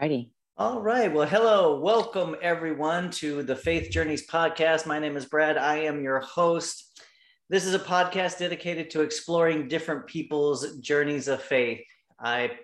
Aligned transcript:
Righty. 0.00 0.32
All 0.56 0.80
right. 0.80 1.12
Well, 1.12 1.26
hello. 1.26 1.78
Welcome, 1.78 2.34
everyone, 2.42 3.10
to 3.12 3.44
the 3.44 3.54
Faith 3.54 3.92
Journeys 3.92 4.26
podcast. 4.26 4.86
My 4.86 4.98
name 4.98 5.16
is 5.16 5.26
Brad. 5.26 5.56
I 5.56 5.76
am 5.78 6.02
your 6.02 6.18
host. 6.18 7.00
This 7.48 7.64
is 7.64 7.74
a 7.74 7.78
podcast 7.78 8.38
dedicated 8.38 8.90
to 8.90 9.02
exploring 9.02 9.68
different 9.68 10.06
people's 10.08 10.78
journeys 10.78 11.28
of 11.28 11.40
faith. 11.42 11.80
I 12.18 12.58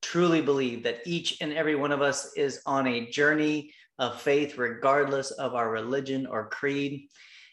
truly 0.00 0.40
believe 0.40 0.82
that 0.84 1.00
each 1.04 1.36
and 1.42 1.52
every 1.52 1.74
one 1.74 1.92
of 1.92 2.00
us 2.00 2.32
is 2.36 2.62
on 2.64 2.86
a 2.86 3.10
journey 3.10 3.74
of 3.98 4.22
faith, 4.22 4.56
regardless 4.56 5.30
of 5.32 5.54
our 5.54 5.70
religion 5.70 6.26
or 6.26 6.48
creed. 6.48 7.06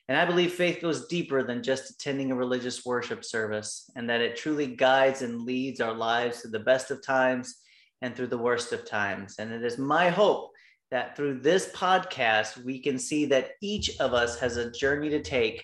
And 0.07 0.17
I 0.17 0.23
believe 0.23 0.53
faith 0.53 0.81
goes 0.81 1.07
deeper 1.07 1.43
than 1.43 1.61
just 1.61 1.91
attending 1.91 2.31
a 2.31 2.35
religious 2.35 2.85
worship 2.85 3.25
service, 3.25 3.91
and 3.97 4.09
that 4.09 4.21
it 4.21 4.37
truly 4.37 4.67
guides 4.67 5.23
and 5.23 5.41
leads 5.41 5.81
our 5.81 5.93
lives 5.93 6.41
to 6.41 6.47
the 6.47 6.59
best 6.59 6.89
of 6.89 7.05
times 7.05 7.55
and 8.01 8.15
through 8.15 8.27
the 8.27 8.37
worst 8.37 8.71
of 8.73 8.85
times. 8.85 9.35
And 9.39 9.51
it 9.51 9.63
is 9.63 9.77
my 9.77 10.09
hope 10.09 10.51
that 10.91 11.15
through 11.15 11.39
this 11.39 11.71
podcast, 11.71 12.63
we 12.63 12.79
can 12.79 12.97
see 12.97 13.25
that 13.25 13.51
each 13.61 13.99
of 13.99 14.13
us 14.13 14.39
has 14.39 14.57
a 14.57 14.71
journey 14.71 15.09
to 15.09 15.21
take. 15.21 15.63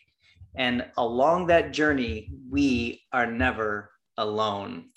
And 0.55 0.85
along 0.97 1.47
that 1.47 1.73
journey, 1.73 2.31
we 2.49 3.01
are 3.11 3.25
never 3.25 3.91
alone. 4.17 4.89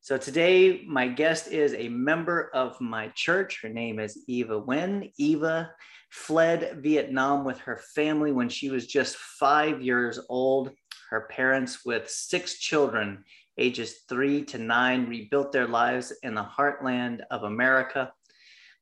So 0.00 0.18
today, 0.18 0.84
my 0.86 1.08
guest 1.08 1.48
is 1.50 1.72
a 1.74 1.88
member 1.88 2.50
of 2.52 2.78
my 2.80 3.08
church. 3.14 3.60
Her 3.62 3.70
name 3.70 3.98
is 3.98 4.22
Eva 4.28 4.60
Nguyen. 4.60 5.10
Eva 5.16 5.70
fled 6.10 6.78
Vietnam 6.82 7.44
with 7.44 7.58
her 7.60 7.80
family 7.94 8.30
when 8.30 8.50
she 8.50 8.68
was 8.68 8.86
just 8.86 9.16
five 9.16 9.80
years 9.80 10.20
old. 10.28 10.72
Her 11.08 11.22
parents, 11.30 11.86
with 11.86 12.10
six 12.10 12.58
children, 12.58 13.24
ages 13.58 14.00
three 14.08 14.44
to 14.46 14.58
nine, 14.58 15.06
rebuilt 15.06 15.52
their 15.52 15.68
lives 15.68 16.12
in 16.22 16.34
the 16.34 16.44
heartland 16.44 17.20
of 17.30 17.44
America. 17.44 18.12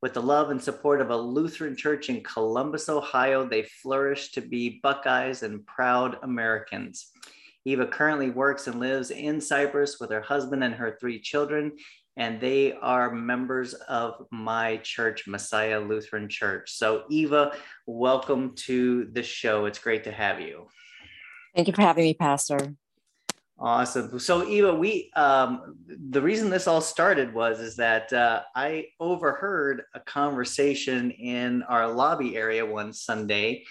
With 0.00 0.14
the 0.14 0.22
love 0.22 0.50
and 0.50 0.60
support 0.60 1.00
of 1.00 1.10
a 1.10 1.16
Lutheran 1.16 1.76
church 1.76 2.08
in 2.08 2.22
Columbus, 2.24 2.88
Ohio, 2.88 3.46
they 3.46 3.62
flourished 3.62 4.34
to 4.34 4.40
be 4.40 4.80
Buckeyes 4.82 5.42
and 5.42 5.64
proud 5.66 6.18
Americans. 6.22 7.10
Eva 7.64 7.86
currently 7.86 8.30
works 8.30 8.66
and 8.66 8.80
lives 8.80 9.12
in 9.12 9.40
Cypress 9.40 10.00
with 10.00 10.10
her 10.10 10.20
husband 10.20 10.64
and 10.64 10.74
her 10.74 10.96
three 11.00 11.20
children, 11.20 11.70
and 12.16 12.40
they 12.40 12.72
are 12.72 13.14
members 13.14 13.74
of 13.74 14.26
my 14.32 14.78
church, 14.78 15.28
Messiah 15.28 15.80
Lutheran 15.80 16.28
Church. 16.28 16.72
So, 16.72 17.04
Eva, 17.08 17.52
welcome 17.86 18.54
to 18.66 19.04
the 19.12 19.22
show. 19.22 19.66
It's 19.66 19.78
great 19.78 20.04
to 20.04 20.12
have 20.12 20.40
you. 20.40 20.66
Thank 21.54 21.68
you 21.68 21.74
for 21.74 21.82
having 21.82 22.04
me, 22.04 22.14
Pastor. 22.14 22.74
Awesome. 23.58 24.18
So, 24.18 24.48
Eva, 24.48 24.74
we 24.74 25.10
um, 25.14 25.76
the 26.10 26.20
reason 26.20 26.50
this 26.50 26.66
all 26.66 26.80
started 26.80 27.32
was 27.32 27.60
is 27.60 27.76
that 27.76 28.12
uh, 28.12 28.42
I 28.56 28.86
overheard 28.98 29.82
a 29.94 30.00
conversation 30.00 31.10
in 31.12 31.62
our 31.64 31.88
lobby 31.88 32.36
area 32.36 32.66
one 32.66 32.92
Sunday, 32.92 33.64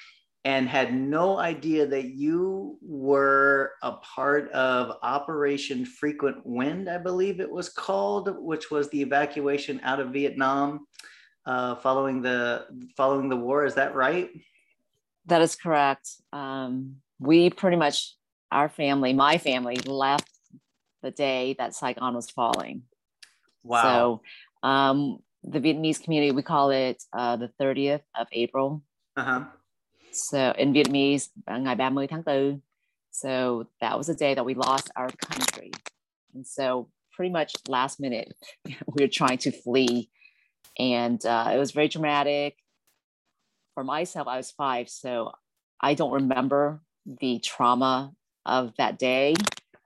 and 0.46 0.68
had 0.68 0.94
no 0.94 1.38
idea 1.38 1.86
that 1.88 2.06
you 2.06 2.78
were 2.82 3.74
a 3.84 3.94
part 3.94 4.50
of 4.52 4.98
Operation 5.04 5.86
Frequent 5.86 6.38
Wind, 6.46 6.90
I 6.90 6.98
believe 6.98 7.40
it 7.40 7.52
was 7.52 7.70
called, 7.70 8.36
which 8.40 8.72
was 8.72 8.90
the 8.90 9.02
evacuation 9.02 9.80
out 9.84 10.00
of 10.00 10.10
Vietnam 10.10 10.88
uh, 11.46 11.76
following 11.76 12.22
the 12.22 12.66
following 12.98 13.30
the 13.30 13.38
war. 13.38 13.66
Is 13.66 13.76
that 13.76 13.94
right? 13.94 14.30
That 15.28 15.42
is 15.42 15.56
correct. 15.56 16.10
Um, 16.34 16.98
we 17.20 17.50
pretty 17.52 17.78
much, 17.78 18.16
our 18.52 18.70
family, 18.70 19.14
my 19.14 19.38
family, 19.38 19.76
left 19.86 20.30
the 21.02 21.12
day 21.12 21.56
that 21.58 21.74
Saigon 21.74 22.14
was 22.14 22.30
falling. 22.30 22.84
Wow. 23.64 24.22
So 24.62 24.68
um, 24.68 25.20
the 25.44 25.60
Vietnamese 25.60 26.04
community, 26.04 26.32
we 26.32 26.44
call 26.44 26.72
it 26.72 27.04
uh, 27.14 27.38
the 27.38 27.52
30th 27.60 28.02
of 28.16 28.28
April. 28.32 28.84
Uh-huh. 29.18 29.46
So 30.12 30.54
in 30.58 30.74
Vietnamese, 30.74 31.30
ngày 31.48 31.76
30 31.76 32.08
tháng 32.08 32.24
4. 32.24 32.60
So 33.12 33.68
that 33.82 33.98
was 33.98 34.08
the 34.08 34.16
day 34.16 34.34
that 34.34 34.46
we 34.46 34.54
lost 34.54 34.90
our 34.96 35.10
country. 35.10 35.72
And 36.34 36.48
so 36.48 36.90
pretty 37.12 37.32
much 37.32 37.54
last 37.68 38.00
minute, 38.00 38.34
we 38.66 39.04
were 39.04 39.08
trying 39.08 39.38
to 39.40 39.52
flee. 39.52 40.10
And 40.80 41.24
uh, 41.26 41.52
it 41.54 41.58
was 41.58 41.72
very 41.72 41.90
dramatic. 41.90 42.56
For 43.74 43.84
myself, 43.84 44.28
I 44.28 44.38
was 44.38 44.52
five, 44.52 44.90
so 44.90 45.32
I 45.80 45.94
don't 45.94 46.12
remember 46.12 46.82
the 47.06 47.40
trauma 47.40 48.12
of 48.46 48.74
that 48.78 48.98
day. 49.00 49.34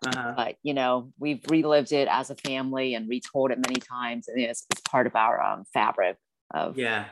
Uh-huh. 0.06 0.34
But 0.36 0.56
you 0.64 0.74
know, 0.74 1.12
we've 1.20 1.42
relived 1.50 1.92
it 1.92 2.08
as 2.10 2.30
a 2.30 2.36
family 2.36 2.94
and 2.94 3.10
retold 3.10 3.52
it 3.52 3.60
many 3.60 3.80
times, 3.80 4.28
and 4.28 4.40
it's, 4.40 4.66
it's 4.72 4.82
part 4.82 5.08
of 5.08 5.16
our 5.16 5.42
um, 5.42 5.64
fabric 5.74 6.18
of 6.54 6.78
Yeah. 6.78 7.06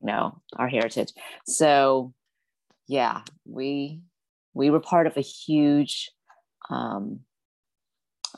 you 0.00 0.06
know 0.06 0.40
our 0.56 0.68
heritage. 0.68 1.12
So 1.46 2.14
yeah, 2.86 3.22
we 3.44 4.00
we 4.54 4.70
were 4.70 4.80
part 4.80 5.06
of 5.06 5.16
a 5.16 5.20
huge, 5.20 6.10
um, 6.70 7.20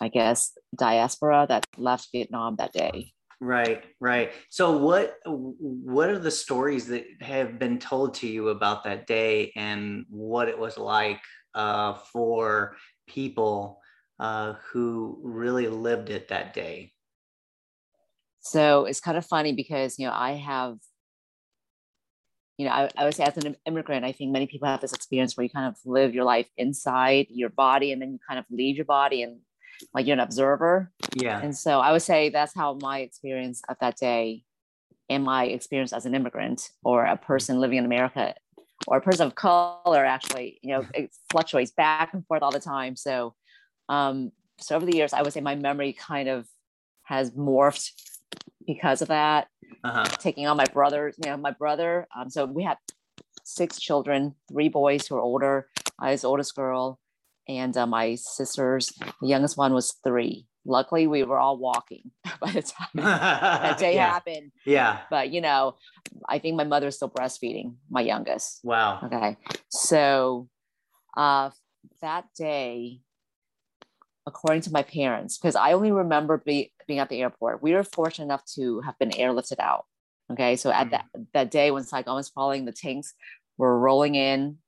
I 0.00 0.08
guess, 0.08 0.52
diaspora 0.76 1.46
that 1.48 1.64
left 1.76 2.08
Vietnam 2.12 2.56
that 2.56 2.72
day. 2.72 3.12
Right, 3.40 3.84
right. 4.00 4.32
So 4.50 4.76
what 4.76 5.16
what 5.24 6.10
are 6.10 6.18
the 6.18 6.30
stories 6.30 6.88
that 6.88 7.06
have 7.20 7.58
been 7.58 7.78
told 7.78 8.14
to 8.14 8.26
you 8.26 8.48
about 8.48 8.84
that 8.84 9.06
day 9.06 9.52
and 9.56 10.04
what 10.10 10.48
it 10.48 10.58
was 10.58 10.76
like 10.76 11.20
uh, 11.54 11.94
for 12.12 12.76
people 13.06 13.80
uh, 14.18 14.54
who 14.70 15.18
really 15.22 15.68
lived 15.68 16.10
it 16.10 16.28
that 16.28 16.54
day? 16.54 16.92
So 18.40 18.84
it's 18.86 19.00
kind 19.00 19.18
of 19.18 19.26
funny 19.26 19.52
because 19.52 19.98
you 19.98 20.06
know 20.06 20.14
I 20.14 20.32
have, 20.32 20.78
you 22.56 22.66
know, 22.66 22.72
I, 22.72 22.88
I 22.96 23.04
would 23.04 23.14
say 23.14 23.24
as 23.24 23.36
an 23.36 23.56
immigrant, 23.66 24.04
I 24.04 24.12
think 24.12 24.32
many 24.32 24.46
people 24.46 24.68
have 24.68 24.80
this 24.80 24.92
experience 24.92 25.36
where 25.36 25.44
you 25.44 25.50
kind 25.50 25.66
of 25.66 25.76
live 25.84 26.14
your 26.14 26.24
life 26.24 26.48
inside 26.56 27.26
your 27.30 27.50
body 27.50 27.92
and 27.92 28.00
then 28.00 28.12
you 28.12 28.18
kind 28.26 28.38
of 28.38 28.46
leave 28.50 28.76
your 28.76 28.86
body 28.86 29.22
and 29.22 29.40
like 29.94 30.06
you're 30.06 30.14
an 30.14 30.20
observer. 30.20 30.92
Yeah. 31.14 31.40
And 31.40 31.56
so 31.56 31.80
I 31.80 31.92
would 31.92 32.02
say 32.02 32.28
that's 32.28 32.54
how 32.54 32.78
my 32.80 33.00
experience 33.00 33.62
of 33.68 33.76
that 33.80 33.96
day 33.96 34.44
and 35.08 35.24
my 35.24 35.44
experience 35.44 35.92
as 35.92 36.06
an 36.06 36.14
immigrant 36.14 36.70
or 36.84 37.04
a 37.04 37.16
person 37.16 37.60
living 37.60 37.78
in 37.78 37.84
America 37.84 38.34
or 38.86 38.98
a 38.98 39.00
person 39.00 39.26
of 39.26 39.34
color 39.34 40.04
actually, 40.04 40.58
you 40.62 40.70
know, 40.70 40.84
it 40.94 41.10
fluctuates 41.30 41.70
back 41.70 42.14
and 42.14 42.26
forth 42.26 42.42
all 42.42 42.50
the 42.50 42.60
time. 42.60 42.96
So, 42.96 43.34
um, 43.88 44.32
so 44.58 44.76
over 44.76 44.86
the 44.86 44.96
years, 44.96 45.12
I 45.12 45.22
would 45.22 45.32
say 45.32 45.40
my 45.40 45.54
memory 45.54 45.92
kind 45.92 46.28
of 46.28 46.46
has 47.02 47.30
morphed 47.32 47.90
because 48.66 49.02
of 49.02 49.08
that, 49.08 49.48
Uh-huh. 49.84 50.04
taking 50.18 50.46
on 50.46 50.56
my 50.56 50.66
brothers, 50.66 51.16
you 51.18 51.30
know, 51.30 51.36
my 51.36 51.50
brother. 51.52 52.06
Um, 52.16 52.30
so 52.30 52.44
we 52.44 52.62
had 52.62 52.76
six 53.44 53.80
children, 53.80 54.34
three 54.50 54.68
boys 54.68 55.06
who 55.06 55.16
are 55.16 55.20
older. 55.20 55.68
I 55.98 56.12
was 56.12 56.22
the 56.22 56.28
oldest 56.28 56.54
girl, 56.54 57.00
and 57.48 57.76
uh, 57.76 57.86
my 57.86 58.14
sisters, 58.16 58.92
the 59.20 59.28
youngest 59.28 59.56
one 59.56 59.72
was 59.72 59.96
three. 60.04 60.46
Luckily, 60.70 61.08
we 61.08 61.24
were 61.24 61.38
all 61.38 61.58
walking 61.58 62.12
by 62.40 62.52
the 62.52 62.62
time 62.62 62.88
that 62.94 63.78
day 63.78 63.96
yeah. 63.96 64.10
happened. 64.10 64.52
Yeah. 64.64 65.00
But 65.10 65.30
you 65.30 65.40
know, 65.40 65.74
I 66.28 66.38
think 66.38 66.56
my 66.56 66.64
mother's 66.64 66.96
still 66.96 67.10
breastfeeding 67.10 67.74
my 67.90 68.00
youngest. 68.00 68.60
Wow. 68.62 69.00
Okay, 69.04 69.36
so 69.68 70.48
uh, 71.16 71.50
that 72.00 72.26
day, 72.38 73.00
according 74.26 74.62
to 74.62 74.72
my 74.72 74.84
parents, 74.84 75.38
because 75.38 75.56
I 75.56 75.72
only 75.72 75.90
remember 75.90 76.38
be, 76.38 76.72
being 76.86 77.00
at 77.00 77.08
the 77.08 77.20
airport, 77.20 77.62
we 77.62 77.72
were 77.72 77.82
fortunate 77.82 78.26
enough 78.26 78.44
to 78.54 78.80
have 78.82 78.96
been 78.98 79.10
airlifted 79.10 79.58
out. 79.58 79.86
Okay, 80.30 80.54
so 80.54 80.70
at 80.70 80.90
that 80.92 81.06
that 81.34 81.50
day 81.50 81.72
when 81.72 81.82
Saigon 81.82 82.14
was 82.14 82.28
falling, 82.28 82.64
the 82.64 82.72
tanks 82.72 83.12
were 83.58 83.76
rolling 83.76 84.14
in. 84.14 84.58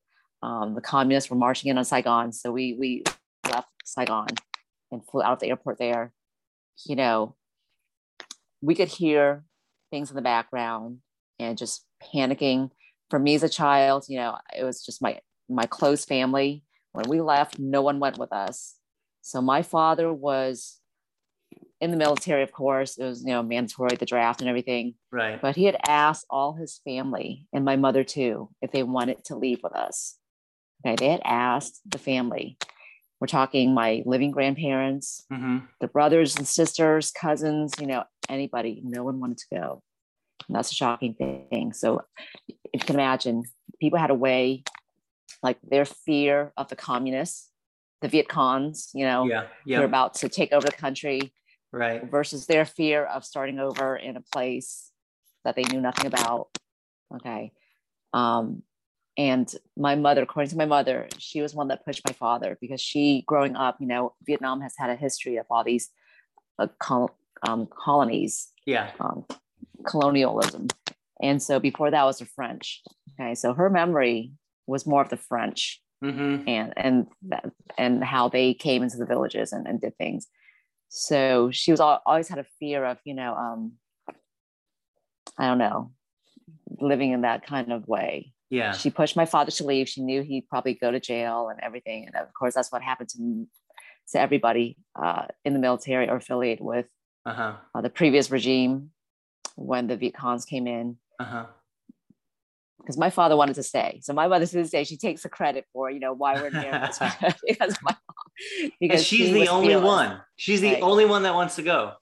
Um, 0.43 0.75
the 0.75 0.81
communists 0.81 1.31
were 1.31 1.37
marching 1.37 1.71
in 1.71 1.79
on 1.79 1.85
Saigon, 1.85 2.33
so 2.33 2.51
we 2.51 2.75
we 2.75 3.05
left 3.49 3.69
Saigon 3.85 4.27
and 4.93 5.05
flew 5.05 5.23
out 5.23 5.33
of 5.33 5.41
the 5.41 5.49
airport 5.49 5.79
there. 5.79 6.13
You 6.87 6.95
know, 6.97 7.35
we 8.61 8.75
could 8.75 8.89
hear 8.89 9.45
things 9.91 10.11
in 10.11 10.17
the 10.17 10.23
background 10.23 10.99
and 11.39 11.59
just 11.59 11.85
panicking. 12.03 12.71
For 13.11 13.19
me 13.19 13.35
as 13.35 13.43
a 13.43 13.49
child, 13.49 14.07
you 14.09 14.19
know, 14.19 14.39
it 14.57 14.65
was 14.65 14.85
just 14.85 15.03
my 15.03 15.21
my 15.49 15.67
close 15.67 16.05
family. 16.05 16.65
When 16.93 17.09
we 17.09 17.21
left, 17.21 17.59
no 17.59 17.83
one 17.83 17.99
went 17.99 18.19
with 18.19 18.33
us. 18.33 18.77
So 19.23 19.41
my 19.41 19.63
father 19.63 20.13
was 20.13 20.79
in 21.81 21.91
the 21.91 21.97
military, 21.97 22.43
of 22.43 22.53
course. 22.53 22.97
It 22.97 23.05
was, 23.05 23.23
you 23.23 23.31
know, 23.31 23.43
mandatory, 23.43 23.97
the 23.97 24.07
draft 24.07 24.41
and 24.41 24.49
everything. 24.49 24.95
Right. 25.11 25.41
But 25.41 25.57
he 25.57 25.65
had 25.65 25.77
asked 25.87 26.27
all 26.31 26.55
his 26.55 26.81
family 26.85 27.47
and 27.53 27.65
my 27.65 27.77
mother 27.77 28.05
too 28.05 28.51
if 28.63 28.73
they 28.73 28.83
wanted 28.83 29.25
to 29.25 29.37
leave 29.37 29.61
with 29.63 29.75
us. 29.75 30.17
Okay, 30.85 30.97
they 30.97 31.11
had 31.11 31.23
asked 31.25 31.81
the 31.87 31.99
family. 31.99 32.59
We're 33.23 33.27
talking 33.29 33.73
my 33.73 34.03
living 34.05 34.33
grandparents, 34.33 35.25
hmm 35.31 35.59
the 35.81 35.87
brothers 35.87 36.37
and 36.37 36.47
sisters, 36.47 37.13
cousins, 37.13 37.73
you 37.81 37.87
know, 37.87 38.03
anybody. 38.29 38.81
No 38.85 39.05
one 39.05 39.21
wanted 39.21 39.39
to 39.39 39.47
go. 39.55 39.83
And 40.49 40.57
that's 40.57 40.73
a 40.73 40.75
shocking 40.75 41.15
thing. 41.15 41.73
So 41.73 42.03
if 42.49 42.57
you 42.73 42.81
can 42.81 42.97
imagine, 42.97 43.45
people 43.81 44.01
had 44.01 44.11
a 44.11 44.15
way, 44.15 44.65
like 45.41 45.59
their 45.63 45.85
fear 45.85 46.53
of 46.57 46.67
the 46.67 46.75
communists, 46.75 47.49
the 48.01 48.09
Viet 48.09 48.27
Congs, 48.27 48.91
you 48.93 49.05
know, 49.05 49.29
Yeah. 49.29 49.47
they're 49.67 49.85
about 49.85 50.15
to 50.15 50.29
take 50.29 50.53
over 50.53 50.67
the 50.67 50.73
country. 50.73 51.33
right 51.71 52.03
versus 52.11 52.47
their 52.47 52.65
fear 52.65 53.05
of 53.05 53.25
starting 53.25 53.61
over 53.61 53.95
in 53.97 54.17
a 54.17 54.21
place 54.33 54.91
that 55.45 55.55
they 55.55 55.63
knew 55.71 55.81
nothing 55.81 56.07
about 56.07 56.49
okay 57.15 57.53
um 58.13 58.63
and 59.19 59.55
my 59.77 59.95
mother 59.95 60.23
according 60.23 60.51
to 60.51 60.57
my 60.57 60.65
mother 60.65 61.07
she 61.19 61.43
was 61.43 61.55
one 61.55 61.69
that 61.69 61.85
pushed 61.85 62.03
my 62.07 62.15
father 62.15 62.57
because 62.61 62.81
she 62.81 63.25
growing 63.27 63.57
up 63.57 63.77
you 63.79 63.87
know 63.87 64.15
vietnam 64.25 64.61
has 64.61 64.75
had 64.79 64.91
a 64.91 64.97
history 64.97 65.37
of 65.37 65.47
all 65.51 65.63
these 65.65 65.91
uh, 66.59 66.67
col- 66.79 67.17
um, 67.47 67.67
colonies 67.67 68.53
yeah. 68.67 68.91
um, 69.01 69.25
colonialism. 69.87 70.69
And 71.21 71.43
so 71.43 71.61
before 71.61 71.91
that 71.91 72.05
was 72.05 72.19
the 72.19 72.27
french 72.27 72.83
okay? 73.21 73.35
So 73.35 73.55
her 73.55 73.71
memory 73.71 74.33
was 74.67 74.87
more 74.87 75.03
of 75.03 75.09
the 75.09 75.17
french 75.17 75.81
mm-hmm. 76.03 76.49
and 76.49 76.73
and 76.77 77.07
that, 77.29 77.51
and 77.79 78.03
how 78.03 78.29
they 78.29 78.55
came 78.55 78.83
into 78.83 78.97
the 78.97 79.07
villages 79.07 79.53
and, 79.53 79.67
and 79.67 79.81
did 79.81 79.97
things. 79.97 80.27
So 80.89 81.51
she 81.51 81.71
was 81.71 81.81
all, 81.81 82.03
always 82.07 82.29
had 82.29 82.39
a 82.39 82.47
fear 82.59 82.85
of 82.85 82.99
you 83.05 83.15
know 83.15 83.35
um 83.35 83.73
i 85.39 85.47
don't 85.47 85.59
know 85.59 85.93
living 86.81 87.13
in 87.13 87.23
that 87.23 87.47
kind 87.47 87.73
of 87.73 87.87
way 87.89 88.33
yeah 88.53 88.73
she 88.73 88.91
pushed 88.91 89.17
my 89.17 89.25
father 89.25 89.51
to 89.51 89.65
leave 89.65 89.89
she 89.89 90.03
knew 90.03 90.23
he'd 90.23 90.49
probably 90.49 90.75
go 90.75 90.91
to 90.91 91.01
jail 91.01 91.49
and 91.49 91.59
everything 91.61 92.07
and 92.07 92.15
of 92.15 92.33
course 92.35 92.55
that's 92.55 92.71
what 92.71 92.83
happened 92.83 93.09
to 93.09 93.47
to 94.11 94.21
everybody 94.21 94.77
uh, 95.01 95.25
in 95.45 95.55
the 95.55 95.59
military 95.59 96.09
or 96.09 96.17
affiliated 96.17 96.63
with 96.63 96.87
uh-huh 97.27 97.55
uh, 97.75 97.81
the 97.81 97.91
previous 97.91 98.31
regime 98.31 98.91
when 99.57 99.87
the 99.87 99.97
Viet 99.97 100.15
Congs 100.15 100.47
came 100.47 100.67
in 100.67 100.97
uh-huh 101.19 101.47
because 102.83 102.99
my 102.99 103.11
father 103.11 103.37
wanted 103.37 103.55
to 103.55 103.63
stay. 103.63 104.01
So 104.03 104.13
my 104.13 104.27
mother 104.27 104.45
to 104.45 104.53
this 104.53 104.71
day, 104.71 104.83
she 104.85 104.97
takes 104.97 105.23
the 105.23 105.29
credit 105.29 105.67
for, 105.73 105.91
you 105.91 106.01
know, 106.01 106.13
why 106.13 106.35
we're 106.35 106.51
here 106.51 106.91
because 107.47 107.77
my 107.83 107.93
mom. 107.93 108.71
Because 108.81 109.05
she's 109.05 109.33
the 109.33 109.49
only 109.49 109.69
fearless. 109.69 109.87
one. 109.87 110.21
She's 110.37 110.61
the 110.61 110.75
right. 110.75 110.83
only 110.83 111.05
one 111.05 111.23
that 111.23 111.35
wants 111.35 111.55
to 111.57 111.63
go. 111.63 111.93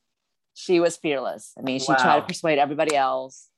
She 0.54 0.80
was 0.80 0.96
fearless. 0.96 1.52
I 1.58 1.62
mean, 1.62 1.80
she 1.80 1.92
wow. 1.92 1.98
tried 1.98 2.20
to 2.20 2.26
persuade 2.26 2.58
everybody 2.58 2.96
else, 2.96 3.49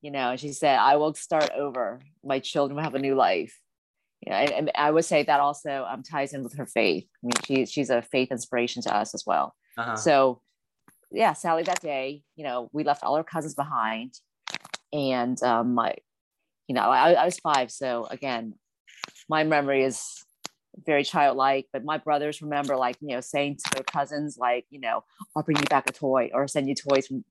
you 0.00 0.10
know, 0.10 0.30
and 0.30 0.40
she 0.40 0.52
said, 0.52 0.78
I 0.78 0.96
will 0.96 1.14
start 1.14 1.50
over. 1.56 2.00
My 2.24 2.38
children 2.38 2.76
will 2.76 2.84
have 2.84 2.94
a 2.94 2.98
new 2.98 3.14
life. 3.14 3.58
Yeah, 4.26 4.40
and, 4.40 4.52
and 4.52 4.70
I 4.74 4.90
would 4.90 5.04
say 5.04 5.22
that 5.22 5.40
also 5.40 5.86
um, 5.88 6.02
ties 6.02 6.32
in 6.34 6.42
with 6.42 6.56
her 6.56 6.66
faith. 6.66 7.06
I 7.22 7.26
mean, 7.26 7.32
she, 7.44 7.66
she's 7.66 7.90
a 7.90 8.02
faith 8.02 8.32
inspiration 8.32 8.82
to 8.82 8.94
us 8.94 9.14
as 9.14 9.24
well. 9.26 9.54
Uh-huh. 9.76 9.96
So, 9.96 10.42
yeah, 11.12 11.32
Sally, 11.34 11.62
that 11.64 11.80
day, 11.80 12.22
you 12.34 12.44
know, 12.44 12.68
we 12.72 12.82
left 12.82 13.04
all 13.04 13.16
our 13.16 13.24
cousins 13.24 13.54
behind, 13.54 14.14
and 14.92 15.40
um, 15.42 15.74
my 15.74 15.94
you 16.68 16.74
know, 16.74 16.82
I, 16.82 17.12
I 17.12 17.24
was 17.24 17.38
five. 17.38 17.70
So 17.70 18.06
again, 18.10 18.54
my 19.28 19.42
memory 19.42 19.84
is 19.84 20.24
very 20.86 21.02
childlike, 21.02 21.66
but 21.72 21.84
my 21.84 21.98
brothers 21.98 22.42
remember 22.42 22.76
like, 22.76 22.96
you 23.00 23.08
know, 23.08 23.20
saying 23.20 23.56
to 23.56 23.70
their 23.74 23.84
cousins, 23.84 24.36
like, 24.38 24.66
you 24.70 24.78
know, 24.78 25.02
I'll 25.34 25.42
bring 25.42 25.56
you 25.56 25.64
back 25.64 25.88
a 25.88 25.92
toy 25.92 26.30
or 26.32 26.46
send 26.46 26.68
you 26.68 26.74
toys 26.74 27.06
from, 27.06 27.24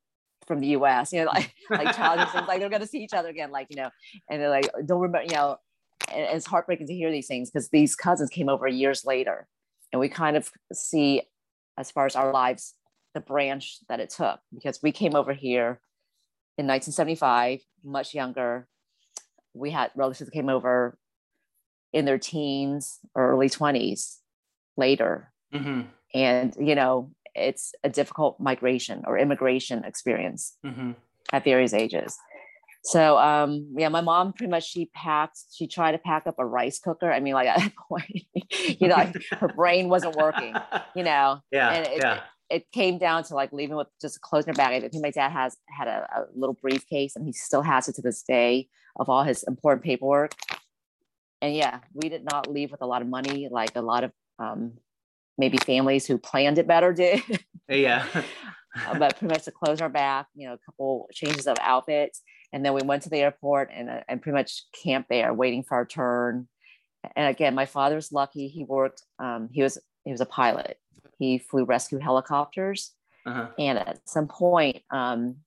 from 0.48 0.60
the 0.60 0.68
US, 0.68 1.14
you 1.14 1.20
know, 1.20 1.32
like, 1.32 1.54
like 1.70 1.96
things, 1.96 2.48
like 2.48 2.60
they're 2.60 2.70
going 2.70 2.82
to 2.82 2.88
see 2.88 3.04
each 3.04 3.14
other 3.14 3.30
again, 3.30 3.52
like, 3.52 3.68
you 3.70 3.76
know, 3.76 3.90
and 4.30 4.42
they're 4.42 4.50
like, 4.50 4.70
don't 4.86 5.02
remember, 5.02 5.28
you 5.28 5.36
know, 5.36 5.58
and 6.14 6.22
it's 6.22 6.46
heartbreaking 6.46 6.88
to 6.88 6.94
hear 6.94 7.12
these 7.12 7.28
things 7.28 7.52
because 7.52 7.70
these 7.70 7.96
cousins 7.96 8.30
came 8.30 8.50
over 8.50 8.68
years 8.68 9.04
later 9.06 9.48
and 9.92 10.00
we 10.00 10.10
kind 10.10 10.38
of 10.38 10.50
see 10.74 11.22
as 11.78 11.92
far 11.92 12.06
as 12.06 12.16
our 12.16 12.32
lives, 12.32 12.74
the 13.14 13.20
branch 13.20 13.80
that 13.90 14.00
it 14.00 14.10
took 14.10 14.40
because 14.54 14.80
we 14.82 14.92
came 14.92 15.16
over 15.16 15.34
here 15.34 15.80
in 16.58 16.66
1975, 16.66 17.62
much 17.84 18.14
younger, 18.14 18.68
we 19.54 19.72
had 19.72 19.92
relatives 19.96 20.30
that 20.30 20.34
came 20.34 20.50
over 20.50 20.98
in 21.94 22.06
their 22.06 22.18
teens 22.18 23.00
or 23.16 23.32
early 23.32 23.50
20s 23.50 24.18
later. 24.76 25.32
Mm-hmm. 25.54 25.82
And, 26.14 26.56
you 26.60 26.76
know, 26.76 27.12
it's 27.38 27.74
a 27.84 27.90
difficult 27.90 28.40
migration 28.40 29.04
or 29.06 29.18
immigration 29.18 29.84
experience 29.84 30.58
mm-hmm. 30.66 30.92
at 31.32 31.44
various 31.44 31.74
ages. 31.74 32.18
So, 32.84 33.18
um, 33.18 33.74
yeah, 33.78 33.90
my 33.90 34.02
mom 34.02 34.32
pretty 34.32 34.50
much 34.50 34.70
she 34.70 34.86
packed, 34.94 35.40
she 35.52 35.68
tried 35.68 35.92
to 35.92 35.98
pack 35.98 36.26
up 36.26 36.36
a 36.38 36.46
rice 36.46 36.80
cooker. 36.80 37.12
I 37.12 37.20
mean, 37.20 37.34
like 37.34 37.48
at 37.56 37.60
that 37.60 37.74
point, 37.76 38.26
you 38.80 38.88
know, 38.88 38.96
like 38.96 39.16
her 39.32 39.50
brain 39.50 39.90
wasn't 39.90 40.16
working, 40.16 40.56
you 40.96 41.04
know. 41.04 41.42
Yeah. 41.52 41.70
And 41.70 41.88
it, 41.88 41.98
yeah. 41.98 42.14
It, 42.16 42.22
it, 42.50 42.72
came 42.72 42.98
down 42.98 43.24
to 43.26 43.36
like 43.36 43.52
leaving 43.52 43.76
with 43.76 43.88
just 44.00 44.22
closing 44.22 44.54
her 44.54 44.58
bag. 44.58 44.84
I 44.84 44.88
think 44.88 45.04
my 45.04 45.12
dad 45.12 45.34
has 45.34 45.58
had 45.68 45.90
a, 45.90 46.08
a 46.16 46.26
little 46.34 46.56
briefcase 46.62 47.18
and 47.18 47.26
he 47.26 47.34
still 47.34 47.62
has 47.62 47.90
it 47.90 47.96
to 47.96 48.02
this 48.02 48.24
day 48.24 48.70
of 48.96 49.10
all 49.10 49.24
his 49.24 49.44
important 49.44 49.84
paperwork. 49.84 50.32
And 51.42 51.54
yeah, 51.54 51.80
we 51.94 52.08
did 52.08 52.24
not 52.24 52.50
leave 52.50 52.72
with 52.72 52.82
a 52.82 52.88
lot 52.88 53.02
of 53.02 53.10
money, 53.10 53.50
like 53.52 53.76
a 53.76 53.82
lot 53.82 54.06
of 54.06 54.12
um, 54.40 54.74
maybe 55.38 55.58
families 55.58 56.06
who 56.06 56.18
planned 56.18 56.58
it 56.58 56.68
better 56.68 56.94
did. 56.94 57.22
yeah. 57.70 58.06
Uh, 58.86 59.00
but 59.00 59.18
pretty 59.18 59.34
much 59.34 59.44
to 59.44 59.50
close 59.50 59.82
our 59.82 59.90
back, 59.90 60.28
you 60.36 60.48
know, 60.48 60.54
a 60.54 60.60
couple 60.60 61.10
changes 61.12 61.48
of 61.48 61.58
outfits. 61.62 62.22
And 62.54 62.64
then 62.64 62.76
we 62.76 62.84
went 62.84 63.02
to 63.04 63.10
the 63.10 63.18
airport 63.18 63.72
and, 63.74 63.90
uh, 63.90 64.02
and 64.08 64.22
pretty 64.22 64.36
much 64.36 64.66
camped 64.84 65.10
there 65.10 65.34
waiting 65.34 65.64
for 65.64 65.78
our 65.78 65.86
turn. 65.86 66.48
And 67.16 67.28
again, 67.28 67.56
my 67.56 67.66
father 67.66 67.96
was 67.96 68.12
lucky. 68.12 68.50
He 68.50 68.66
worked, 68.66 69.02
um, 69.18 69.50
he 69.52 69.64
was, 69.64 69.80
he 70.06 70.12
was 70.12 70.22
a 70.22 70.28
pilot. 70.28 70.78
He 71.18 71.40
flew 71.40 71.64
rescue 71.64 71.98
helicopters. 71.98 72.92
Uh-huh. 73.26 73.48
And 73.58 73.80
at 73.80 74.08
some 74.08 74.28
point, 74.28 74.84
um, 74.92 75.38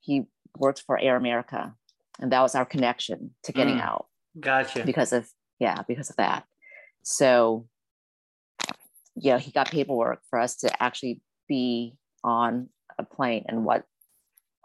he 0.00 0.24
worked 0.56 0.84
for 0.86 0.98
Air 0.98 1.16
America 1.16 1.74
and 2.18 2.32
that 2.32 2.40
was 2.40 2.54
our 2.54 2.64
connection 2.64 3.30
to 3.44 3.52
getting 3.52 3.76
mm, 3.76 3.82
out 3.82 4.06
gotcha 4.38 4.84
because 4.84 5.12
of 5.12 5.28
yeah 5.58 5.82
because 5.86 6.10
of 6.10 6.16
that 6.16 6.44
so 7.02 7.66
yeah 9.20 9.38
he 9.38 9.50
got 9.50 9.70
paperwork 9.70 10.20
for 10.30 10.38
us 10.38 10.56
to 10.56 10.82
actually 10.82 11.20
be 11.48 11.94
on 12.24 12.68
a 12.98 13.04
plane 13.04 13.44
and 13.48 13.64
what 13.64 13.84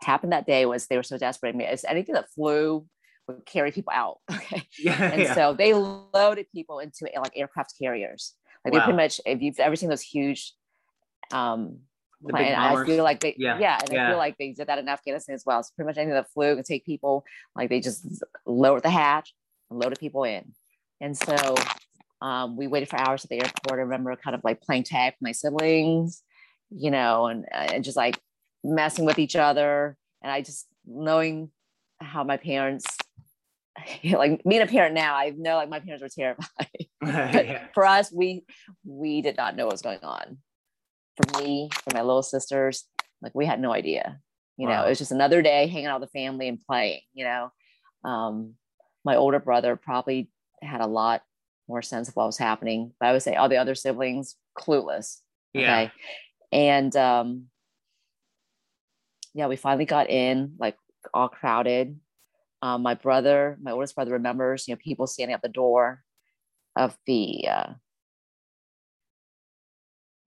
happened 0.01 0.33
that 0.33 0.45
day 0.45 0.65
was 0.65 0.88
they 0.88 0.97
were 0.97 1.03
so 1.03 1.17
desperate 1.17 1.55
I 1.55 1.57
mean, 1.57 1.67
it's 1.67 1.85
anything 1.85 2.15
that 2.15 2.29
flew 2.29 2.85
would 3.27 3.45
carry 3.45 3.71
people 3.71 3.94
out 3.94 4.19
okay 4.31 4.63
yeah, 4.79 5.01
and 5.11 5.21
yeah. 5.21 5.35
so 5.35 5.53
they 5.53 5.73
loaded 5.73 6.47
people 6.53 6.79
into 6.79 7.07
like 7.15 7.31
aircraft 7.35 7.73
carriers 7.81 8.33
like 8.65 8.73
wow. 8.73 8.79
they 8.79 8.83
pretty 8.83 8.97
much 8.97 9.21
if 9.25 9.41
you've 9.41 9.59
ever 9.59 9.75
seen 9.75 9.89
those 9.89 10.01
huge 10.01 10.53
um 11.31 11.79
I 12.33 12.85
feel 12.85 13.03
like 13.03 13.19
they, 13.19 13.35
yeah, 13.38 13.59
yeah 13.59 13.79
and 13.81 13.91
yeah. 13.91 14.07
I 14.07 14.09
feel 14.11 14.17
like 14.17 14.38
they 14.38 14.51
did 14.51 14.67
that 14.67 14.79
in 14.79 14.88
Afghanistan 14.88 15.35
as 15.35 15.44
well. 15.45 15.59
It's 15.59 15.71
pretty 15.71 15.88
much 15.88 15.97
anything 15.97 16.13
that 16.13 16.31
flew 16.31 16.53
and 16.53 16.65
take 16.65 16.85
people, 16.85 17.25
like 17.56 17.69
they 17.69 17.81
just 17.81 18.06
lowered 18.45 18.83
the 18.83 18.89
hatch 18.89 19.33
and 19.69 19.79
loaded 19.79 19.99
people 19.99 20.23
in. 20.23 20.53
And 21.01 21.17
so 21.17 21.56
um, 22.23 22.55
we 22.55 22.67
waited 22.67 22.87
for 22.89 22.97
hours 22.97 23.25
at 23.25 23.29
the 23.29 23.41
airport. 23.41 23.79
I 23.79 23.83
remember 23.83 24.15
kind 24.15 24.33
of 24.33 24.41
like 24.45 24.61
playing 24.61 24.83
tag 24.83 25.13
with 25.13 25.21
my 25.21 25.33
siblings, 25.33 26.23
you 26.71 26.89
know, 26.89 27.27
and, 27.27 27.45
and 27.51 27.83
just 27.83 27.97
like 27.97 28.18
messing 28.63 29.03
with 29.03 29.19
each 29.19 29.35
other. 29.35 29.97
And 30.23 30.31
I 30.31 30.42
just 30.42 30.65
knowing 30.87 31.51
how 31.99 32.23
my 32.23 32.37
parents, 32.37 32.85
like 34.06 34.42
being 34.45 34.61
a 34.61 34.68
parent 34.68 34.95
now, 34.95 35.15
I 35.15 35.31
know 35.31 35.56
like 35.56 35.69
my 35.69 35.81
parents 35.81 36.01
were 36.01 36.07
terrified. 36.07 36.68
yeah. 37.03 37.65
For 37.73 37.85
us, 37.85 38.09
we 38.09 38.45
we 38.85 39.21
did 39.21 39.35
not 39.35 39.57
know 39.57 39.65
what 39.65 39.73
was 39.73 39.81
going 39.81 39.99
on 40.01 40.37
for 41.18 41.42
me, 41.42 41.69
for 41.83 41.94
my 41.94 42.03
little 42.03 42.23
sisters, 42.23 42.85
like 43.21 43.35
we 43.35 43.45
had 43.45 43.59
no 43.59 43.73
idea. 43.73 44.21
You 44.56 44.69
wow. 44.69 44.77
know, 44.77 44.85
it 44.85 44.89
was 44.89 44.99
just 44.99 45.11
another 45.11 45.42
day 45.42 45.68
hanging 45.68 45.87
out 45.87 45.99
with 45.99 46.09
the 46.09 46.19
family 46.19 46.47
and 46.47 46.57
playing, 46.65 47.01
you 47.13 47.25
know. 47.25 47.51
Um, 48.06 48.53
my 49.03 49.18
older 49.18 49.39
brother 49.39 49.75
probably 49.75 50.30
had 50.61 50.80
a 50.80 50.87
lot 50.87 51.21
more 51.73 51.81
sense 51.81 52.07
of 52.07 52.15
what 52.15 52.27
was 52.27 52.37
happening. 52.37 52.94
But 52.99 53.07
I 53.07 53.11
would 53.13 53.23
say 53.23 53.33
all 53.33 53.49
the 53.49 53.57
other 53.57 53.73
siblings, 53.73 54.35
clueless. 54.56 55.21
Yeah. 55.53 55.81
Okay. 55.81 55.92
And 56.51 56.95
um, 56.95 57.45
yeah, 59.33 59.47
we 59.47 59.56
finally 59.56 59.85
got 59.85 60.09
in, 60.09 60.53
like 60.59 60.77
all 61.13 61.30
crowded. 61.30 61.99
Um, 62.61 62.83
my 62.83 62.94
brother, 62.94 63.57
my 63.61 63.71
oldest 63.71 63.95
brother 63.95 64.11
remembers, 64.11 64.68
you 64.68 64.75
know, 64.75 64.80
people 64.81 65.07
standing 65.07 65.33
at 65.33 65.42
the 65.42 65.49
door 65.49 66.03
of 66.75 66.95
the 67.07 67.47
uh, 67.47 67.73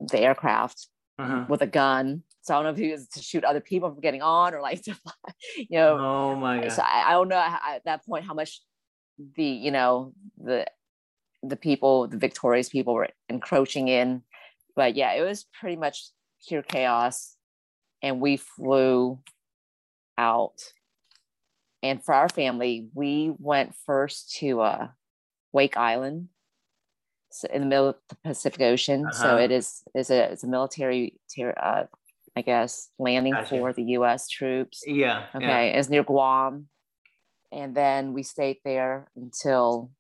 the 0.01 0.19
aircraft 0.19 0.89
uh-huh. 1.19 1.47
with 1.49 1.63
a 1.63 1.67
gun. 1.67 2.25
So 2.43 2.55
I 2.55 2.59
don't 2.59 2.65
know 2.65 2.71
if 2.71 2.77
he 2.77 2.91
was 2.91 3.09
to 3.11 3.23
shoot 3.23 3.45
other 3.45 3.61
people 3.61 3.91
from 3.91 4.01
getting 4.01 4.23
on 4.23 4.53
or 4.53 4.61
like 4.61 4.83
to, 4.85 4.97
you 5.57 5.79
know. 5.79 5.97
Oh 5.99 6.37
my 6.37 6.63
god! 6.63 6.73
So 6.73 6.83
I, 6.83 7.05
I 7.09 7.13
don't 7.13 7.29
know 7.29 7.39
at 7.39 7.85
that 7.85 8.05
point 8.05 8.25
how 8.25 8.35
much 8.35 8.61
the 9.37 9.45
you 9.45 9.71
know 9.71 10.13
the 10.39 10.67
the 11.49 11.57
people, 11.57 12.09
the 12.09 12.19
victorious 12.19 12.69
people, 12.69 12.95
were 12.95 13.09
encroaching 13.29 13.89
in. 13.89 14.23
But 14.75 14.97
yeah, 14.97 15.13
it 15.13 15.23
was 15.23 15.47
pretty 15.59 15.77
much 15.77 16.11
pure 16.47 16.63
chaos, 16.63 17.37
and 18.03 18.21
we 18.21 18.37
flew 18.37 19.19
out. 20.19 20.61
And 21.83 22.03
for 22.03 22.15
our 22.15 22.29
family, 22.29 22.89
we 22.95 23.33
went 23.39 23.75
first 23.87 24.37
to 24.39 24.61
uh, 24.61 24.89
Wake 25.53 25.77
Island, 25.77 26.29
in 27.51 27.61
the 27.61 27.67
middle 27.67 27.89
of 27.89 27.97
the 28.09 28.17
Pacific 28.25 28.61
Ocean. 28.61 29.07
Uh-huh. 29.07 29.23
So 29.23 29.37
it 29.37 29.51
is 29.51 29.83
is 29.95 30.11
a 30.11 30.33
it's 30.33 30.45
a 30.45 30.49
military 30.49 31.19
uh, 31.39 31.85
I 32.35 32.43
guess 32.43 32.91
landing 32.99 33.33
gotcha. 33.33 33.49
for 33.49 33.73
the 33.73 33.83
U.S. 33.99 34.29
troops. 34.29 34.83
Yeah. 34.87 35.27
Okay, 35.35 35.71
yeah. 35.71 35.79
it's 35.79 35.89
near 35.89 36.05
Guam, 36.05 36.69
and 37.53 37.75
then 37.75 38.13
we 38.13 38.23
stayed 38.23 38.59
there 38.65 39.09
until 39.17 39.91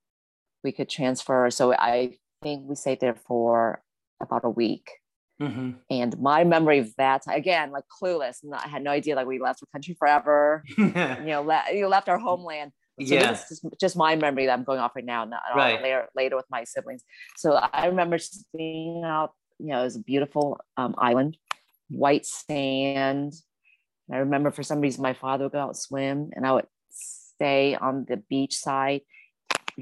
we 0.66 0.72
could 0.72 0.90
transfer. 0.90 1.48
So 1.50 1.72
I 1.72 2.18
think 2.42 2.68
we 2.68 2.74
stayed 2.74 3.00
there 3.00 3.14
for 3.14 3.80
about 4.20 4.44
a 4.44 4.50
week. 4.50 4.90
Mm-hmm. 5.40 5.70
And 5.90 6.18
my 6.18 6.44
memory 6.44 6.80
of 6.80 6.92
that 6.96 7.22
again, 7.28 7.70
like 7.70 7.84
clueless, 8.02 8.42
and 8.42 8.52
I 8.52 8.66
had 8.66 8.82
no 8.82 8.90
idea 8.90 9.14
like 9.14 9.26
we 9.26 9.38
left 9.38 9.60
the 9.60 9.66
country 9.66 9.94
forever. 9.98 10.64
you 10.76 10.86
know, 10.86 11.42
le- 11.42 11.72
you 11.72 11.86
left 11.86 12.08
our 12.08 12.18
homeland. 12.18 12.72
So 13.00 13.14
yeah. 13.14 13.30
this 13.30 13.50
is 13.50 13.60
just, 13.60 13.80
just, 13.80 13.96
my 13.96 14.16
memory 14.16 14.46
that 14.46 14.58
I'm 14.58 14.64
going 14.64 14.80
off 14.80 14.96
right 14.96 15.04
now, 15.04 15.24
not 15.26 15.42
right. 15.54 15.82
later 15.82 16.08
later 16.16 16.34
with 16.34 16.46
my 16.50 16.64
siblings. 16.64 17.04
So 17.36 17.52
I 17.52 17.86
remember 17.86 18.16
just 18.16 18.46
being 18.56 19.04
out. 19.04 19.32
You 19.58 19.68
know, 19.68 19.80
it 19.80 19.84
was 19.84 19.96
a 19.96 20.00
beautiful 20.00 20.58
um, 20.76 20.94
island, 20.98 21.36
white 21.88 22.26
sand. 22.26 23.34
I 24.10 24.18
remember 24.18 24.50
for 24.50 24.62
some 24.62 24.80
reason 24.80 25.02
my 25.02 25.14
father 25.14 25.44
would 25.44 25.52
go 25.52 25.60
out 25.60 25.68
and 25.68 25.76
swim, 25.76 26.30
and 26.34 26.46
I 26.46 26.52
would 26.52 26.66
stay 26.90 27.74
on 27.74 28.06
the 28.08 28.16
beach 28.16 28.56
side 28.56 29.02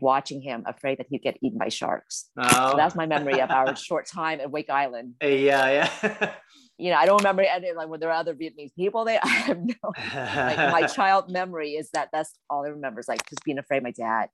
watching 0.01 0.41
him, 0.41 0.63
afraid 0.67 0.99
that 0.99 1.07
he'd 1.09 1.23
get 1.23 1.39
eaten 1.43 1.59
by 1.59 1.69
sharks. 1.69 2.31
Oh. 2.37 2.71
So 2.71 2.77
that's 2.77 2.95
my 2.95 3.07
memory 3.07 3.41
of 3.41 3.51
our 3.51 3.75
short 3.89 4.07
time 4.07 4.41
at 4.41 4.51
Wake 4.51 4.71
Island. 4.71 5.15
Yeah, 5.21 5.89
yeah. 6.03 6.33
you 6.79 6.91
know, 6.91 6.97
I 6.97 7.07
don't 7.07 7.19
remember 7.19 7.43
any 7.43 7.73
like 7.73 7.89
were 7.89 7.99
there 7.99 8.11
are 8.11 8.19
other 8.19 8.35
Vietnamese 8.35 8.75
people 8.75 9.05
there. 9.05 9.21
I 9.25 9.29
have 9.29 9.59
no 9.59 9.75
like 9.85 10.57
my 10.57 10.87
child 10.87 11.31
memory 11.31 11.73
is 11.73 11.91
that 11.93 12.09
that's 12.13 12.35
all 12.51 12.65
I 12.65 12.69
remember 12.69 13.01
is 13.01 13.09
like 13.09 13.29
just 13.29 13.45
being 13.45 13.59
afraid 13.59 13.83
my 13.83 13.93
dad 13.93 14.29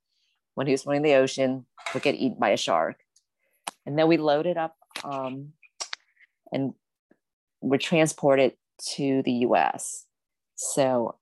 when 0.54 0.66
he 0.66 0.72
was 0.72 0.82
swimming 0.82 1.04
in 1.04 1.10
the 1.10 1.14
ocean 1.14 1.66
would 1.94 2.02
get 2.02 2.14
eaten 2.14 2.38
by 2.38 2.50
a 2.50 2.56
shark. 2.56 2.96
And 3.86 3.98
then 3.98 4.08
we 4.08 4.16
loaded 4.16 4.56
up 4.56 4.76
um, 5.04 5.52
and 6.52 6.74
were 7.60 7.78
transported 7.78 8.54
to 8.94 9.22
the 9.24 9.32
US. 9.46 10.06
So 10.56 11.18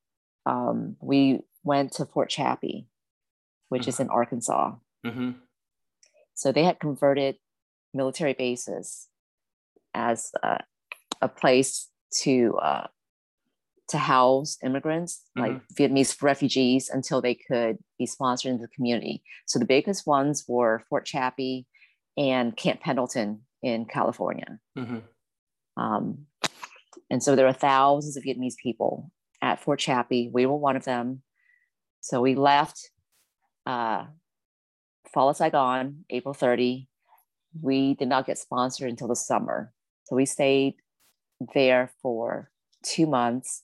um, 0.47 0.97
we 1.01 1.41
went 1.65 1.93
to 1.93 2.07
Fort 2.07 2.31
Chaffee 2.31 2.87
which 3.69 3.83
mm-hmm. 3.83 3.89
is 3.91 4.01
in 4.01 4.09
Arkansas. 4.11 4.75
Mm-hmm. 5.07 5.31
So 6.35 6.53
they 6.53 6.65
had 6.65 6.81
converted 6.81 7.37
military 7.95 8.33
bases 8.33 9.09
as 9.95 10.31
uh, 10.43 10.59
a 11.21 11.29
place 11.29 11.89
to 12.23 12.57
uh, 12.63 12.87
to 13.89 13.99
house 13.99 14.59
immigrants, 14.63 15.23
mm-hmm. 15.37 15.53
like 15.55 15.63
Vietnamese 15.75 16.23
refugees, 16.23 16.91
until 16.91 17.21
they 17.21 17.35
could 17.35 17.79
be 17.99 18.07
sponsored 18.07 18.53
into 18.53 18.63
the 18.63 18.69
community. 18.69 19.23
So 19.47 19.59
the 19.59 19.65
biggest 19.65 20.07
ones 20.07 20.45
were 20.47 20.85
Fort 20.89 21.07
Chaffee 21.07 21.67
and 22.17 22.57
Camp 22.57 22.81
Pendleton 22.81 23.43
in 23.63 23.87
California. 23.87 24.59
Mm-hmm. 24.77 24.99
Um, 25.83 26.27
and 27.11 27.23
so 27.23 27.35
there 27.35 27.47
are 27.47 27.53
thousands 27.53 28.17
of 28.17 28.25
Vietnamese 28.25 28.57
people 28.63 29.11
at 29.41 29.61
Fort 29.61 29.79
Chaffee. 29.79 30.31
We 30.33 30.47
were 30.47 30.57
one 30.57 30.77
of 30.77 30.85
them. 30.85 31.23
So 32.01 32.21
we 32.21 32.35
left 32.35 32.91
uh, 33.69 34.07
Fall 35.13 35.29
of 35.29 35.37
Saigon, 35.37 36.05
April 36.11 36.35
30. 36.35 36.89
We 37.61 37.95
did 37.95 38.09
not 38.09 38.27
get 38.27 38.39
sponsored 38.39 38.89
until 38.89 39.09
the 39.09 39.17
summer. 39.17 39.73
So 40.05 40.17
we 40.17 40.27
stayed 40.27 40.75
there 41.55 41.93
for 42.03 42.51
two 42.83 43.07
months. 43.07 43.63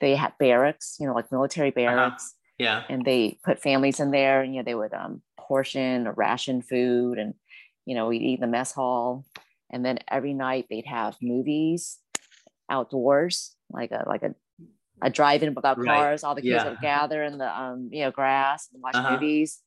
They 0.00 0.14
had 0.14 0.34
barracks, 0.38 0.96
you 1.00 1.06
know, 1.06 1.14
like 1.14 1.32
military 1.32 1.68
uh-huh. 1.68 1.74
barracks. 1.74 2.24
Uh-huh. 2.24 2.36
Yeah. 2.58 2.82
And 2.90 3.04
they 3.04 3.38
put 3.42 3.62
families 3.62 4.00
in 4.00 4.10
there. 4.10 4.42
And, 4.42 4.54
you 4.54 4.60
know, 4.60 4.64
they 4.64 4.74
would 4.74 4.92
um, 4.92 5.22
portion 5.38 6.06
or 6.06 6.12
ration 6.12 6.60
food 6.60 7.18
and, 7.18 7.34
you 7.86 7.94
know, 7.94 8.08
we'd 8.08 8.22
eat 8.22 8.34
in 8.34 8.40
the 8.42 8.46
mess 8.46 8.72
hall. 8.72 9.24
And 9.70 9.84
then 9.84 9.98
every 10.10 10.34
night 10.34 10.66
they'd 10.68 10.86
have 10.86 11.16
movies 11.22 11.98
outdoors, 12.68 13.56
like 13.70 13.90
a 13.90 14.04
like 14.06 14.22
a 14.22 14.34
a 15.02 15.10
drive-in 15.10 15.54
without 15.54 15.78
right. 15.78 15.86
cars. 15.86 16.24
All 16.24 16.34
the 16.34 16.42
kids 16.42 16.62
yeah. 16.64 16.68
would 16.68 16.80
gather 16.80 17.22
in 17.22 17.38
the 17.38 17.60
um, 17.60 17.88
you 17.92 18.02
know 18.02 18.10
grass 18.10 18.68
and 18.72 18.82
watch 18.82 18.94
uh-huh. 18.94 19.12
movies. 19.12 19.60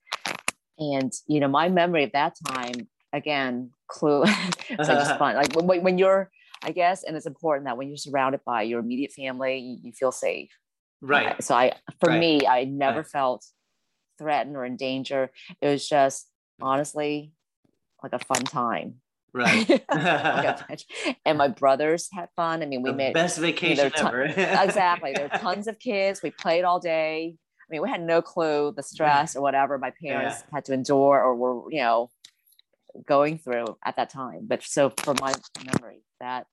And 0.77 1.11
you 1.27 1.39
know, 1.39 1.47
my 1.47 1.69
memory 1.69 2.03
of 2.03 2.11
that 2.13 2.35
time 2.47 2.87
again, 3.13 3.71
clue. 3.87 4.23
it's 4.69 4.69
like 4.69 4.87
just 4.87 5.17
fun. 5.17 5.35
Like 5.35 5.55
when, 5.55 5.83
when 5.83 5.97
you're, 5.97 6.29
I 6.63 6.71
guess, 6.71 7.03
and 7.03 7.15
it's 7.15 7.27
important 7.27 7.65
that 7.65 7.77
when 7.77 7.87
you're 7.87 7.97
surrounded 7.97 8.41
by 8.45 8.63
your 8.63 8.79
immediate 8.79 9.13
family, 9.13 9.59
you, 9.59 9.77
you 9.83 9.91
feel 9.93 10.11
safe. 10.11 10.49
Right. 11.01 11.27
Uh, 11.27 11.41
so 11.41 11.55
I, 11.55 11.73
for 11.99 12.09
right. 12.09 12.19
me, 12.19 12.47
I 12.47 12.65
never 12.65 12.99
right. 12.99 13.07
felt 13.07 13.45
threatened 14.17 14.57
or 14.57 14.65
in 14.65 14.75
danger. 14.75 15.31
It 15.61 15.67
was 15.67 15.87
just 15.87 16.27
honestly 16.61 17.31
like 18.01 18.13
a 18.13 18.19
fun 18.19 18.43
time. 18.43 18.95
Right. 19.33 19.83
and 21.25 21.37
my 21.37 21.47
brothers 21.47 22.07
had 22.11 22.29
fun. 22.35 22.61
I 22.61 22.65
mean, 22.65 22.83
we 22.83 22.91
the 22.91 22.95
made 22.95 23.13
best 23.13 23.39
vacation 23.39 23.91
ever. 23.95 24.23
exactly. 24.25 25.13
There 25.13 25.29
were 25.31 25.37
tons 25.39 25.67
of 25.67 25.79
kids. 25.79 26.21
We 26.21 26.31
played 26.31 26.63
all 26.63 26.79
day. 26.79 27.35
I 27.35 27.65
mean, 27.69 27.81
we 27.81 27.89
had 27.89 28.01
no 28.01 28.21
clue 28.21 28.73
the 28.75 28.83
stress 28.83 29.35
or 29.35 29.41
whatever 29.41 29.77
my 29.77 29.91
parents 30.03 30.37
yeah. 30.39 30.55
had 30.55 30.65
to 30.65 30.73
endure 30.73 31.21
or 31.21 31.35
were, 31.35 31.71
you 31.71 31.81
know, 31.81 32.11
going 33.07 33.39
through 33.39 33.77
at 33.83 33.95
that 33.95 34.11
time. 34.11 34.41
But 34.43 34.61
so 34.63 34.91
for 34.97 35.15
my 35.19 35.33
memory, 35.65 36.03
that 36.19 36.45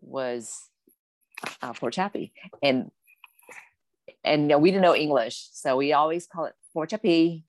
was 0.00 0.70
uh, 1.60 1.74
Fort 1.74 1.92
Chaffee. 1.92 2.32
And 2.62 2.90
and 4.24 4.42
you 4.42 4.48
know, 4.48 4.58
we 4.58 4.70
didn't 4.70 4.82
know 4.82 4.96
English. 4.96 5.48
So 5.52 5.76
we 5.76 5.92
always 5.92 6.26
call 6.26 6.46
it 6.46 6.54
Fort 6.72 6.90
Chappie 6.90 7.44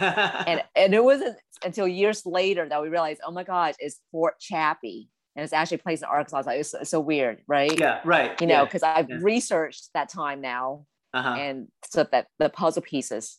and 0.00 0.62
and 0.74 0.94
it 0.94 1.04
wasn't 1.04 1.36
until 1.64 1.86
years 1.86 2.26
later 2.26 2.68
that 2.68 2.82
we 2.82 2.88
realized, 2.88 3.20
oh 3.26 3.32
my 3.32 3.44
gosh, 3.44 3.74
it's 3.78 4.00
Fort 4.10 4.38
Chaffee. 4.40 5.08
And 5.34 5.42
it's 5.44 5.54
actually 5.54 5.78
placed 5.78 6.02
in 6.02 6.08
Arkansas. 6.10 6.38
It's, 6.38 6.46
like, 6.46 6.60
it's, 6.60 6.74
it's 6.74 6.90
so 6.90 7.00
weird, 7.00 7.40
right? 7.46 7.78
Yeah, 7.80 8.00
right. 8.04 8.38
You 8.38 8.46
know, 8.46 8.66
because 8.66 8.82
yeah. 8.82 8.94
I've 8.96 9.08
yeah. 9.08 9.16
researched 9.22 9.88
that 9.94 10.10
time 10.10 10.42
now, 10.42 10.84
uh-huh. 11.14 11.36
and 11.38 11.68
so 11.86 12.04
that 12.12 12.26
the 12.38 12.50
puzzle 12.50 12.82
pieces 12.82 13.38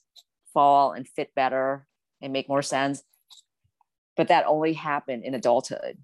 fall 0.56 0.94
and 0.94 1.08
fit 1.08 1.36
better 1.36 1.86
and 2.20 2.34
make 2.34 2.50
more 2.50 2.64
sense. 2.64 3.04
But 4.18 4.30
that 4.30 4.46
only 4.48 4.74
happened 4.74 5.24
in 5.24 5.36
adulthood. 5.36 5.98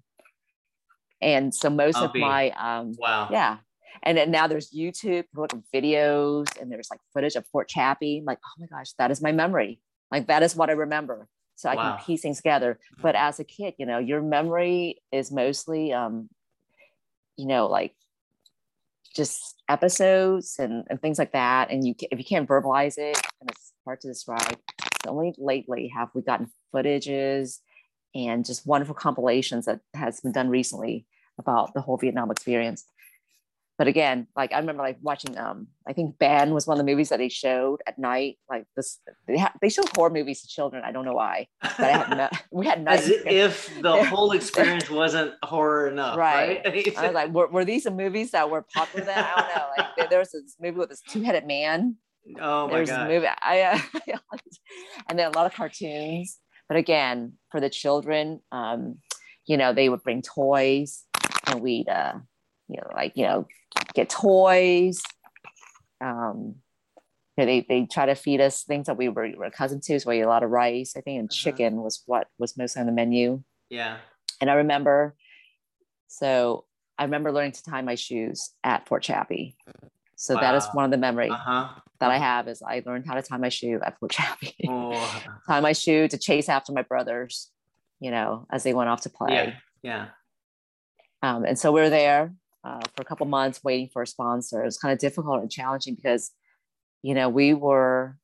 And 1.20 1.52
so 1.52 1.68
most 1.70 1.96
I'll 1.96 2.04
of 2.04 2.12
be. 2.12 2.20
my 2.20 2.50
um 2.50 2.94
wow. 2.96 3.28
Yeah. 3.30 3.58
And 4.02 4.16
then 4.16 4.30
now 4.30 4.46
there's 4.46 4.70
YouTube, 4.70 5.24
look 5.34 5.52
at 5.52 5.60
videos, 5.74 6.46
and 6.60 6.70
there's 6.70 6.88
like 6.90 7.00
footage 7.12 7.34
of 7.34 7.44
Fort 7.48 7.68
Chappie. 7.68 8.18
I'm 8.18 8.24
like, 8.24 8.38
oh 8.44 8.60
my 8.60 8.66
gosh, 8.66 8.92
that 8.98 9.10
is 9.10 9.20
my 9.20 9.32
memory. 9.32 9.80
Like 10.10 10.26
that 10.26 10.42
is 10.42 10.56
what 10.56 10.70
I 10.70 10.72
remember. 10.72 11.28
So 11.56 11.68
I 11.68 11.74
wow. 11.74 11.96
can 11.96 12.04
piece 12.04 12.22
things 12.22 12.38
together. 12.38 12.78
But 13.02 13.14
as 13.14 13.38
a 13.38 13.44
kid, 13.44 13.74
you 13.78 13.86
know, 13.86 13.98
your 13.98 14.22
memory 14.22 15.02
is 15.12 15.30
mostly, 15.30 15.92
um, 15.92 16.28
you 17.36 17.46
know, 17.46 17.66
like 17.66 17.94
just 19.14 19.56
episodes 19.68 20.56
and, 20.58 20.84
and 20.88 21.00
things 21.00 21.18
like 21.18 21.32
that. 21.32 21.70
And 21.70 21.86
you, 21.86 21.94
if 22.10 22.18
you 22.18 22.24
can't 22.24 22.48
verbalize 22.48 22.96
it, 22.96 23.20
and 23.40 23.50
it's 23.50 23.72
hard 23.84 24.00
to 24.00 24.08
describe. 24.08 24.58
So 25.04 25.10
only 25.10 25.34
lately 25.36 25.92
have 25.94 26.08
we 26.14 26.22
gotten 26.22 26.50
footages 26.74 27.58
and 28.14 28.44
just 28.44 28.66
wonderful 28.66 28.94
compilations 28.94 29.66
that 29.66 29.80
has 29.94 30.20
been 30.20 30.32
done 30.32 30.48
recently 30.48 31.06
about 31.38 31.74
the 31.74 31.80
whole 31.80 31.96
Vietnam 31.96 32.30
experience 32.30 32.84
but 33.80 33.88
again, 33.88 34.26
like 34.36 34.52
I 34.52 34.58
remember 34.58 34.82
like 34.82 34.98
watching 35.00 35.38
um 35.38 35.68
I 35.88 35.94
think 35.94 36.18
Ben 36.18 36.52
was 36.52 36.66
one 36.66 36.78
of 36.78 36.84
the 36.84 36.92
movies 36.92 37.08
that 37.08 37.16
they 37.16 37.30
showed 37.30 37.78
at 37.86 37.98
night. 37.98 38.36
Like 38.46 38.66
this 38.76 39.00
they 39.26 39.38
ha- 39.38 39.54
they 39.62 39.70
show 39.70 39.82
horror 39.96 40.10
movies 40.10 40.42
to 40.42 40.48
children. 40.48 40.82
I 40.84 40.92
don't 40.92 41.06
know 41.06 41.14
why. 41.14 41.46
But 41.62 41.80
I 41.80 41.90
had 41.92 42.10
no, 42.10 42.28
we 42.52 42.66
had 42.66 42.86
as 42.86 43.08
if 43.08 43.80
the 43.80 44.04
whole 44.10 44.32
experience 44.32 44.90
wasn't 44.90 45.32
horror 45.42 45.88
enough. 45.88 46.18
Right. 46.18 46.62
right? 46.62 46.98
I 46.98 47.06
was 47.06 47.14
like, 47.14 47.32
were, 47.32 47.46
were 47.46 47.64
these 47.64 47.84
the 47.84 47.90
movies 47.90 48.32
that 48.32 48.50
were 48.50 48.66
popular 48.74 49.06
then? 49.06 49.24
I 49.26 49.40
don't 49.40 49.56
know. 49.56 49.66
Like 49.78 49.96
there, 49.96 50.06
there 50.10 50.18
was 50.18 50.32
this 50.32 50.56
movie 50.60 50.76
with 50.76 50.90
this 50.90 51.00
two-headed 51.00 51.46
man. 51.46 51.96
Oh 52.38 52.68
my 52.68 52.74
There's 52.74 52.90
god. 52.90 53.08
movie. 53.08 53.28
I 53.28 53.62
uh, 53.62 53.78
and 55.08 55.18
then 55.18 55.32
a 55.32 55.34
lot 55.34 55.46
of 55.46 55.54
cartoons. 55.54 56.36
But 56.68 56.76
again, 56.76 57.32
for 57.50 57.60
the 57.60 57.70
children, 57.70 58.40
um, 58.52 58.98
you 59.46 59.56
know, 59.56 59.72
they 59.72 59.88
would 59.88 60.02
bring 60.02 60.20
toys 60.20 61.06
and 61.46 61.62
we'd 61.62 61.88
uh 61.88 62.18
you 62.70 62.80
know, 62.80 62.90
like, 62.94 63.12
you 63.16 63.24
know, 63.24 63.46
get 63.94 64.08
toys. 64.08 65.02
Um, 66.00 66.56
you 67.36 67.44
know, 67.44 67.46
they, 67.46 67.66
they 67.68 67.86
try 67.86 68.06
to 68.06 68.14
feed 68.14 68.40
us 68.40 68.64
things 68.64 68.86
that 68.86 68.96
we 68.96 69.08
were, 69.08 69.30
were 69.36 69.44
accustomed 69.44 69.82
to. 69.84 69.98
So 70.00 70.10
we 70.10 70.18
ate 70.18 70.22
a 70.22 70.28
lot 70.28 70.42
of 70.42 70.50
rice, 70.50 70.94
I 70.96 71.00
think, 71.00 71.18
and 71.18 71.28
uh-huh. 71.28 71.40
chicken 71.40 71.76
was 71.76 72.02
what 72.06 72.28
was 72.38 72.56
most 72.56 72.76
on 72.76 72.86
the 72.86 72.92
menu. 72.92 73.42
Yeah. 73.68 73.98
And 74.40 74.50
I 74.50 74.54
remember, 74.54 75.14
so 76.08 76.64
I 76.98 77.04
remember 77.04 77.32
learning 77.32 77.52
to 77.52 77.62
tie 77.62 77.82
my 77.82 77.94
shoes 77.94 78.50
at 78.64 78.86
Fort 78.86 79.02
Chappie. 79.02 79.56
So 80.16 80.34
wow. 80.34 80.40
that 80.42 80.54
is 80.56 80.66
one 80.72 80.84
of 80.84 80.90
the 80.90 80.98
memories 80.98 81.32
uh-huh. 81.32 81.68
that 81.98 82.10
I 82.10 82.18
have 82.18 82.46
is 82.46 82.62
I 82.62 82.82
learned 82.84 83.06
how 83.06 83.14
to 83.14 83.22
tie 83.22 83.38
my 83.38 83.48
shoe 83.48 83.80
at 83.82 83.98
Fort 83.98 84.12
Chappie. 84.12 84.54
Oh. 84.68 85.22
tie 85.46 85.60
my 85.60 85.72
shoe 85.72 86.08
to 86.08 86.18
chase 86.18 86.48
after 86.48 86.72
my 86.72 86.82
brothers, 86.82 87.50
you 88.00 88.10
know, 88.10 88.46
as 88.52 88.64
they 88.64 88.74
went 88.74 88.90
off 88.90 89.02
to 89.02 89.10
play. 89.10 89.32
Yeah. 89.32 89.54
Yeah. 89.82 90.06
Um, 91.22 91.44
and 91.44 91.58
so 91.58 91.72
we 91.72 91.80
are 91.80 91.90
there 91.90 92.34
uh, 92.64 92.80
for 92.94 93.02
a 93.02 93.04
couple 93.04 93.26
months 93.26 93.62
waiting 93.64 93.88
for 93.92 94.02
a 94.02 94.06
sponsor. 94.06 94.62
It 94.62 94.66
was 94.66 94.78
kind 94.78 94.92
of 94.92 94.98
difficult 94.98 95.40
and 95.40 95.50
challenging 95.50 95.94
because, 95.94 96.30
you 97.02 97.14
know, 97.14 97.28
we 97.28 97.54
were 97.54 98.16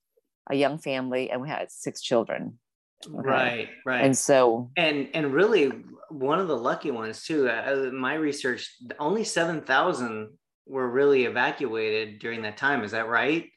a 0.50 0.54
young 0.54 0.78
family 0.78 1.30
and 1.30 1.40
we 1.40 1.48
had 1.48 1.70
six 1.70 2.02
children. 2.02 2.58
Okay? 3.06 3.28
Right, 3.28 3.68
right. 3.84 4.04
And 4.04 4.16
so, 4.16 4.70
and 4.76 5.08
and 5.12 5.32
really, 5.32 5.70
one 6.08 6.38
of 6.38 6.48
the 6.48 6.56
lucky 6.56 6.90
ones 6.90 7.24
too. 7.24 7.48
Uh, 7.48 7.90
my 7.92 8.14
research, 8.14 8.74
only 8.98 9.22
seven 9.22 9.60
thousand 9.60 10.30
were 10.66 10.88
really 10.88 11.24
evacuated 11.24 12.18
during 12.18 12.42
that 12.42 12.56
time. 12.56 12.82
Is 12.82 12.92
that 12.92 13.08
right? 13.08 13.50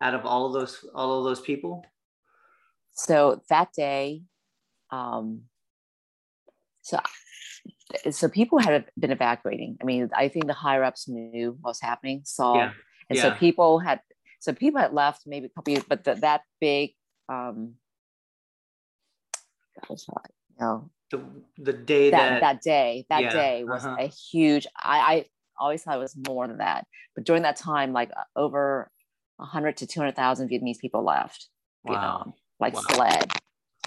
Out 0.00 0.14
of 0.14 0.24
all 0.24 0.46
of 0.46 0.52
those, 0.52 0.84
all 0.94 1.18
of 1.18 1.24
those 1.24 1.40
people. 1.40 1.84
So 2.92 3.42
that 3.50 3.72
day, 3.72 4.22
um, 4.90 5.42
so 6.80 6.98
so 8.10 8.28
people 8.28 8.58
had 8.58 8.86
been 8.98 9.10
evacuating. 9.12 9.76
I 9.80 9.84
mean, 9.84 10.10
I 10.14 10.28
think 10.28 10.46
the 10.46 10.52
higher 10.52 10.84
ups 10.84 11.08
knew 11.08 11.56
what 11.60 11.70
was 11.70 11.80
happening, 11.80 12.22
saw, 12.24 12.54
Yeah. 12.56 12.72
and 13.08 13.16
Yeah. 13.16 13.22
so 13.22 13.30
people 13.32 13.78
had 13.78 14.00
so 14.40 14.52
people 14.52 14.80
had 14.80 14.92
left 14.92 15.22
maybe 15.26 15.46
a 15.46 15.48
couple 15.48 15.72
years, 15.72 15.84
but 15.88 16.04
the, 16.04 16.14
that 16.16 16.42
big, 16.60 16.94
um, 17.28 17.74
you 19.88 19.96
know, 20.60 20.90
The, 21.10 21.20
the 21.58 21.72
day 21.72 22.10
that 22.10 22.28
that, 22.28 22.40
that 22.40 22.62
day, 22.62 23.06
that 23.08 23.22
yeah, 23.22 23.32
day 23.32 23.64
was 23.64 23.84
uh-huh. 23.84 23.96
a 23.98 24.06
huge. 24.06 24.66
I, 24.76 24.98
I 24.98 25.24
always 25.58 25.82
thought 25.82 25.96
it 25.96 26.00
was 26.00 26.16
more 26.28 26.46
than 26.46 26.58
that, 26.58 26.86
but 27.14 27.24
during 27.24 27.42
that 27.42 27.56
time, 27.56 27.92
like 27.92 28.10
uh, 28.16 28.24
over 28.34 28.90
hundred 29.38 29.76
to 29.78 29.86
two 29.86 30.00
hundred 30.00 30.16
thousand 30.16 30.48
Vietnamese 30.48 30.78
people 30.78 31.02
left 31.04 31.48
wow. 31.84 31.92
Vietnam, 31.92 32.34
like 32.60 32.74
Wow. 32.74 32.82
fled. 32.90 33.32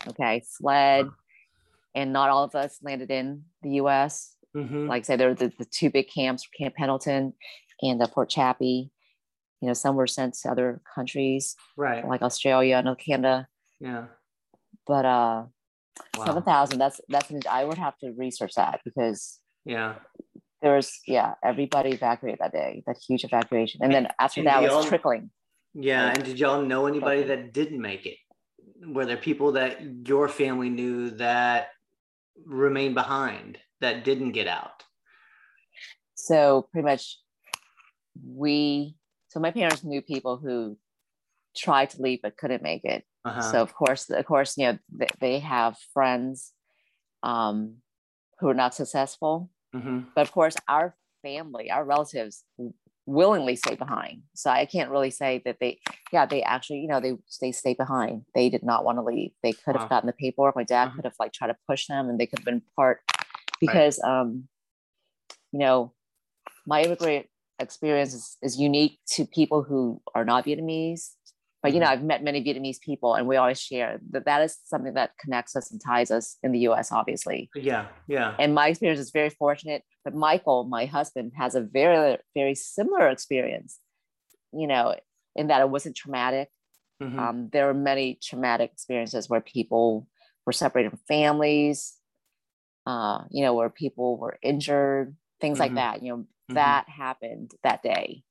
Okay, 0.07 0.43
fled, 0.57 1.09
and 1.95 2.13
not 2.13 2.29
all 2.29 2.43
of 2.43 2.55
us 2.55 2.79
landed 2.81 3.11
in 3.11 3.43
the 3.61 3.71
U.S. 3.81 4.35
Mhm. 4.55 4.87
Like 4.87 5.01
I 5.01 5.03
say, 5.03 5.15
there 5.15 5.29
were 5.29 5.35
the, 5.35 5.51
the 5.57 5.65
two 5.65 5.89
big 5.89 6.07
camps, 6.09 6.47
Camp 6.57 6.75
Pendleton 6.75 7.33
and 7.81 8.01
uh, 8.01 8.07
Port 8.07 8.29
Chappie. 8.29 8.91
You 9.61 9.67
know, 9.67 9.73
some 9.73 9.95
were 9.95 10.07
sent 10.07 10.35
to 10.41 10.49
other 10.51 10.81
countries 10.95 11.55
right. 11.75 12.07
like 12.07 12.21
Australia 12.21 12.81
and 12.83 12.97
Canada, 12.97 13.47
Yeah. 13.79 14.05
but 14.87 15.05
uh, 15.05 15.43
Wow. 16.17 16.25
seven 16.25 16.43
thousand. 16.43 16.79
That's 16.79 17.01
that's. 17.09 17.29
I 17.49 17.65
would 17.65 17.77
have 17.77 17.97
to 17.97 18.11
research 18.17 18.53
that 18.55 18.79
because 18.85 19.39
Yeah. 19.65 19.95
there 20.61 20.75
was 20.75 20.97
yeah 21.07 21.33
everybody 21.43 21.89
evacuated 21.91 22.39
that 22.39 22.53
day 22.53 22.83
that 22.87 22.95
huge 23.05 23.25
evacuation 23.25 23.81
and 23.83 23.93
then 23.93 24.07
after 24.17 24.39
And 24.39 24.47
that 24.47 24.61
the 24.61 24.73
was 24.73 24.85
trickling 24.85 25.29
Yeah. 25.73 26.07
Right. 26.07 26.15
And 26.17 26.25
did 26.25 26.39
y'all 26.39 26.61
know 26.61 26.85
anybody 26.87 27.23
that 27.23 27.51
didn't 27.51 27.81
make 27.81 28.05
it? 28.05 28.15
Were 28.87 29.05
there 29.05 29.17
people 29.17 29.51
that 29.53 29.81
your 30.07 30.29
family 30.29 30.69
knew 30.69 31.09
that 31.11 31.69
remained 32.45 32.95
behind 32.95 33.57
that 33.81 34.03
didn't 34.03 34.31
get 34.33 34.47
out? 34.47 34.83
so 36.15 36.67
pretty 36.73 36.85
much 36.85 37.17
we 38.25 38.95
so 39.29 39.39
my 39.39 39.51
parents 39.51 39.83
knew 39.85 40.01
people 40.01 40.35
who 40.37 40.77
tried 41.55 41.89
to 41.89 42.01
leave 42.01 42.19
but 42.21 42.35
couldn't 42.37 42.61
make 42.61 42.83
it 42.83 43.05
Uh-huh. 43.25 43.41
so 43.41 43.61
of 43.61 43.73
course 43.73 44.09
of 44.09 44.25
course 44.25 44.57
you 44.57 44.65
know 44.65 44.77
they, 44.91 45.07
they 45.21 45.39
have 45.39 45.77
friends 45.93 46.51
um 47.23 47.77
who 48.39 48.49
are 48.49 48.53
not 48.63 48.75
successful 48.75 49.49
Mhm. 49.73 50.07
but 50.15 50.21
of 50.27 50.31
course 50.33 50.55
our 50.67 50.95
family 51.21 51.71
our 51.71 51.85
relatives 51.85 52.43
willingly 53.05 53.55
stay 53.55 53.75
behind 53.75 54.21
so 54.35 54.49
i 54.51 54.65
can't 54.65 54.91
really 54.91 55.09
say 55.09 55.41
that 55.43 55.57
they 55.59 55.79
yeah 56.11 56.25
they 56.25 56.43
actually 56.43 56.79
you 56.79 56.87
know 56.87 56.99
they 56.99 57.13
they 57.41 57.51
stay 57.51 57.73
behind 57.73 58.23
they 58.35 58.49
did 58.49 58.61
not 58.63 58.83
want 58.85 58.97
to 58.97 59.01
leave 59.01 59.31
they 59.41 59.51
could 59.53 59.73
have 59.75 59.83
Wow. 59.83 59.87
gotten 59.89 60.07
the 60.07 60.13
paperwork 60.13 60.55
my 60.55 60.63
dad 60.63 60.89
Mhm. 60.89 60.95
could 60.95 61.05
have 61.05 61.15
like 61.19 61.33
tried 61.33 61.47
to 61.47 61.57
push 61.67 61.87
them 61.87 62.07
and 62.09 62.19
they 62.19 62.27
could 62.27 62.39
have 62.39 62.45
been 62.45 62.61
part 62.75 63.01
because 63.59 63.99
um 64.03 64.47
you 65.51 65.59
know 65.59 65.93
my 66.65 66.83
immigrant 66.83 67.25
experience 67.59 68.13
is, 68.13 68.37
is 68.41 68.59
unique 68.59 68.99
to 69.07 69.25
people 69.25 69.63
who 69.63 70.01
are 70.15 70.23
not 70.23 70.45
vietnamese 70.45 71.13
but 71.63 71.73
you 71.73 71.79
know 71.79 71.87
i've 71.87 72.03
met 72.03 72.23
many 72.23 72.43
vietnamese 72.43 72.79
people 72.79 73.15
and 73.15 73.27
we 73.27 73.35
always 73.35 73.59
share 73.59 73.99
that 74.11 74.25
that 74.25 74.41
is 74.41 74.57
something 74.65 74.93
that 74.93 75.11
connects 75.19 75.55
us 75.55 75.71
and 75.71 75.81
ties 75.83 76.11
us 76.11 76.37
in 76.43 76.51
the 76.51 76.59
us 76.59 76.91
obviously 76.91 77.49
Yeah. 77.55 77.87
Yeah. 78.07 78.35
and 78.39 78.53
my 78.53 78.67
experience 78.69 78.99
is 78.99 79.11
very 79.11 79.29
fortunate 79.29 79.83
but 80.09 80.17
michael 80.17 80.63
my 80.63 80.85
husband 80.85 81.31
has 81.35 81.55
a 81.55 81.61
very 81.61 82.17
very 82.33 82.55
similar 82.55 83.07
experience 83.09 83.79
you 84.51 84.67
know 84.67 84.95
in 85.35 85.47
that 85.47 85.61
it 85.61 85.69
wasn't 85.69 85.95
traumatic 85.95 86.49
Mhm. 87.01 87.17
um, 87.19 87.49
there 87.53 87.69
are 87.69 87.73
many 87.73 88.19
traumatic 88.21 88.71
experiences 88.73 89.29
where 89.29 89.39
people 89.39 90.05
were 90.45 90.51
separated 90.51 90.89
from 90.89 90.99
families 91.07 91.97
uh, 92.85 93.19
you 93.29 93.41
know 93.43 93.53
where 93.53 93.69
people 93.69 94.17
were 94.17 94.37
injured 94.41 95.15
things 95.39 95.57
Mhm. 95.57 95.61
like 95.61 95.75
that 95.75 96.03
you 96.03 96.09
know 96.11 96.17
Mhm. 96.49 96.55
that 96.55 96.89
happened 96.89 97.51
that 97.63 97.81
day 97.83 98.23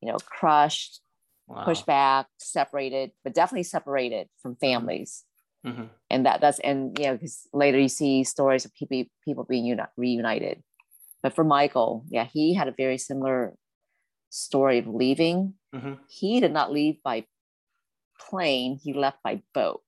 you 0.00 0.10
know 0.10 0.18
crushed 0.18 1.00
Wow. 1.48 1.62
pushed 1.64 1.86
back 1.86 2.26
separated 2.38 3.12
but 3.22 3.32
definitely 3.32 3.62
separated 3.62 4.28
from 4.42 4.56
families 4.56 5.24
Mhm. 5.64 5.88
and 6.10 6.26
that 6.26 6.40
that's 6.40 6.58
and 6.60 6.98
you 6.98 7.06
know 7.06 7.12
because 7.14 7.46
later 7.52 7.78
you 7.78 7.88
see 7.88 8.24
stories 8.24 8.64
of 8.64 8.74
people 8.74 9.04
people 9.24 9.44
being 9.44 9.64
uni- 9.64 9.94
reunited 9.96 10.64
but 11.22 11.34
for 11.34 11.44
michael 11.44 12.04
yeah 12.08 12.24
he 12.24 12.54
had 12.54 12.68
a 12.68 12.74
very 12.76 12.98
similar 12.98 13.54
story 14.30 14.78
of 14.78 14.86
leaving 14.86 15.54
Mhm. 15.74 15.98
he 16.08 16.40
did 16.40 16.52
not 16.52 16.72
leave 16.72 17.02
by 17.02 17.26
plane 18.18 18.78
he 18.82 18.92
left 18.92 19.18
by 19.22 19.42
boat 19.54 19.82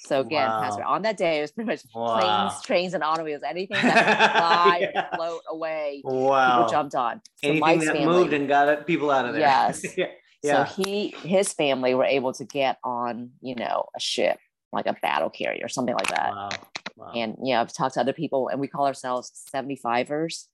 so 0.00 0.20
again 0.20 0.48
Wow. 0.48 0.60
pastor 0.62 0.84
on 0.84 1.02
that 1.02 1.16
day 1.16 1.38
it 1.38 1.42
was 1.42 1.52
pretty 1.52 1.68
much 1.70 1.80
Wow. 1.94 2.18
planes 2.18 2.62
trains 2.62 2.94
and 2.94 3.02
automobiles 3.02 3.42
anything 3.42 3.76
that 3.82 4.06
could 4.06 4.30
fly 4.40 4.78
Yeah. 4.94 5.08
or 5.12 5.16
float 5.16 5.42
away 5.50 6.00
Wow. 6.04 6.56
people 6.56 6.70
jumped 6.70 6.94
on 6.94 7.20
so 7.36 7.48
Anything 7.48 7.60
mike's 7.60 7.84
that 7.86 7.96
family 7.96 8.06
moved 8.16 8.32
and 8.32 8.48
got 8.48 8.86
people 8.86 9.10
out 9.10 9.24
of 9.26 9.32
there. 9.32 9.42
Yes. 9.42 9.82
yeah. 9.96 10.06
Yeah. 10.40 10.66
so 10.66 10.82
he 10.82 11.08
his 11.24 11.52
family 11.52 11.94
were 11.96 12.04
able 12.04 12.32
to 12.34 12.44
get 12.44 12.78
on 12.84 13.30
you 13.40 13.56
know 13.56 13.86
a 13.96 13.98
ship 14.00 14.38
like 14.72 14.86
a 14.86 14.92
battle 15.02 15.30
carrier 15.30 15.64
or 15.64 15.68
something 15.68 15.96
like 15.96 16.06
that 16.14 16.30
wow. 16.30 16.48
Wow. 16.96 17.12
and 17.12 17.34
you 17.42 17.54
know 17.54 17.60
i've 17.60 17.72
talked 17.72 17.94
to 17.94 18.00
other 18.00 18.12
people 18.12 18.46
and 18.46 18.60
we 18.60 18.68
call 18.68 18.86
ourselves 18.86 19.32
75ers 19.52 20.46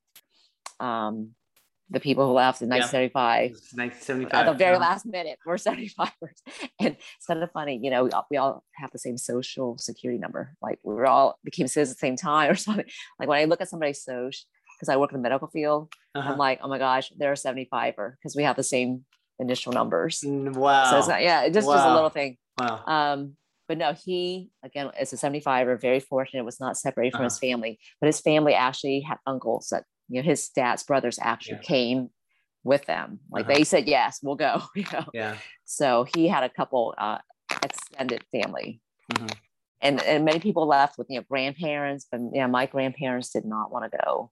um 0.81 1.31
the 1.91 2.01
people 2.01 2.27
who 2.27 2.33
left 2.33 2.63
in 2.63 2.69
1975 2.71 3.51
It's 3.51 3.75
1975. 3.75 4.35
at 4.35 4.47
the 4.53 4.57
very 4.59 4.77
Um, 4.77 4.81
last 4.81 5.05
minute 5.07 5.39
we're 5.45 5.57
75ers 5.69 6.41
and 6.81 6.97
it's 7.17 7.27
kind 7.27 7.43
of 7.43 7.51
funny 7.53 7.79
you 7.83 7.91
know 7.91 8.05
we 8.05 8.11
all, 8.11 8.27
we 8.31 8.37
all 8.39 8.65
have 8.77 8.91
the 8.91 8.99
same 8.99 9.19
social 9.19 9.77
security 9.79 10.19
number 10.19 10.57
like 10.63 10.79
we 10.83 10.95
were 10.95 11.07
all 11.07 11.39
became 11.45 11.67
citizens 11.69 11.93
at 11.95 12.01
the 12.01 12.07
same 12.07 12.17
time 12.17 12.51
or 12.53 12.55
something 12.55 12.87
like 13.19 13.29
when 13.29 13.39
i 13.39 13.45
look 13.45 13.61
at 13.61 13.69
somebody's 13.69 14.03
social 14.03 14.47
because 14.77 14.89
i 14.89 14.97
work 14.97 15.13
in 15.13 15.19
the 15.19 15.23
medical 15.23 15.49
field 15.49 15.93
uh-huh. 16.15 16.33
i'm 16.33 16.39
like 16.39 16.59
oh 16.63 16.69
my 16.69 16.79
gosh 16.79 17.13
they're 17.19 17.33
a 17.33 17.37
75er 17.37 18.15
because 18.17 18.35
we 18.35 18.43
have 18.45 18.57
the 18.57 18.63
same 18.63 19.05
initial 19.39 19.73
numbers 19.73 20.23
Mm, 20.27 20.55
Wow. 20.57 20.85
so 20.91 20.99
it's 20.99 21.09
not 21.09 21.23
yeah 21.23 21.43
it's 21.43 21.55
just 21.55 21.69
just 21.69 21.87
a 21.87 21.95
little 21.95 22.11
thing 22.11 22.39
wow. 22.59 22.83
um, 22.87 23.37
but 23.69 23.79
no, 23.79 23.95
he 23.95 24.51
again 24.63 24.91
is 25.01 25.13
a 25.15 25.17
75er, 25.17 25.81
very 25.81 25.99
fortunate, 25.99 26.45
was 26.45 26.61
not 26.61 26.77
separated 26.77 27.13
from 27.13 27.21
Uh-huh. 27.23 27.31
his 27.31 27.39
family, 27.39 27.79
but 27.99 28.07
his 28.09 28.21
family 28.21 28.53
actually 28.53 29.01
had 29.01 29.17
uncles 29.27 29.69
that 29.71 29.85
you 30.09 30.23
know 30.23 30.27
his 30.27 30.49
dad's 30.51 30.83
brothers 30.83 31.19
actually 31.21 31.57
Yeah. 31.57 31.63
came 31.77 32.11
with 32.63 32.87
them. 32.87 33.21
Like 33.31 33.45
Uh-huh. 33.47 33.55
they 33.55 33.65
said, 33.65 33.87
yes, 33.89 34.21
we'll 34.23 34.37
go. 34.37 34.63
You 34.75 34.87
know, 34.93 35.05
Yeah. 35.13 35.37
so 35.65 36.05
he 36.15 36.29
had 36.29 36.45
a 36.45 36.49
couple 36.49 36.95
uh, 36.99 37.19
extended 37.63 38.25
family, 38.33 38.81
Mhm. 39.13 39.33
and 39.81 40.03
and 40.03 40.25
many 40.25 40.41
people 40.41 40.67
left 40.67 40.99
with 40.99 41.09
you 41.11 41.19
know 41.21 41.27
grandparents, 41.29 42.07
but 42.11 42.21
yeah, 42.33 42.47
my 42.47 42.67
grandparents 42.67 43.31
did 43.31 43.45
not 43.45 43.71
want 43.71 43.91
to 43.91 43.99
go. 44.05 44.31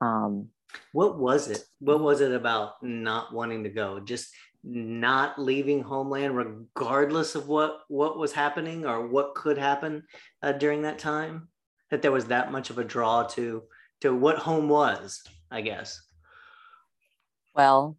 Um, 0.00 0.50
What 0.92 1.18
was 1.18 1.48
it? 1.48 1.64
What 1.78 2.00
was 2.00 2.20
it 2.20 2.32
about 2.32 2.82
not 2.82 3.32
wanting 3.32 3.64
to 3.64 3.70
go? 3.70 4.00
Just 4.00 4.32
not 4.64 5.38
leaving 5.38 5.82
homeland, 5.82 6.36
regardless 6.36 7.34
of 7.34 7.48
what 7.48 7.80
what 7.88 8.18
was 8.18 8.32
happening 8.32 8.86
or 8.86 9.06
what 9.06 9.34
could 9.34 9.58
happen 9.58 10.06
uh, 10.42 10.52
during 10.52 10.82
that 10.82 10.98
time. 10.98 11.48
That 11.90 12.00
there 12.02 12.12
was 12.12 12.26
that 12.26 12.50
much 12.50 12.70
of 12.70 12.78
a 12.78 12.84
draw 12.84 13.24
to 13.36 13.62
to 14.04 14.14
what 14.14 14.36
home 14.36 14.68
was, 14.68 15.22
I 15.50 15.62
guess. 15.62 16.00
well, 17.54 17.96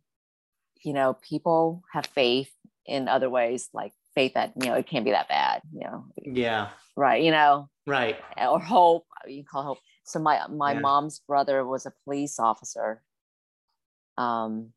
you 0.83 0.93
know, 0.93 1.17
people 1.27 1.81
have 1.91 2.05
faith 2.05 2.51
in 2.85 3.07
other 3.07 3.29
ways, 3.29 3.69
like 3.73 3.91
faith 4.13 4.35
that 4.35 4.53
you 4.61 4.67
know 4.69 4.75
it 4.75 4.85
can't 4.85 5.03
be 5.03 5.11
that 5.11 5.27
bad. 5.27 5.61
You 5.73 5.79
know, 5.81 6.05
Yeah. 6.21 6.69
right? 6.95 7.23
You 7.23 7.31
know, 7.31 7.69
Right. 7.87 8.17
or 8.37 8.59
hope 8.59 9.05
you 9.27 9.43
call 9.43 9.63
hope 9.63 9.79
so 10.03 10.19
my 10.19 10.45
my 10.47 10.73
Yeah. 10.73 10.79
mom's 10.81 11.19
brother 11.27 11.65
was 11.65 11.87
a 11.87 11.93
police 12.03 12.37
officer 12.37 13.01
um 14.17 14.71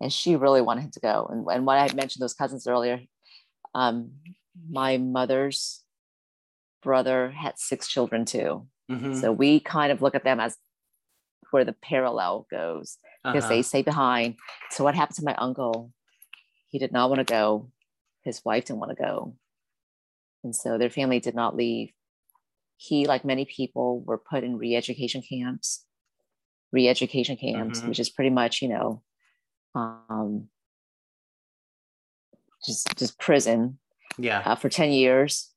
and 0.00 0.12
she 0.12 0.36
really 0.36 0.62
wanted 0.62 0.82
him 0.82 0.90
to 0.92 1.00
go 1.00 1.26
and, 1.30 1.44
and 1.50 1.66
when 1.66 1.76
i 1.76 1.92
mentioned 1.92 2.22
those 2.22 2.34
cousins 2.34 2.68
earlier 2.68 3.00
um 3.74 4.12
my 4.70 4.96
mother's 4.96 5.82
brother 6.84 7.30
had 7.30 7.58
six 7.58 7.88
children 7.88 8.24
too 8.24 8.68
Mhm. 8.90 9.14
so 9.20 9.32
we 9.32 9.60
kind 9.60 9.92
of 9.92 10.02
look 10.02 10.14
at 10.14 10.24
them 10.24 10.40
as 10.40 10.56
where 11.50 11.64
the 11.64 11.72
parallel 11.72 12.46
goes 12.50 12.98
because 13.24 13.44
Uh-huh. 13.44 13.54
they 13.54 13.62
stay 13.62 13.82
behind 13.82 14.36
so 14.70 14.84
what 14.84 14.94
happened 14.94 15.16
to 15.16 15.24
my 15.24 15.34
uncle 15.36 15.92
he 16.68 16.78
did 16.78 16.92
not 16.92 17.08
want 17.10 17.18
to 17.18 17.24
go 17.40 17.70
his 18.24 18.44
wife 18.44 18.64
didn't 18.66 18.80
want 18.80 18.90
to 18.96 19.02
go 19.02 19.36
and 20.44 20.54
so 20.54 20.78
their 20.78 20.90
family 20.90 21.20
did 21.20 21.34
not 21.34 21.56
leave 21.56 21.92
he 22.76 23.06
like 23.06 23.24
many 23.24 23.44
people 23.44 24.00
were 24.08 24.18
put 24.18 24.42
in 24.44 24.56
re-education 24.58 25.22
camps 25.22 25.84
re-education 26.72 27.36
camps 27.36 27.80
Mhm. 27.80 27.88
which 27.88 28.00
is 28.00 28.10
pretty 28.10 28.30
much 28.30 28.62
you 28.62 28.68
know 28.68 29.02
um 29.74 30.48
just 32.64 32.86
just 32.96 33.18
prison 33.18 33.78
yeah. 34.18 34.42
uh, 34.44 34.54
for 34.54 34.68
10 34.68 34.90
years 34.92 35.50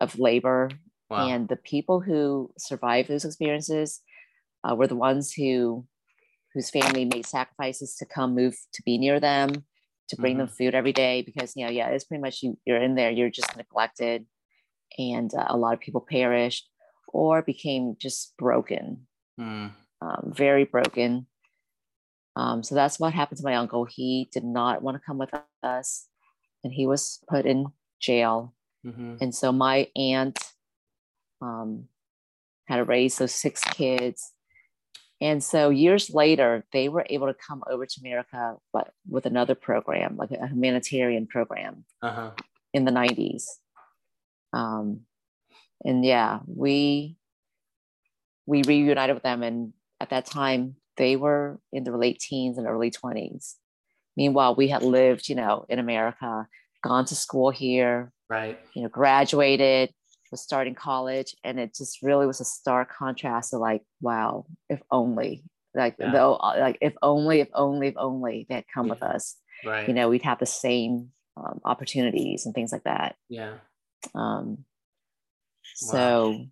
of 0.00 0.18
labor 0.18 0.68
Wow. 1.12 1.28
and 1.28 1.48
the 1.48 1.56
people 1.56 2.00
who 2.00 2.50
survived 2.58 3.08
those 3.08 3.24
experiences 3.24 4.00
uh, 4.64 4.74
were 4.74 4.86
the 4.86 4.96
ones 4.96 5.32
who 5.32 5.86
whose 6.54 6.70
family 6.70 7.04
made 7.04 7.26
sacrifices 7.26 7.96
to 7.96 8.06
come 8.06 8.34
move 8.34 8.54
to 8.74 8.82
be 8.82 8.98
near 8.98 9.20
them 9.20 9.64
to 10.08 10.16
bring 10.16 10.36
them 10.36 10.48
food 10.48 10.74
every 10.74 10.92
day 10.92 11.22
because 11.22 11.54
you 11.56 11.64
know 11.64 11.70
yeah 11.70 11.88
it's 11.88 12.04
pretty 12.04 12.20
much 12.20 12.42
you, 12.42 12.58
you're 12.66 12.82
in 12.82 12.94
there 12.94 13.10
you're 13.10 13.30
just 13.30 13.56
neglected 13.56 14.26
and 14.98 15.34
uh, 15.34 15.46
a 15.48 15.56
lot 15.56 15.74
of 15.74 15.80
people 15.80 16.00
perished 16.00 16.68
or 17.08 17.42
became 17.42 17.96
just 17.98 18.34
broken 18.36 19.06
Mm. 19.38 19.72
Um, 20.00 20.32
very 20.34 20.64
broken. 20.64 21.26
Um, 22.34 22.62
so 22.62 22.74
that's 22.74 22.98
what 22.98 23.12
happened 23.12 23.38
to 23.38 23.44
my 23.44 23.56
uncle. 23.56 23.84
He 23.84 24.28
did 24.32 24.44
not 24.44 24.82
want 24.82 24.96
to 24.96 25.02
come 25.04 25.18
with 25.18 25.30
us, 25.62 26.08
and 26.64 26.72
he 26.72 26.86
was 26.86 27.20
put 27.28 27.46
in 27.46 27.66
jail. 28.00 28.54
hmm 28.84 29.16
And 29.20 29.34
so 29.34 29.52
my 29.52 29.88
aunt 29.96 30.38
um, 31.42 31.88
had 32.66 32.76
to 32.76 32.84
raise 32.84 33.18
those 33.18 33.34
six 33.34 33.62
kids. 33.64 34.32
And 35.20 35.42
so 35.42 35.68
years 35.70 36.10
later, 36.10 36.64
they 36.72 36.88
were 36.88 37.06
able 37.08 37.26
to 37.28 37.34
come 37.34 37.62
over 37.70 37.84
to 37.86 38.00
America, 38.00 38.56
but 38.72 38.92
with 39.08 39.26
another 39.26 39.54
program, 39.54 40.16
like 40.16 40.30
a 40.32 40.48
humanitarian 40.48 41.26
program 41.26 41.84
Uh-huh. 42.02 42.30
in 42.72 42.84
the 42.84 42.90
90s. 42.92 43.44
Um, 44.52 45.00
and 45.84 46.04
yeah, 46.04 46.40
we 46.46 47.16
we 48.46 48.62
reunited 48.66 49.14
with 49.14 49.22
them, 49.22 49.42
and 49.42 49.72
at 50.00 50.10
that 50.10 50.26
time 50.26 50.76
they 50.96 51.14
were 51.16 51.60
in 51.72 51.84
their 51.84 51.96
late 51.96 52.18
teens 52.18 52.58
and 52.58 52.66
early 52.66 52.90
20s. 52.90 53.54
Meanwhile, 54.16 54.56
we 54.56 54.68
had 54.68 54.82
lived, 54.82 55.28
you 55.28 55.34
know, 55.36 55.64
in 55.68 55.78
America, 55.78 56.46
gone 56.82 57.04
to 57.06 57.14
school 57.14 57.50
here, 57.50 58.12
Right. 58.28 58.58
you 58.74 58.82
know, 58.82 58.88
graduated, 58.88 59.94
was 60.32 60.42
starting 60.42 60.74
college, 60.74 61.36
and 61.44 61.60
it 61.60 61.74
just 61.74 62.02
really 62.02 62.26
was 62.26 62.40
a 62.40 62.44
stark 62.44 62.90
contrast 62.92 63.50
to 63.50 63.58
like, 63.58 63.82
wow, 64.00 64.46
if 64.68 64.82
only, 64.90 65.44
like 65.74 65.96
Yeah. 65.98 66.10
though, 66.10 66.32
like 66.42 66.78
if 66.80 66.94
only, 67.02 67.38
if 67.40 67.48
only, 67.54 67.88
if 67.88 67.94
only 67.96 68.46
they 68.48 68.56
had 68.56 68.64
come 68.74 68.88
with 68.88 69.02
us, 69.02 69.36
Right. 69.64 69.86
you 69.86 69.94
know, 69.94 70.08
we'd 70.08 70.22
have 70.22 70.40
the 70.40 70.46
same 70.46 71.12
um, 71.36 71.60
opportunities 71.64 72.44
and 72.46 72.54
things 72.54 72.72
like 72.72 72.84
that. 72.84 73.14
yeah. 73.28 73.58
Um, 74.14 74.64
Wow. 75.82 75.92
so 75.94 76.46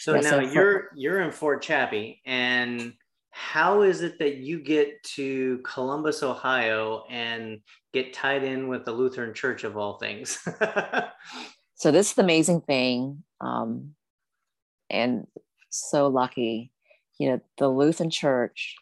So 0.00 0.14
Yeah, 0.14 0.20
now 0.20 0.30
so 0.30 0.40
you're 0.40 0.90
you're 0.96 1.20
in 1.20 1.30
Fort 1.30 1.62
Chappie, 1.62 2.20
and 2.26 2.94
how 3.30 3.82
is 3.82 4.02
it 4.02 4.18
that 4.18 4.36
you 4.36 4.60
get 4.60 5.02
to 5.14 5.58
Columbus, 5.64 6.22
Ohio, 6.22 7.04
and 7.08 7.60
get 7.92 8.12
tied 8.12 8.42
in 8.44 8.68
with 8.68 8.84
the 8.84 8.92
Lutheran 8.92 9.32
Church 9.34 9.64
of 9.64 9.76
all 9.76 9.98
things? 9.98 10.38
so 11.82 11.90
this 11.90 12.10
is 12.10 12.14
the 12.14 12.22
amazing 12.22 12.60
thing 12.60 13.24
um, 13.40 13.94
and 14.88 15.26
so 15.70 16.06
lucky 16.06 16.70
you 17.18 17.28
know 17.28 17.40
the 17.58 17.68
lutheran 17.68 18.10
church 18.10 18.76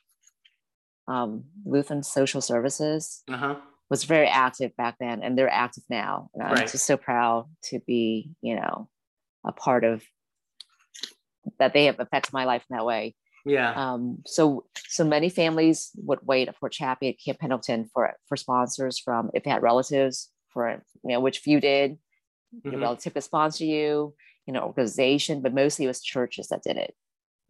um, 1.08 1.44
lutheran 1.64 2.02
social 2.02 2.40
services 2.40 3.22
uh 3.28 3.36
huh. 3.36 3.56
was 3.88 4.04
very 4.04 4.26
active 4.28 4.76
back 4.76 4.96
then 5.00 5.22
and 5.22 5.36
they're 5.36 5.48
active 5.66 5.84
now 5.88 6.28
and 6.34 6.42
i'm 6.42 6.52
Right. 6.54 6.68
just 6.70 6.86
so 6.86 6.96
proud 6.96 7.48
to 7.70 7.80
be 7.86 8.32
you 8.42 8.54
know 8.56 8.88
a 9.46 9.52
part 9.52 9.84
of 9.84 10.02
that 11.58 11.72
they 11.72 11.86
have 11.86 11.98
affected 12.00 12.32
my 12.34 12.44
life 12.44 12.64
in 12.68 12.76
that 12.76 12.84
way 12.84 13.14
Yeah. 13.46 13.72
um, 13.82 14.18
so 14.26 14.64
so 14.88 15.04
many 15.04 15.30
families 15.30 15.90
would 15.96 16.18
wait 16.22 16.48
at 16.48 16.56
Fort 16.58 16.72
Chappie 16.72 17.08
at 17.08 17.16
Camp 17.24 17.38
Pendleton 17.38 17.88
for 17.94 18.12
for 18.28 18.36
sponsors 18.36 18.98
from 18.98 19.30
if 19.32 19.42
they 19.44 19.50
had 19.50 19.62
relatives 19.62 20.28
for 20.52 20.68
you 21.04 21.10
know 21.14 21.20
which 21.20 21.38
few 21.38 21.60
did 21.60 21.96
your 22.64 22.78
Mhm. 22.78 22.82
relative 22.82 23.14
could 23.14 23.24
sponsor 23.24 23.64
you 23.64 24.14
you 24.46 24.52
know 24.52 24.62
organization 24.62 25.42
but 25.42 25.54
mostly 25.54 25.84
it 25.84 25.88
was 25.88 26.02
churches 26.02 26.48
that 26.48 26.62
did 26.62 26.76
it 26.76 26.94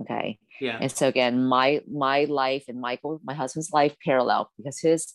okay 0.03 0.39
Yeah. 0.61 0.79
and 0.81 0.93
so 0.93 1.09
again 1.09 1.45
my 1.47 1.83
my 1.91 2.25
life 2.25 2.65
and 2.69 2.81
Michael 2.81 3.21
my 3.25 3.35
husband's 3.35 3.73
life 3.73 3.97
parallel 4.05 4.51
because 4.57 4.81
his 4.81 5.15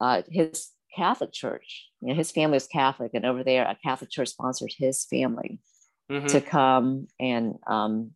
uh 0.00 0.22
his 0.30 0.70
Catholic 0.96 1.32
church 1.32 1.88
you 2.00 2.08
know 2.08 2.14
his 2.14 2.30
family 2.30 2.56
is 2.56 2.66
Catholic 2.66 3.12
and 3.14 3.26
over 3.26 3.44
there 3.44 3.64
a 3.64 3.76
Catholic 3.84 4.10
church 4.10 4.28
sponsored 4.28 4.72
his 4.76 5.04
family 5.04 5.60
Mhm. 6.10 6.28
to 6.28 6.40
come 6.40 7.06
and 7.20 7.58
um, 7.66 8.12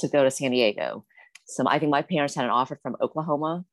to 0.00 0.08
go 0.08 0.24
to 0.24 0.30
San 0.30 0.50
Diego. 0.52 1.04
So 1.46 1.64
I 1.66 1.78
think 1.78 1.90
my 1.90 2.02
parents 2.02 2.34
had 2.34 2.44
an 2.44 2.50
offer 2.50 2.78
from 2.82 2.96
Oklahoma, 3.00 3.64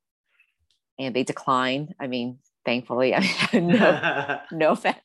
and 0.98 1.16
they 1.16 1.24
declined. 1.24 1.94
I 2.00 2.08
mean, 2.08 2.40
thankfully, 2.66 3.14
I 3.16 3.20
mean, 3.54 3.68
no, 3.68 4.40
no 4.52 4.72
offense, 4.72 4.98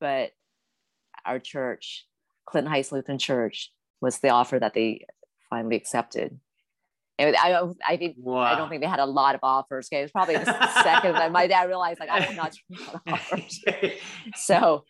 but 0.00 0.30
our 1.24 1.38
church, 1.38 2.06
Clinton 2.46 2.70
Heights 2.70 2.92
Lutheran 2.92 3.18
Church, 3.18 3.72
was 4.00 4.18
the 4.18 4.28
offer 4.28 4.58
that 4.58 4.74
they 4.74 5.06
finally 5.50 5.76
accepted. 5.76 6.38
And 7.18 7.36
I 7.36 7.50
don't, 7.50 7.78
I 7.86 7.96
think 7.96 8.16
wow. 8.18 8.40
I 8.40 8.56
don't 8.56 8.68
think 8.68 8.82
they 8.82 8.88
had 8.88 8.98
a 8.98 9.06
lot 9.06 9.36
of 9.36 9.40
offers. 9.44 9.88
Okay, 9.88 10.00
it 10.00 10.02
was 10.02 10.10
probably 10.10 10.36
the 10.36 10.82
second 10.82 11.14
that 11.14 11.30
my 11.30 11.46
dad 11.46 11.68
realized 11.68 12.00
like 12.00 12.08
I'm 12.10 12.34
not 12.34 12.56
offers 13.06 13.60
so 14.34 14.84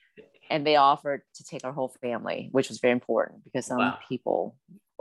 and 0.50 0.66
they 0.66 0.76
offered 0.76 1.22
to 1.35 1.44
take 1.44 1.64
our 1.64 1.72
whole 1.72 1.94
family 2.00 2.48
which 2.52 2.68
was 2.68 2.78
very 2.78 2.92
important 2.92 3.44
because 3.44 3.66
some 3.66 3.78
Wow. 3.78 3.98
people 4.09 4.57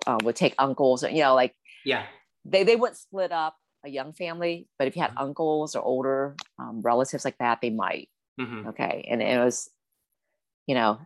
uh, 0.05 0.17
would 0.23 0.35
take 0.35 0.53
uncles 0.59 1.03
or 1.03 1.09
you 1.09 1.21
know 1.21 1.33
like 1.33 1.53
yeah. 1.85 2.03
they, 2.43 2.63
they 2.63 2.75
wouldn't 2.75 2.97
split 2.97 3.31
up 3.31 3.55
a 3.85 3.89
young 3.89 4.13
family 4.13 4.67
but 4.77 4.87
if 4.87 4.95
you 4.95 5.01
had 5.01 5.11
uncles 5.17 5.75
or 5.75 5.83
older 5.83 6.35
um, 6.59 6.81
relatives 6.81 7.25
like 7.25 7.37
that 7.39 7.59
they 7.61 7.69
might 7.69 8.09
Mhm. 8.39 8.67
okay 8.67 9.05
and 9.09 9.21
it 9.21 9.39
was 9.43 9.69
you 10.67 10.75
know 10.75 10.99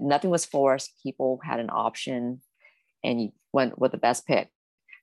nothing 0.00 0.30
was 0.30 0.44
forced 0.44 0.92
people 1.02 1.40
had 1.44 1.60
an 1.60 1.70
option 1.70 2.40
and 3.04 3.20
you 3.20 3.32
went 3.52 3.78
with 3.78 3.92
the 3.92 3.98
best 3.98 4.26
pick 4.26 4.50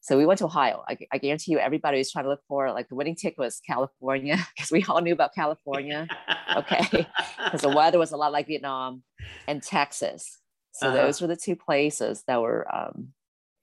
so 0.02 0.18
we 0.18 0.26
went 0.26 0.40
to 0.40 0.46
ohio 0.46 0.84
i, 0.88 0.98
I 1.12 1.18
guarantee 1.18 1.52
you 1.52 1.60
everybody 1.60 1.98
was 2.00 2.12
trying 2.12 2.26
to 2.26 2.30
look 2.30 2.42
for 2.48 2.72
like 2.72 2.90
the 2.90 2.96
winning 2.96 3.16
ticket 3.16 3.40
was 3.40 3.62
california 3.66 4.38
because 4.56 4.72
we 4.72 4.84
all 4.86 5.02
knew 5.02 5.14
about 5.14 5.34
california 5.36 6.10
okay 6.58 7.14
because 7.46 7.62
the 7.62 7.70
weather 7.70 8.00
was 8.00 8.12
a 8.12 8.18
lot 8.18 8.32
like 8.32 8.48
Vietnam 8.48 9.04
and 9.48 9.62
Texas. 9.62 10.40
So 10.72 10.88
Uh-huh. 10.88 10.98
those 10.98 11.22
were 11.22 11.28
the 11.28 11.36
two 11.36 11.56
places 11.56 12.24
that 12.28 12.42
were 12.42 12.68
um, 12.74 13.10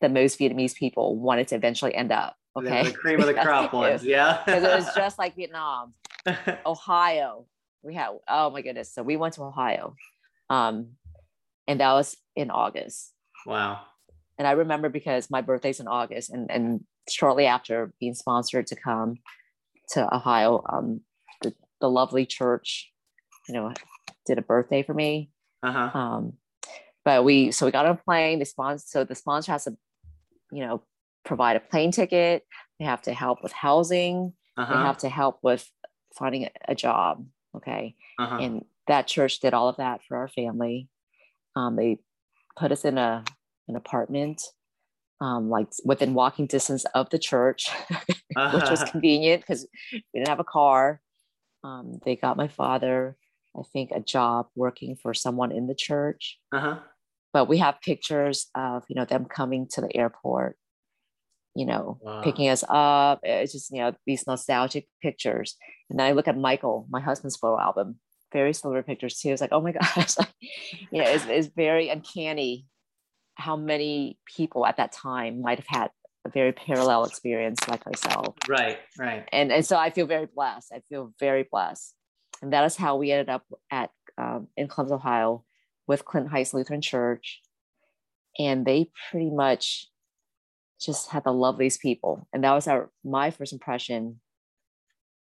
the 0.00 0.08
most 0.08 0.38
Vietnamese 0.38 0.74
people 0.76 1.18
wanted 1.18 1.48
to 1.48 1.56
eventually 1.56 1.94
end 1.94 2.12
up. 2.12 2.36
Okay, 2.56 2.84
The 2.84 2.92
cream 2.92 3.20
of 3.20 3.26
the 3.26 3.34
crop 3.42 3.72
ones. 3.72 4.04
Yeah. 4.04 4.42
because 4.44 4.64
it 4.64 4.74
was 4.74 4.94
just 4.94 5.18
like 5.18 5.36
Vietnam. 5.36 5.94
Ohio, 6.66 7.46
we 7.82 7.94
had 7.94 8.10
oh 8.28 8.50
my 8.50 8.60
goodness. 8.62 8.92
So 8.92 9.02
we 9.02 9.16
went 9.16 9.34
to 9.34 9.42
Ohio, 9.42 9.94
um, 10.50 10.90
and 11.66 11.80
that 11.80 11.92
was 11.92 12.16
in 12.36 12.50
August. 12.50 13.12
wow. 13.46 13.80
And 14.38 14.48
I 14.48 14.52
remember 14.52 14.88
because 14.88 15.30
my 15.30 15.42
birthday's 15.42 15.80
in 15.80 15.88
August, 15.88 16.30
and 16.30 16.50
and 16.50 16.84
shortly 17.08 17.46
after 17.46 17.92
being 18.00 18.14
sponsored 18.14 18.66
to 18.68 18.76
come 18.76 19.16
to 19.90 20.14
Ohio, 20.14 20.62
um, 20.70 21.00
the, 21.42 21.54
the 21.80 21.90
lovely 21.90 22.26
church, 22.26 22.92
you 23.48 23.54
know, 23.54 23.72
did 24.26 24.38
a 24.38 24.42
birthday 24.42 24.82
for 24.82 24.94
me. 24.94 25.30
Uh-huh. 25.62 25.98
Um, 25.98 26.32
but 27.04 27.24
we 27.24 27.50
so 27.50 27.66
we 27.66 27.72
got 27.72 27.86
on 27.86 27.92
a 27.92 27.96
plane. 27.96 28.38
The 28.38 28.44
sponsor 28.44 28.84
so 28.86 29.04
the 29.04 29.14
sponsor 29.14 29.52
has 29.52 29.64
to, 29.64 29.76
you 30.52 30.64
know, 30.66 30.82
provide 31.24 31.56
a 31.56 31.60
plane 31.60 31.92
ticket. 31.92 32.44
They 32.78 32.84
have 32.84 33.02
to 33.02 33.12
help 33.12 33.42
with 33.42 33.52
housing. 33.52 34.32
They 34.56 34.62
Uh-huh. 34.62 34.78
have 34.78 34.98
to 34.98 35.08
help 35.08 35.38
with 35.42 35.70
finding 36.16 36.48
a, 36.68 36.74
job. 36.74 37.26
Okay, 37.56 37.96
Uh-huh. 38.18 38.36
and 38.38 38.64
that 38.86 39.06
church 39.06 39.40
did 39.40 39.54
all 39.54 39.68
of 39.68 39.76
that 39.76 40.02
for 40.04 40.16
our 40.16 40.28
family. 40.28 40.88
Um, 41.56 41.76
they 41.76 41.98
put 42.56 42.72
us 42.72 42.84
in 42.84 42.96
a 42.98 43.24
an 43.68 43.76
apartment, 43.76 44.42
um, 45.20 45.48
like 45.50 45.68
within 45.84 46.14
walking 46.14 46.46
distance 46.46 46.84
of 46.94 47.08
the 47.10 47.18
church, 47.18 47.68
which 48.08 48.70
was 48.70 48.82
convenient 48.84 49.42
because 49.42 49.66
we 49.92 50.02
didn't 50.14 50.28
have 50.28 50.40
a 50.40 50.44
car. 50.44 51.00
Um, 51.62 52.00
they 52.04 52.16
got 52.16 52.36
my 52.36 52.48
father, 52.48 53.16
I 53.56 53.62
think, 53.72 53.90
a 53.92 54.00
job 54.00 54.48
working 54.56 54.96
for 54.96 55.12
someone 55.14 55.52
in 55.52 55.66
the 55.66 55.74
church. 55.74 56.38
Uh-huh. 56.52 56.78
But 57.32 57.48
we 57.48 57.58
have 57.58 57.80
pictures 57.80 58.48
of 58.54 58.84
you 58.88 58.96
know 58.96 59.04
them 59.04 59.24
coming 59.24 59.66
to 59.72 59.80
the 59.80 59.96
airport, 59.96 60.56
you 61.54 61.66
know, 61.66 61.98
Wow. 62.02 62.22
picking 62.22 62.48
us 62.48 62.64
up. 62.68 63.20
It's 63.22 63.52
just 63.52 63.70
you 63.72 63.80
know 63.80 63.92
these 64.06 64.26
nostalgic 64.26 64.86
pictures. 65.02 65.56
And 65.88 65.98
then 65.98 66.06
I 66.06 66.12
look 66.12 66.28
at 66.28 66.36
Michael, 66.38 66.86
my 66.90 67.00
husband's 67.00 67.36
photo 67.36 67.60
album, 67.60 67.98
very 68.32 68.52
similar 68.52 68.82
pictures 68.82 69.18
too. 69.18 69.30
It's 69.30 69.40
like, 69.40 69.52
oh 69.52 69.60
my 69.60 69.72
gosh, 69.80 70.16
like, 70.18 70.28
you 70.92 71.02
know, 71.02 71.08
it's, 71.10 71.26
it's 71.26 71.48
very 71.54 71.88
uncanny 71.88 72.66
how 73.34 73.56
many 73.56 74.18
people 74.36 74.66
at 74.66 74.76
that 74.76 74.92
time 74.92 75.40
might 75.40 75.58
have 75.58 75.66
had 75.66 75.90
a 76.26 76.28
very 76.28 76.52
parallel 76.52 77.04
experience 77.04 77.58
like 77.66 77.84
myself 77.86 78.34
Right, 78.46 78.78
right. 78.98 79.26
and 79.32 79.50
and 79.50 79.64
so 79.64 79.76
I 79.78 79.88
feel 79.90 80.06
very 80.06 80.26
blessed. 80.26 80.70
I 80.72 80.82
feel 80.88 81.12
very 81.18 81.46
blessed, 81.50 81.94
and 82.42 82.52
that 82.52 82.64
is 82.64 82.76
how 82.76 82.96
we 82.96 83.10
ended 83.10 83.30
up 83.30 83.42
at 83.70 83.90
um, 84.18 84.48
in 84.56 84.68
Columbus, 84.68 84.92
Ohio, 84.92 85.44
with 85.86 86.04
Clinton 86.04 86.30
Heights 86.30 86.52
Lutheran 86.52 86.82
Church, 86.82 87.40
and 88.38 88.66
they 88.66 88.90
pretty 89.10 89.30
much 89.30 89.88
just 90.80 91.10
had 91.10 91.24
the 91.24 91.32
loveliest 91.32 91.80
people, 91.82 92.26
and 92.32 92.44
that 92.44 92.52
was 92.54 92.66
our 92.68 92.90
my 93.04 93.30
first 93.30 93.52
impression 93.52 94.20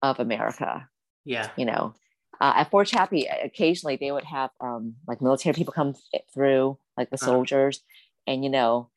of 0.02 0.20
America. 0.20 0.90
Yeah. 1.26 1.50
You 1.58 1.66
know, 1.66 1.94
uh, 2.40 2.54
at 2.58 2.70
Fort 2.72 2.88
Chappie, 2.88 3.26
occasionally 3.28 3.98
they 3.98 4.12
would 4.12 4.26
have 4.26 4.52
um, 4.62 4.96
like 5.08 5.22
military 5.22 5.54
people 5.54 5.74
come 5.74 5.94
th- 6.12 6.24
through, 6.34 6.78
like 6.98 7.10
the 7.10 7.16
Uh-huh. 7.16 7.26
soldiers, 7.26 7.82
and 8.28 8.44
you 8.44 8.50
know. 8.50 8.90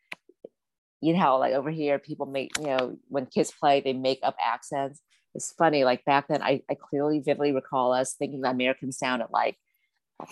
You 1.01 1.13
know 1.13 1.21
how 1.21 1.39
like 1.39 1.55
over 1.55 1.71
here 1.71 1.99
people 2.01 2.27
make 2.27 2.51
you 2.59 2.67
know 2.67 2.97
when 3.07 3.27
kids 3.27 3.53
play 3.53 3.81
they 3.81 3.93
make 3.93 4.19
up 4.25 4.35
accents 4.45 5.01
it's 5.33 5.53
funny 5.53 5.85
like 5.85 6.05
back 6.05 6.27
then 6.27 6.43
I, 6.43 6.63
I 6.69 6.75
clearly 6.75 7.21
vividly 7.21 7.53
recall 7.53 7.93
us 7.93 8.15
thinking 8.15 8.41
that 8.41 8.51
americans 8.51 8.99
sounded 8.99 9.29
like 9.31 9.57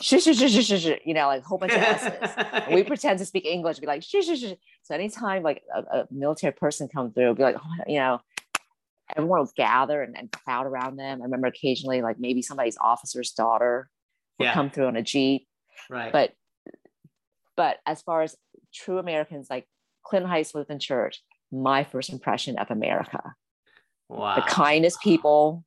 shush, 0.01 0.25
shush, 0.25 0.39
shush, 0.39 0.53
shush, 0.53 0.81
shush, 0.83 0.99
you 1.05 1.15
know, 1.15 1.27
like 1.27 1.43
a 1.43 1.45
whole 1.45 1.59
bunch 1.59 1.73
of 1.73 1.81
S's. 1.83 2.33
And 2.37 2.75
we 2.75 2.83
pretend 2.93 3.19
to 3.21 3.27
speak 3.27 3.45
English, 3.45 3.79
be 3.79 3.87
like, 3.87 4.03
shush, 4.03 4.27
shush, 4.27 4.41
shush. 4.41 4.55
So 4.83 4.95
anytime 4.95 5.43
like 5.43 5.63
a, 5.75 5.81
a 6.01 6.09
military 6.11 6.53
person 6.53 6.89
comes 6.89 7.15
through, 7.15 7.35
be 7.35 7.43
like, 7.43 7.57
oh, 7.57 7.85
you 7.87 7.99
know, 7.99 8.21
everyone 9.17 9.41
will 9.41 9.53
gather 9.57 10.03
and, 10.03 10.17
and 10.17 10.31
crowd 10.33 10.67
around 10.67 10.97
them. 10.97 11.21
I 11.21 11.25
remember 11.25 11.47
occasionally, 11.47 12.03
like 12.03 12.19
maybe 12.19 12.43
somebody's 12.43 12.79
officer's 12.81 13.31
daughter 13.33 13.89
would 14.39 14.47
Yeah. 14.47 14.55
come 14.55 14.71
through 14.71 14.87
on 14.87 14.97
a 14.97 15.03
Jeep. 15.03 15.47
right. 15.91 16.13
But 16.13 16.33
but 17.57 17.79
as 17.87 18.03
far 18.03 18.23
as 18.23 18.37
true 18.75 18.99
Americans, 18.99 19.47
like 19.49 19.67
Clinton 20.05 20.29
Heights 20.29 20.55
Lutheran 20.55 20.79
Church, 20.79 21.23
my 21.51 21.85
first 21.85 22.11
impression 22.11 22.59
of 22.59 22.71
America 22.71 23.35
wow. 24.09 24.35
the 24.37 24.43
kindest 24.43 25.01
people, 25.01 25.65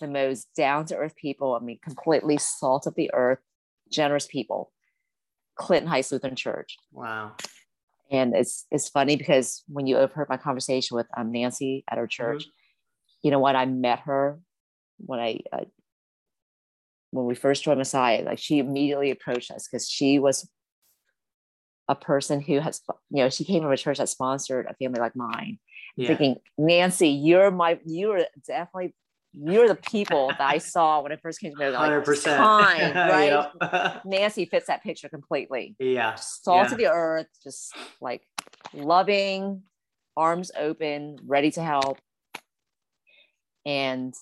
the 0.00 0.08
most 0.08 0.48
down 0.56 0.86
to 0.86 0.96
earth 0.96 1.14
people. 1.16 1.54
I 1.60 1.64
mean, 1.64 1.78
completely 1.82 2.38
salt 2.38 2.86
of 2.86 2.94
the 2.94 3.10
earth, 3.12 3.38
generous 3.90 4.26
people. 4.26 4.72
Clinton 5.56 5.88
Heights 5.88 6.12
Lutheran 6.12 6.36
Church, 6.36 6.76
Wow. 6.92 7.32
and 8.10 8.34
it's 8.36 8.66
it's 8.70 8.88
funny 8.90 9.16
because 9.16 9.62
when 9.68 9.86
you 9.86 9.96
overheard 9.96 10.28
my 10.28 10.36
conversation 10.36 10.96
with 10.96 11.06
um, 11.16 11.32
Nancy 11.32 11.82
at 11.90 11.96
her 11.98 12.06
church, 12.06 12.44
you 13.22 13.30
know 13.30 13.38
what? 13.38 13.56
I 13.56 13.64
met 13.64 14.00
her 14.00 14.38
when 14.98 15.18
I 15.18 15.40
uh, 15.52 15.64
when 17.10 17.24
we 17.24 17.34
first 17.34 17.64
joined 17.64 17.78
Messiah. 17.78 18.22
Like 18.22 18.38
she 18.38 18.58
immediately 18.58 19.10
approached 19.10 19.50
us 19.50 19.66
because 19.66 19.88
she 19.88 20.18
was 20.18 20.46
a 21.88 21.94
person 21.94 22.40
who 22.40 22.58
has 22.60 22.82
you 23.10 23.22
know 23.22 23.30
she 23.30 23.44
came 23.44 23.62
from 23.62 23.72
a 23.72 23.76
church 23.78 23.96
that 23.98 24.08
sponsored 24.10 24.66
a 24.66 24.74
family 24.74 25.00
like 25.00 25.16
mine 25.16 25.58
Yeah. 25.96 26.08
thinking, 26.08 26.36
Nancy, 26.58 27.08
you're 27.08 27.50
my, 27.50 27.78
you're 27.86 28.26
definitely, 28.46 28.94
you're 29.38 29.68
the 29.68 29.74
people 29.74 30.28
that 30.28 30.40
I 30.40 30.58
saw 30.58 31.02
when 31.02 31.12
I 31.12 31.16
first 31.16 31.40
came 31.40 31.52
to 31.52 31.56
America. 31.56 31.78
Hundred 31.78 32.04
percent. 32.04 32.40
Right? 32.94 33.48
Yep. 33.60 34.02
Nancy 34.04 34.46
fits 34.46 34.66
that 34.68 34.82
picture 34.82 35.08
completely. 35.08 35.76
yeah. 35.78 36.14
Salt 36.14 36.66
yeah. 36.66 36.72
of 36.72 36.78
the 36.78 36.86
earth, 36.86 37.26
just 37.42 37.74
like 38.00 38.26
loving, 38.72 39.62
arms 40.16 40.50
open, 40.58 41.18
ready 41.26 41.50
to 41.52 41.62
help. 41.62 41.98
And, 43.66 44.14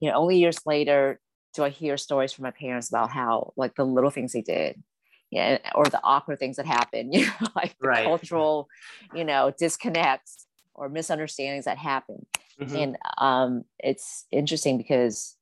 you 0.00 0.10
know, 0.10 0.16
only 0.16 0.38
years 0.38 0.58
later 0.66 1.20
do 1.54 1.64
I 1.64 1.70
hear 1.70 1.96
stories 1.96 2.32
from 2.32 2.44
my 2.44 2.50
parents 2.52 2.88
about 2.88 3.10
how, 3.10 3.52
like, 3.56 3.74
the 3.74 3.84
little 3.84 4.10
things 4.10 4.32
they 4.32 4.42
did. 4.42 4.82
Yeah, 5.30 5.58
or 5.76 5.84
the 5.84 6.00
awkward 6.02 6.40
things 6.40 6.56
that 6.56 6.66
happen, 6.66 7.12
you 7.12 7.26
know, 7.26 7.46
like 7.54 7.76
Right. 7.80 8.04
cultural, 8.04 8.68
you 9.14 9.24
know, 9.24 9.52
disconnects 9.56 10.46
or 10.80 10.88
misunderstandings 10.88 11.66
that 11.66 11.76
happen. 11.78 12.24
Mhm. 12.58 12.82
And 12.82 12.98
um, 13.18 13.64
it's 13.78 14.24
interesting 14.32 14.78
because, 14.78 15.36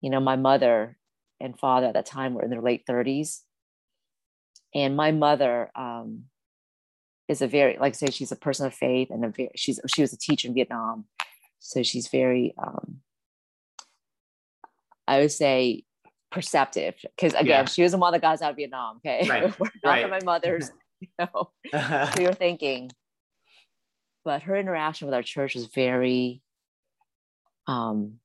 you 0.00 0.08
know, 0.08 0.20
my 0.20 0.36
mother 0.36 0.96
and 1.38 1.58
father 1.58 1.88
at 1.88 1.92
that 1.94 2.06
time 2.06 2.32
were 2.32 2.42
in 2.42 2.50
their 2.50 2.62
late 2.62 2.84
30s. 2.88 3.42
And 4.74 4.96
my 4.96 5.12
mother 5.12 5.70
um, 5.76 6.24
is 7.28 7.42
a 7.42 7.46
very, 7.46 7.76
like 7.78 7.92
I 7.92 7.96
say, 7.96 8.06
she's 8.10 8.32
a 8.32 8.36
person 8.36 8.66
of 8.66 8.74
faith 8.74 9.10
and 9.10 9.22
a 9.24 9.28
very, 9.28 9.50
she's, 9.54 9.78
she 9.94 10.00
was 10.00 10.14
a 10.14 10.18
teacher 10.18 10.48
in 10.48 10.54
Vietnam. 10.54 11.04
So 11.60 11.82
she's 11.82 12.08
very, 12.08 12.54
um, 12.56 13.00
I 15.06 15.20
would 15.20 15.32
say, 15.32 15.84
perceptive. 16.32 16.94
Because 17.02 17.34
again, 17.34 17.46
Yeah. 17.46 17.64
she 17.66 17.82
was 17.82 17.94
one 17.94 18.14
of 18.14 18.18
the 18.18 18.24
guys 18.26 18.40
out 18.40 18.50
of 18.52 18.56
Vietnam. 18.56 18.96
Okay. 19.06 19.28
Right, 19.28 19.42
We're 19.60 19.68
not 19.84 19.90
right. 19.90 20.10
my 20.10 20.20
mother's, 20.24 20.70
you 21.00 21.08
know, 21.18 21.50
clear 22.12 22.32
thinking. 22.32 22.90
But 24.24 24.42
her 24.44 24.56
interaction 24.56 25.06
with 25.06 25.14
our 25.14 25.22
church 25.22 25.54
was 25.54 25.66
very 25.66 26.42
um 27.66 28.18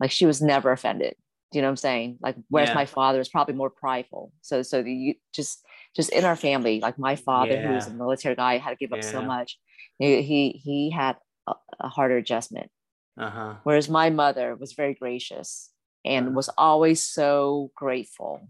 like 0.00 0.10
she 0.10 0.26
was 0.26 0.42
never 0.42 0.72
offended. 0.72 1.14
Do 1.52 1.58
you 1.58 1.62
know 1.62 1.68
what 1.68 1.72
I'm 1.72 1.76
saying? 1.76 2.18
Like 2.22 2.36
whereas 2.48 2.70
Yeah. 2.70 2.74
my 2.74 2.86
father 2.86 3.20
is 3.20 3.28
probably 3.28 3.54
more 3.54 3.70
prideful. 3.70 4.32
So 4.40 4.62
so 4.62 4.82
the 4.82 4.92
you 4.92 5.14
just 5.34 5.64
just 5.94 6.10
in 6.10 6.24
our 6.24 6.36
family, 6.36 6.80
like 6.80 6.98
my 6.98 7.16
father 7.16 7.60
who 7.60 7.74
was 7.74 7.86
a 7.86 7.90
military 7.94 8.34
guy 8.34 8.58
had 8.58 8.70
to 8.70 8.76
give 8.76 8.92
up 8.92 9.02
so 9.04 9.22
much. 9.22 9.58
He 9.98 10.22
he, 10.22 10.50
he 10.64 10.90
had 10.90 11.16
a, 11.46 11.54
a 11.80 11.88
harder 11.88 12.16
adjustment. 12.16 12.70
uh-huh. 13.18 13.56
Whereas 13.64 13.88
my 13.88 14.10
mother 14.10 14.56
was 14.56 14.72
very 14.74 14.94
gracious 14.94 15.70
and 16.04 16.28
Uh-huh. 16.28 16.34
was 16.34 16.48
always 16.58 17.02
so 17.04 17.70
grateful 17.76 18.48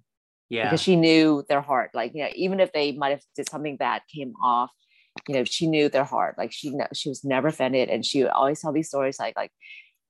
Yeah. 0.52 0.64
because 0.64 0.82
she 0.82 0.96
knew 0.96 1.44
their 1.48 1.62
heart. 1.62 1.92
Like, 1.94 2.12
you 2.14 2.22
know, 2.22 2.30
even 2.34 2.60
if 2.60 2.72
they 2.72 2.92
might 2.92 3.10
have 3.10 3.22
did 3.34 3.48
something 3.48 3.78
that 3.80 4.02
came 4.14 4.34
off, 4.42 4.70
you 5.26 5.34
know, 5.34 5.44
she 5.44 5.66
knew 5.66 5.88
their 5.88 6.04
heart. 6.04 6.36
Like 6.36 6.52
she 6.52 6.72
she 6.92 7.08
was 7.08 7.24
never 7.24 7.48
offended, 7.48 7.88
and 7.88 8.04
she 8.04 8.22
would 8.22 8.32
always 8.32 8.60
tell 8.60 8.72
these 8.72 8.88
stories. 8.88 9.18
Like, 9.18 9.34
like 9.34 9.50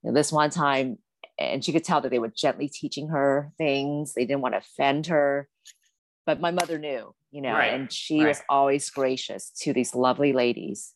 you 0.03 0.09
know, 0.11 0.13
this 0.13 0.31
one 0.33 0.49
time, 0.49 0.97
and 1.39 1.63
she 1.63 1.71
could 1.71 1.85
tell 1.85 2.01
that 2.01 2.09
they 2.09 2.19
were 2.19 2.33
gently 2.35 2.67
teaching 2.67 3.07
her 3.07 3.51
things. 3.57 4.13
They 4.13 4.25
didn't 4.25 4.41
want 4.41 4.53
to 4.53 4.59
offend 4.59 5.07
her, 5.07 5.47
but 6.25 6.39
my 6.41 6.51
mother 6.51 6.77
knew, 6.77 7.13
you 7.31 7.41
know, 7.41 7.53
Right, 7.53 7.73
and 7.73 7.91
she 7.91 8.25
was 8.25 8.41
always 8.49 8.89
gracious 8.89 9.49
to 9.61 9.71
these 9.73 9.95
lovely 9.95 10.33
ladies, 10.33 10.93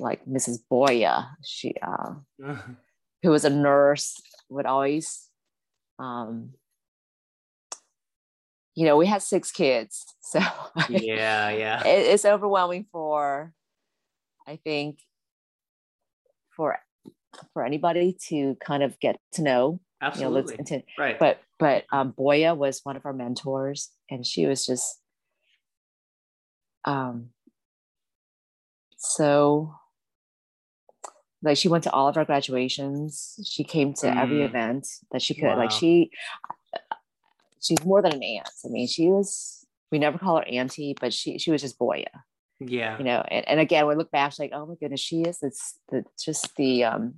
like 0.00 0.24
Mrs. 0.26 0.58
Boya. 0.70 1.28
She, 1.44 1.74
uh, 1.80 2.14
who 3.22 3.30
was 3.30 3.44
a 3.44 3.50
nurse, 3.50 4.20
would 4.48 4.66
always, 4.66 5.28
um, 5.98 6.54
you 8.80 8.86
know, 8.86 8.96
we 8.96 9.04
had 9.06 9.20
six 9.20 9.52
kids, 9.52 10.06
so 10.22 10.38
yeah. 10.88 11.50
Yeah. 11.50 11.84
it, 11.86 12.06
it's 12.14 12.24
overwhelming 12.24 12.86
for, 12.90 13.52
I 14.48 14.56
think, 14.56 15.00
for 16.56 16.78
for 17.52 17.62
anybody 17.64 18.16
to 18.28 18.56
kind 18.64 18.82
of 18.82 18.98
get 18.98 19.16
to 19.32 19.42
know, 19.42 19.80
you 20.02 20.06
know, 20.06 20.06
Absolutely. 20.06 20.84
right. 20.98 21.18
but 21.18 21.40
but 21.58 21.84
um, 21.92 22.14
Boya 22.18 22.56
was 22.56 22.80
one 22.82 22.96
of 22.96 23.04
our 23.04 23.12
mentors, 23.12 23.90
and 24.10 24.24
she 24.24 24.46
was 24.46 24.64
just 24.64 24.98
um 26.86 27.28
so 28.96 29.74
like 31.42 31.58
she 31.58 31.68
went 31.68 31.84
to 31.84 31.92
all 31.92 32.08
of 32.08 32.16
our 32.16 32.24
graduations 32.24 33.38
she 33.44 33.62
came 33.64 33.92
to 33.92 34.06
every 34.18 34.38
Mm. 34.38 34.48
event 34.48 34.86
that 35.12 35.20
she 35.20 35.34
could 35.34 35.56
like 35.58 35.70
she 35.70 36.10
she's 37.60 37.84
more 37.84 38.02
than 38.02 38.14
an 38.14 38.22
aunt 38.22 38.48
i 38.64 38.68
mean 38.68 38.86
she 38.86 39.08
was 39.08 39.66
we 39.92 39.98
never 39.98 40.18
call 40.18 40.36
her 40.38 40.44
auntie 40.48 40.94
but 41.00 41.12
she 41.12 41.38
she 41.38 41.50
was 41.50 41.60
just 41.60 41.78
boya 41.78 42.04
yeah. 42.60 42.98
you 42.98 43.04
know 43.04 43.24
and, 43.28 43.48
and 43.48 43.60
again 43.60 43.86
we 43.86 43.94
look 43.94 44.10
back 44.10 44.32
she's 44.32 44.38
like 44.38 44.52
oh 44.52 44.66
my 44.66 44.74
goodness 44.80 45.00
she 45.00 45.22
is 45.22 45.38
it's 45.42 45.78
the 45.90 46.04
just 46.22 46.54
the 46.56 46.84
um 46.84 47.14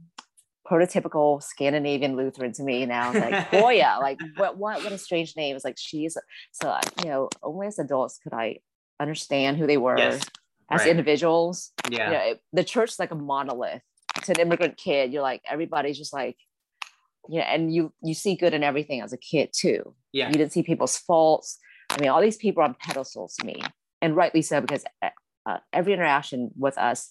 prototypical 0.69 1.43
scandinavian 1.43 2.17
lutheran 2.17 2.53
to 2.53 2.63
me 2.63 2.87
now 2.87 3.13
like 3.13 3.35
boya 3.51 4.01
like 4.01 4.21
what 4.37 4.57
what 4.57 4.83
what 4.85 4.93
a 4.93 4.99
strange 4.99 5.35
name 5.37 5.57
it's 5.57 5.65
like 5.65 5.77
she's 5.79 6.17
so 6.53 6.69
uh, 6.69 6.81
you 7.03 7.11
know 7.11 7.29
only 7.43 7.67
as 7.67 7.79
adults 7.79 8.19
could 8.23 8.33
i 8.33 8.57
understand 9.01 9.57
who 9.57 9.67
they 9.67 9.77
were 9.77 9.99
Yes. 9.99 10.25
as 10.71 10.81
right. 10.81 10.89
individuals 10.89 11.73
Yeah. 11.91 12.07
you 12.07 12.13
know, 12.13 12.25
it- 12.33 12.41
the 12.53 12.65
church 12.65 12.91
is 12.91 12.99
like 13.01 13.11
a 13.11 13.17
monolith 13.17 13.83
to 14.25 14.33
an 14.33 14.41
immigrant 14.41 14.77
kid 14.77 15.13
you're 15.13 15.23
like 15.23 15.43
everybody's 15.51 15.99
just 15.99 16.13
like 16.13 16.37
you 17.29 17.39
know 17.39 17.45
and 17.47 17.73
you 17.75 17.93
you 18.03 18.15
see 18.15 18.35
good 18.37 18.55
in 18.55 18.63
everything 18.63 19.01
as 19.01 19.13
a 19.13 19.17
kid 19.19 19.51
too 19.53 19.95
Yeah. 20.13 20.29
you 20.29 20.35
didn't 20.35 20.53
see 20.53 20.63
people's 20.63 20.97
faults 20.99 21.59
i 21.91 22.01
mean 22.01 22.11
all 22.11 22.21
these 22.21 22.37
people 22.37 22.63
are 22.63 22.67
on 22.67 22.77
pedestals 22.81 23.37
to 23.37 23.47
me 23.47 23.61
and 24.01 24.17
rightly 24.17 24.43
so 24.43 24.61
because 24.61 24.85
uh, 25.03 25.11
uh, 25.47 25.59
every 25.73 25.93
interaction 25.93 26.51
with 26.57 26.77
us 26.79 27.09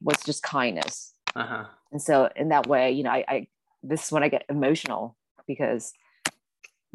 was 0.00 0.16
just 0.24 0.42
kindness 0.42 1.12
Uh-huh. 1.36 1.64
and 1.92 2.00
so 2.02 2.28
in 2.36 2.48
that 2.48 2.66
way 2.66 2.90
you 2.92 3.02
know 3.02 3.10
i, 3.10 3.24
I 3.28 3.46
this 3.82 4.06
is 4.06 4.12
when 4.12 4.22
i 4.22 4.28
get 4.28 4.44
emotional 4.48 5.16
because 5.46 5.92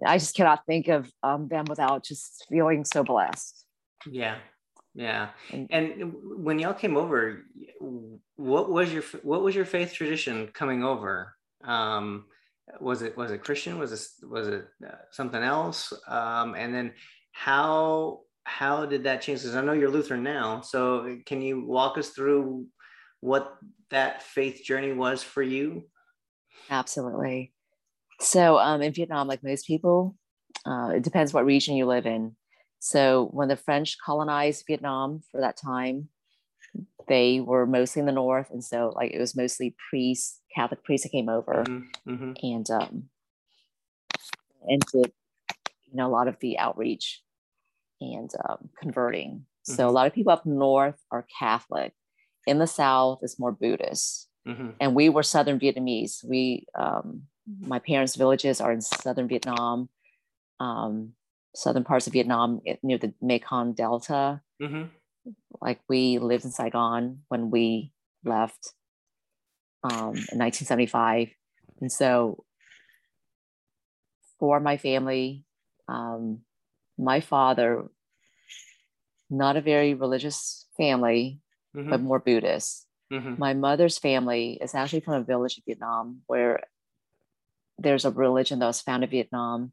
i 0.05 0.17
just 0.17 0.35
cannot 0.35 0.65
think 0.65 0.87
of 0.87 1.11
um, 1.23 1.47
them 1.47 1.65
without 1.69 2.03
just 2.03 2.45
feeling 2.49 2.83
so 2.85 3.03
blessed 3.03 3.65
Yeah. 4.09 4.37
Yeah. 4.97 5.29
And- 5.51 5.67
And 5.71 6.13
when 6.47 6.57
y'all 6.59 6.73
came 6.83 6.95
over, 6.95 7.43
what 8.37 8.69
was 8.71 8.93
your 8.93 9.03
what 9.23 9.41
was 9.45 9.53
your 9.55 9.65
faith 9.65 9.91
tradition 9.93 10.47
coming 10.53 10.83
over? 10.83 11.35
Um, 11.65 12.25
was 12.79 13.01
it 13.01 13.15
was 13.17 13.31
it 13.31 13.43
Christian? 13.43 13.79
Was 13.79 13.91
it 13.91 14.27
was 14.27 14.47
it 14.47 14.67
uh, 14.85 14.95
something 15.11 15.41
else? 15.41 15.93
Um, 16.07 16.55
and 16.55 16.73
then 16.73 16.93
how 17.31 18.21
how 18.43 18.85
did 18.85 19.03
that 19.03 19.21
change? 19.21 19.41
Because 19.41 19.55
I 19.55 19.61
know 19.61 19.73
you're 19.73 19.89
Lutheran 19.89 20.23
now, 20.23 20.61
so 20.61 21.17
can 21.25 21.41
you 21.41 21.65
walk 21.65 21.97
us 21.97 22.09
through 22.09 22.67
what 23.21 23.55
that 23.89 24.23
faith 24.23 24.63
journey 24.63 24.93
was 24.93 25.23
for 25.23 25.41
you? 25.41 25.83
Absolutely. 26.69 27.53
So 28.21 28.57
um, 28.57 28.81
in 28.81 28.93
Vietnam, 28.93 29.27
like 29.27 29.43
most 29.43 29.67
people, 29.67 30.15
uh, 30.65 30.91
it 30.95 31.03
depends 31.03 31.33
what 31.33 31.45
region 31.45 31.75
you 31.75 31.85
live 31.85 32.05
in. 32.05 32.35
So 32.79 33.29
when 33.31 33.47
the 33.47 33.55
French 33.55 33.97
colonized 34.03 34.65
Vietnam 34.67 35.21
for 35.31 35.41
that 35.41 35.57
time, 35.57 36.09
they 37.07 37.39
were 37.39 37.65
mostly 37.65 37.99
in 38.01 38.05
the 38.05 38.11
north, 38.11 38.49
and 38.51 38.63
so 38.63 38.91
like 38.95 39.11
it 39.11 39.19
was 39.19 39.35
mostly 39.35 39.75
priests, 39.89 40.41
Catholic 40.55 40.83
priests 40.83 41.05
that 41.05 41.11
came 41.11 41.29
over 41.29 41.63
Mhm, 41.67 41.87
mhm. 42.07 42.35
and 42.43 42.69
um, 42.71 43.09
and 44.67 44.81
did 44.91 45.11
you 45.87 45.95
know 45.95 46.07
a 46.07 46.09
lot 46.09 46.27
of 46.27 46.39
the 46.39 46.57
outreach 46.57 47.21
and 48.01 48.29
um, 48.47 48.69
converting. 48.79 49.45
So 49.63 49.87
a 49.87 49.91
lot 49.91 50.05
of 50.05 50.13
people 50.13 50.31
up 50.31 50.45
north 50.45 50.99
are 51.11 51.25
Catholic. 51.39 51.93
In 52.45 52.59
the 52.59 52.67
south 52.67 53.19
is 53.23 53.39
more 53.39 53.51
Buddhist 53.51 54.29
Mhm. 54.47 54.75
and 54.79 54.95
we 54.95 55.09
were 55.09 55.23
Southern 55.23 55.59
Vietnamese. 55.59 56.23
We 56.23 56.67
um, 56.77 57.23
my 57.61 57.79
parents' 57.79 58.15
villages 58.15 58.61
are 58.61 58.71
in 58.71 58.81
southern 58.81 59.27
Vietnam, 59.27 59.89
um, 60.59 61.13
southern 61.55 61.83
parts 61.83 62.07
of 62.07 62.13
Vietnam 62.13 62.61
near 62.83 62.97
the 62.97 63.13
Mekong 63.21 63.73
Delta. 63.73 64.41
Like 65.65 65.79
we 65.89 66.19
lived 66.19 66.45
in 66.45 66.51
Saigon 66.51 67.23
when 67.27 67.49
we 67.49 67.91
left 68.23 68.73
um, 69.83 70.13
in 70.13 70.37
1975. 70.37 71.29
And 71.81 71.91
so 71.91 72.45
for 74.37 74.59
my 74.59 74.77
family, 74.77 75.43
um, 75.87 76.41
my 76.99 77.19
father, 77.19 77.85
not 79.27 79.57
a 79.57 79.61
very 79.61 79.95
religious 79.95 80.67
family, 80.77 81.41
mm-hmm. 81.75 81.89
but 81.89 81.99
more 81.99 82.19
Buddhist. 82.19 82.85
Mm-hmm. 83.11 83.33
My 83.39 83.55
mother's 83.55 83.97
family 83.97 84.59
is 84.61 84.75
actually 84.75 84.99
from 84.99 85.15
a 85.15 85.23
village 85.23 85.57
in 85.57 85.63
Vietnam 85.65 86.21
where 86.27 86.59
there's 87.79 88.05
a 88.05 88.11
religion 88.11 88.59
that 88.59 88.67
was 88.67 88.81
founded 88.81 89.09
in 89.09 89.17
Vietnam 89.17 89.71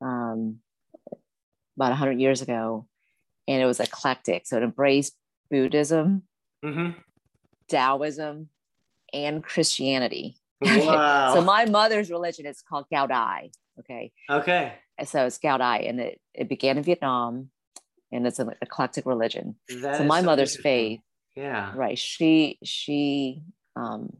um, 0.00 0.58
about 1.76 1.90
100 1.90 2.18
years 2.18 2.42
ago, 2.42 2.86
and 3.48 3.62
it 3.62 3.66
was 3.66 3.80
eclectic. 3.80 4.46
So 4.46 4.56
it 4.56 4.62
embraced 4.62 5.14
Buddhism, 5.50 6.22
mm-hmm. 6.64 6.98
Taoism, 7.68 8.48
and 9.12 9.42
Christianity. 9.42 10.36
Wow. 10.62 11.32
so 11.32 11.40
my 11.40 11.64
mother's 11.64 12.10
religion 12.10 12.44
is 12.44 12.60
called 12.60 12.84
Cao 12.92 13.08
Dai. 13.08 13.50
Okay. 13.78 14.12
Okay. 14.28 14.74
So 15.04 15.24
it's 15.24 15.38
Cao 15.38 15.56
Dai, 15.56 15.78
and 15.78 16.00
it, 16.00 16.20
it 16.34 16.50
began 16.50 16.76
in 16.76 16.84
Vietnam, 16.84 17.48
and 18.12 18.26
it's 18.26 18.38
an 18.38 18.50
eclectic 18.60 19.06
religion. 19.06 19.56
That 19.80 19.96
so 19.96 20.04
my 20.04 20.20
so 20.20 20.26
mother's 20.26 20.56
faith. 20.56 21.00
Yeah. 21.34 21.72
Right. 21.74 21.98
She 21.98 22.58
she 22.62 23.42
um 23.74 24.18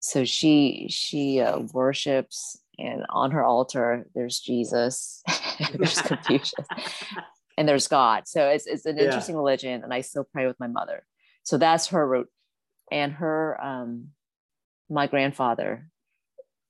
so 0.00 0.24
she 0.24 0.86
she 0.88 1.40
uh, 1.40 1.58
worships 1.72 2.58
and 2.78 3.04
on 3.10 3.30
her 3.30 3.44
altar 3.44 4.06
there's 4.14 4.40
jesus 4.40 5.22
there's 5.74 6.00
confucius 6.02 6.66
and 7.56 7.68
there's 7.68 7.88
god 7.88 8.26
so 8.26 8.48
it's, 8.48 8.66
it's 8.66 8.86
an 8.86 8.96
yeah. 8.96 9.04
interesting 9.04 9.36
religion 9.36 9.82
and 9.82 9.92
i 9.92 10.00
still 10.00 10.24
pray 10.24 10.46
with 10.46 10.58
my 10.60 10.66
mother 10.66 11.04
so 11.42 11.58
that's 11.58 11.88
her 11.88 12.06
root 12.06 12.28
and 12.90 13.12
her 13.12 13.62
um 13.62 14.08
my 14.88 15.06
grandfather 15.06 15.88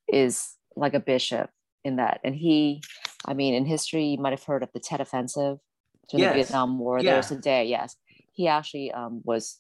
is 0.09 0.55
like 0.77 0.95
a 0.95 1.01
bishop 1.01 1.51
in 1.85 1.97
that 1.97 2.21
and 2.25 2.35
he 2.35 2.83
i 3.27 3.35
mean 3.35 3.55
in 3.55 3.65
history 3.65 4.07
you 4.07 4.19
might 4.19 4.33
have 4.33 4.45
heard 4.45 4.63
of 4.63 4.71
the 4.73 4.81
tet 4.81 5.01
offensive 5.01 5.59
during 6.11 6.23
yes. 6.23 6.33
the 6.33 6.35
vietnam 6.35 6.79
war 6.79 6.99
yeah. 6.99 7.13
there's 7.13 7.31
a 7.31 7.37
day 7.37 7.67
yes 7.67 7.97
he 8.33 8.47
actually 8.47 8.93
um, 8.93 9.21
was 9.25 9.59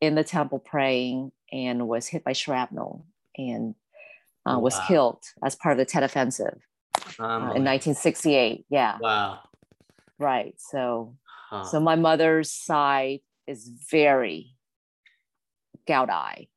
in 0.00 0.14
the 0.14 0.24
temple 0.24 0.58
praying 0.58 1.32
and 1.50 1.88
was 1.88 2.06
hit 2.06 2.24
by 2.24 2.32
shrapnel 2.32 3.06
and 3.36 3.74
uh, 4.46 4.58
was 4.58 4.74
wow. 4.74 4.84
killed 4.88 5.24
as 5.44 5.54
part 5.54 5.72
of 5.72 5.78
the 5.78 5.84
Tet 5.84 6.02
Offensive 6.02 6.58
uh, 7.18 7.52
in 7.54 7.64
1968. 7.64 8.66
Yeah. 8.68 8.98
Wow. 9.00 9.40
Right. 10.18 10.54
So, 10.58 11.16
huh. 11.50 11.64
so 11.64 11.80
my 11.80 11.96
mother's 11.96 12.50
side 12.50 13.20
is 13.46 13.70
very 13.90 14.54
Cao 15.88 16.06
Dai. 16.06 16.48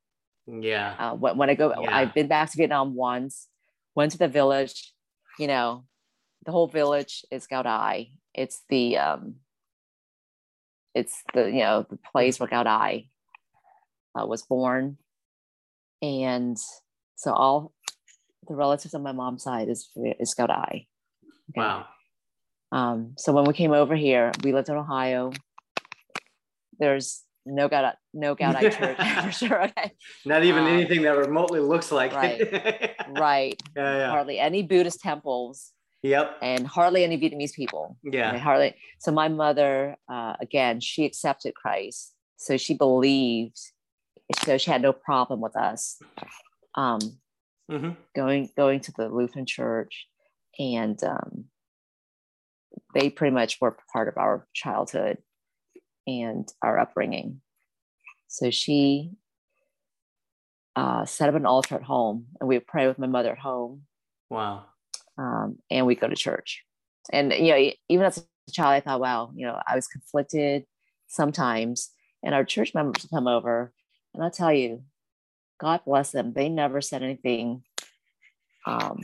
Yeah. 0.47 0.95
Uh, 0.97 1.15
when, 1.15 1.37
when 1.37 1.49
I 1.49 1.55
go, 1.55 1.73
yeah. 1.81 1.95
I've 1.95 2.13
been 2.13 2.27
back 2.27 2.51
to 2.51 2.57
Vietnam 2.57 2.95
once, 2.95 3.47
went 3.95 4.11
to 4.11 4.17
the 4.17 4.27
village, 4.27 4.93
you 5.39 5.47
know, 5.47 5.85
the 6.45 6.51
whole 6.51 6.67
village 6.67 7.25
is 7.31 7.47
Cao 7.47 7.63
Dai. 7.63 8.11
It's 8.33 8.61
the, 8.69 8.97
um, 8.97 9.35
it's 10.93 11.23
the, 11.33 11.45
you 11.45 11.59
know, 11.59 11.85
the 11.89 11.97
place 11.97 12.39
where 12.39 12.49
Cao 12.49 12.63
Dai 12.63 13.07
uh, 14.19 14.25
was 14.25 14.43
born. 14.43 14.97
And 16.01 16.57
so 17.15 17.33
all 17.33 17.73
the 18.47 18.55
relatives 18.55 18.93
on 18.93 19.03
my 19.03 19.11
mom's 19.11 19.43
side 19.43 19.69
is, 19.69 19.89
is 20.19 20.33
Cao 20.35 20.47
Dai. 20.47 20.87
Okay. 21.49 21.57
Wow. 21.57 21.85
Um, 22.71 23.13
so 23.17 23.31
when 23.31 23.45
we 23.45 23.53
came 23.53 23.71
over 23.71 23.95
here, 23.95 24.31
we 24.43 24.53
lived 24.53 24.69
in 24.69 24.75
Ohio. 24.75 25.31
There's 26.79 27.23
no 27.45 27.67
Dai, 27.67 27.93
no 28.13 28.35
Cao 28.35 28.53
Dai 28.53 28.69
church 28.69 28.97
for 29.25 29.31
sure. 29.31 29.63
Okay. 29.65 29.91
Not 30.25 30.43
even 30.43 30.63
um, 30.63 30.69
anything 30.69 31.03
that 31.03 31.17
remotely 31.17 31.59
looks 31.59 31.91
like 31.91 32.13
right. 32.13 32.41
it. 32.41 32.95
right. 33.09 33.61
Yeah, 33.75 33.97
yeah. 33.97 34.09
Hardly 34.09 34.39
any 34.39 34.63
Buddhist 34.63 34.99
temples. 35.01 35.71
Yep. 36.03 36.37
And 36.41 36.67
hardly 36.67 37.03
any 37.03 37.17
Vietnamese 37.17 37.53
people. 37.53 37.97
Yeah. 38.03 38.29
Okay, 38.29 38.39
hardly. 38.39 38.75
So 38.99 39.11
my 39.11 39.27
mother, 39.27 39.95
uh, 40.07 40.35
again, 40.39 40.79
she 40.79 41.03
accepted 41.03 41.55
Christ. 41.55 42.13
So 42.37 42.57
she 42.57 42.75
believed 42.75 43.57
so 44.43 44.57
she 44.57 44.71
had 44.71 44.81
no 44.81 44.93
problem 44.93 45.41
with 45.41 45.55
us 45.55 45.99
um, 46.75 46.99
mm-hmm. 47.71 47.91
going 48.15 48.49
going 48.55 48.79
to 48.81 48.91
the 48.91 49.09
Lutheran 49.09 49.45
church, 49.45 50.07
and 50.59 51.01
um, 51.03 51.45
they 52.93 53.09
pretty 53.09 53.33
much 53.33 53.59
were 53.61 53.77
part 53.91 54.07
of 54.07 54.17
our 54.17 54.47
childhood 54.53 55.17
and 56.07 56.47
our 56.61 56.79
upbringing. 56.79 57.41
So 58.27 58.51
she 58.51 59.11
uh, 60.75 61.05
set 61.05 61.29
up 61.29 61.35
an 61.35 61.45
altar 61.45 61.75
at 61.75 61.83
home, 61.83 62.27
and 62.39 62.47
we 62.47 62.55
would 62.57 62.67
pray 62.67 62.87
with 62.87 62.99
my 62.99 63.07
mother 63.07 63.31
at 63.31 63.39
home. 63.39 63.83
Wow! 64.29 64.65
Um, 65.17 65.57
and 65.69 65.85
we 65.85 65.95
go 65.95 66.07
to 66.07 66.15
church, 66.15 66.63
and 67.11 67.31
you 67.33 67.51
know, 67.51 67.71
even 67.89 68.05
as 68.05 68.17
a 68.17 68.51
child, 68.51 68.73
I 68.73 68.79
thought, 68.81 68.99
wow, 68.99 69.31
you 69.35 69.45
know, 69.45 69.59
I 69.67 69.75
was 69.75 69.87
conflicted 69.87 70.65
sometimes, 71.07 71.91
and 72.23 72.35
our 72.35 72.43
church 72.43 72.73
members 72.73 73.03
would 73.03 73.11
come 73.11 73.27
over 73.27 73.71
and 74.15 74.23
I'll 74.23 74.31
tell 74.31 74.53
you, 74.53 74.81
God 75.59 75.81
bless 75.85 76.11
them. 76.11 76.33
They 76.33 76.49
never 76.49 76.81
said 76.81 77.03
anything 77.03 77.63
um, 78.65 79.01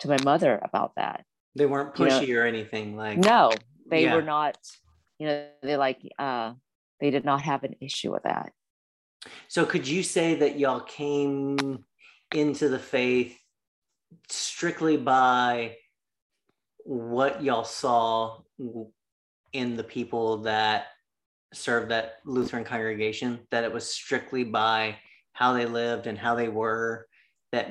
to 0.00 0.08
my 0.08 0.18
mother 0.24 0.60
about 0.62 0.92
that. 0.96 1.24
They 1.54 1.66
weren't 1.66 1.94
pushy 1.94 2.26
you 2.26 2.34
know, 2.34 2.40
or 2.40 2.46
anything 2.46 2.96
like. 2.96 3.18
No, 3.18 3.52
they 3.88 4.04
yeah. 4.04 4.14
were 4.14 4.22
not. 4.22 4.58
You 5.18 5.26
know, 5.28 5.46
they 5.62 5.76
like 5.76 6.00
uh, 6.18 6.52
they 7.00 7.10
did 7.10 7.24
not 7.24 7.42
have 7.42 7.64
an 7.64 7.76
issue 7.80 8.12
with 8.12 8.24
that. 8.24 8.52
So, 9.48 9.64
could 9.64 9.88
you 9.88 10.02
say 10.02 10.34
that 10.36 10.58
y'all 10.58 10.80
came 10.80 11.84
into 12.34 12.68
the 12.68 12.78
faith 12.78 13.38
strictly 14.28 14.96
by 14.96 15.76
what 16.84 17.42
y'all 17.42 17.64
saw 17.64 18.40
in 19.52 19.76
the 19.76 19.84
people 19.84 20.38
that 20.38 20.88
served 21.52 21.90
that 21.90 22.16
Lutheran 22.24 22.64
congregation, 22.64 23.40
that 23.50 23.64
it 23.64 23.72
was 23.72 23.90
strictly 23.90 24.44
by 24.44 24.96
how 25.36 25.52
they 25.52 25.66
lived 25.66 26.06
and 26.06 26.16
how 26.16 26.34
they 26.34 26.48
were 26.48 27.06
that 27.52 27.68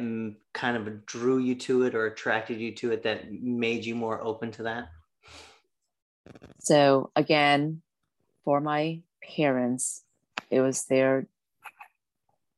kind 0.54 0.78
of 0.78 1.06
drew 1.08 1.40
you 1.40 1.56
to 1.56 1.82
it 1.84 1.96
or 1.96 2.06
attracted 2.06 2.60
you 2.60 2.76
to 2.76 2.92
it 2.92 3.02
that 3.02 3.32
made 3.32 3.84
you 3.84 3.96
more 3.96 4.22
open 4.24 4.52
to 4.52 4.64
that? 4.64 4.90
So, 6.60 7.10
again, 7.16 7.82
for 8.44 8.62
my 8.62 9.02
parents, 9.36 10.04
it 10.52 10.62
was 10.62 10.86
their 10.86 11.28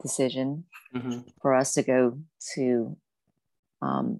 decision 0.01 0.65
mm-hmm. 0.93 1.19
for 1.41 1.53
us 1.53 1.73
to 1.75 1.83
go 1.83 2.19
to 2.55 2.97
um, 3.81 4.19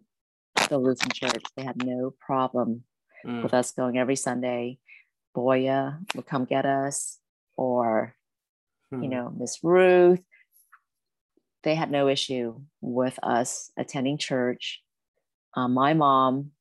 the 0.69 0.78
Lutheran 0.78 1.12
church. 1.12 1.43
They 1.58 1.63
had 1.63 1.84
no 1.84 2.13
problem 2.17 2.84
mm. 3.26 3.43
with 3.43 3.54
us 3.54 3.71
going 3.71 3.97
every 3.97 4.15
Sunday. 4.15 4.80
Boya 5.36 6.00
would 6.15 6.26
come 6.26 6.45
get 6.45 6.65
us, 6.65 7.19
or 7.56 8.15
hmm. 8.89 9.04
you 9.04 9.10
know, 9.10 9.32
Miss 9.38 9.60
Ruth. 9.62 10.21
They 11.68 11.76
had 11.76 11.92
no 11.92 12.08
issue 12.08 12.62
with 12.80 13.20
us 13.22 13.72
attending 13.78 14.18
church. 14.18 14.82
Um, 15.54 15.74
my 15.74 15.94
mom 15.94 16.52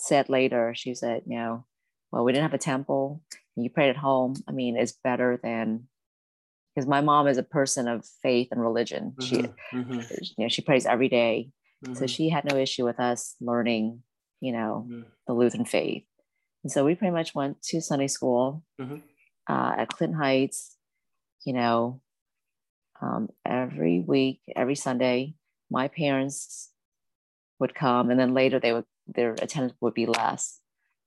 said 0.00 0.28
later, 0.28 0.72
she 0.74 0.96
said, 0.96 1.22
you 1.26 1.38
know, 1.38 1.64
well, 2.10 2.24
we 2.24 2.32
didn't 2.32 2.42
have 2.42 2.52
a 2.52 2.58
temple. 2.58 3.22
You 3.54 3.70
prayed 3.70 3.90
at 3.90 3.96
home. 3.96 4.34
I 4.48 4.50
mean, 4.50 4.76
it's 4.76 4.98
better 5.04 5.38
than 5.40 5.84
because 6.74 6.88
my 6.88 7.02
mom 7.02 7.28
is 7.28 7.38
a 7.38 7.44
person 7.44 7.86
of 7.86 8.04
faith 8.20 8.48
and 8.50 8.60
religion. 8.60 9.14
Mm-hmm, 9.16 9.24
she, 9.24 9.36
mm-hmm. 9.72 10.00
you 10.36 10.44
know, 10.44 10.48
she 10.48 10.62
prays 10.62 10.86
every 10.86 11.08
day. 11.08 11.50
Mm-hmm. 11.84 11.94
so 11.94 12.08
she 12.08 12.28
had 12.28 12.50
no 12.50 12.56
issue 12.56 12.84
with 12.84 12.98
us 12.98 13.36
learning, 13.40 14.02
you 14.40 14.50
know, 14.50 14.88
mm-hmm. 14.90 15.02
the 15.28 15.34
Lutheran 15.34 15.66
faith. 15.66 16.02
And 16.64 16.72
so 16.72 16.84
we 16.84 16.96
pretty 16.96 17.14
much 17.14 17.32
went 17.32 17.62
to 17.62 17.80
Sunday 17.80 18.08
school 18.08 18.64
mm-hmm. 18.80 18.96
uh, 19.48 19.74
at 19.78 19.90
Clinton 19.90 20.18
Heights, 20.18 20.76
you 21.44 21.52
know, 21.52 22.00
um, 23.00 23.28
every 23.44 24.00
week, 24.00 24.40
every 24.54 24.74
Sunday. 24.74 25.34
My 25.70 25.88
parents 25.88 26.70
would 27.58 27.74
come, 27.74 28.10
and 28.10 28.18
then 28.18 28.34
later 28.34 28.60
they 28.60 28.72
would 28.72 28.84
their 29.06 29.32
attendance 29.32 29.74
would 29.80 29.94
be 29.94 30.06
less. 30.06 30.60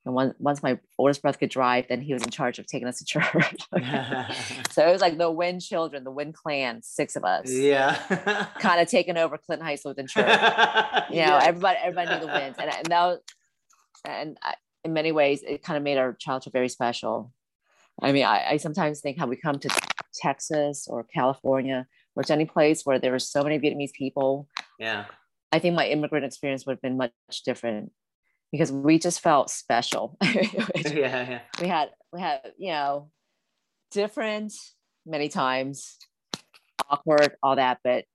And 0.06 0.16
once 0.16 0.34
once 0.40 0.64
my 0.64 0.80
oldest 0.98 1.22
brother 1.22 1.38
could 1.38 1.50
drive, 1.50 1.88
then 1.88 2.02
he 2.02 2.14
was 2.14 2.24
in 2.24 2.30
charge 2.30 2.60
of 2.60 2.68
taking 2.68 2.88
us 2.88 3.00
to 3.00 3.06
church. 3.14 3.62
so 4.72 4.88
it 4.88 4.92
was 4.92 5.02
like 5.02 5.18
the 5.18 5.32
Nguyen 5.32 5.66
children, 5.66 6.04
the 6.04 6.12
Nguyen 6.12 6.34
clan, 6.34 6.82
six 6.82 7.16
of 7.16 7.24
us. 7.24 7.52
Yeah. 7.52 7.96
kind 8.60 8.82
of 8.82 8.88
taking 8.88 9.18
over 9.18 9.38
Clinton 9.38 9.66
Heights 9.66 9.86
Lutheran 9.86 10.08
Church. 10.08 10.40
You 11.10 11.26
know, 11.26 11.40
everybody 11.42 11.80
everybody 11.82 12.14
knew 12.14 12.26
the 12.26 12.32
Nguyens. 12.32 12.56
And, 12.58 12.74
and 12.74 12.86
that 12.88 13.06
was, 13.06 13.20
and 14.06 14.38
I, 14.42 14.56
in 14.84 14.94
many 14.94 15.12
ways, 15.12 15.44
it 15.46 15.64
kind 15.64 15.78
of 15.78 15.84
made 15.84 15.98
our 15.98 16.14
childhood 16.14 16.54
very 16.54 16.70
special. 16.70 17.34
I 18.02 18.14
mean, 18.14 18.24
I, 18.24 18.52
I 18.52 18.58
sometimes 18.58 19.02
think 19.02 19.20
how 19.20 19.28
we 19.28 19.36
come 19.36 19.60
to 19.60 19.70
Texas 20.22 20.88
or 20.90 21.04
California 21.04 21.88
or 22.16 22.24
any 22.30 22.46
place 22.46 22.84
where 22.84 23.00
there 23.00 23.12
were 23.12 23.20
so 23.20 23.44
many 23.44 23.58
Vietnamese 23.60 23.94
people, 23.94 24.48
Yeah. 24.78 25.06
I 25.52 25.60
think 25.60 25.76
my 25.76 25.88
immigrant 25.88 26.26
experience 26.26 26.66
would 26.66 26.74
have 26.74 26.82
been 26.82 26.98
much 26.98 27.12
different 27.46 27.92
because 28.52 28.72
we 28.72 29.00
just 29.00 29.22
felt 29.22 29.50
special. 29.50 30.18
Yeah. 30.24 31.30
Yeah. 31.30 31.42
we 31.62 31.68
had 31.68 31.90
we 32.14 32.20
had 32.20 32.42
you 32.58 32.72
know 32.72 33.10
different 33.92 34.54
many 35.06 35.30
times 35.30 35.98
awkward 36.90 37.36
all 37.42 37.56
that 37.56 37.80
but 37.84 38.06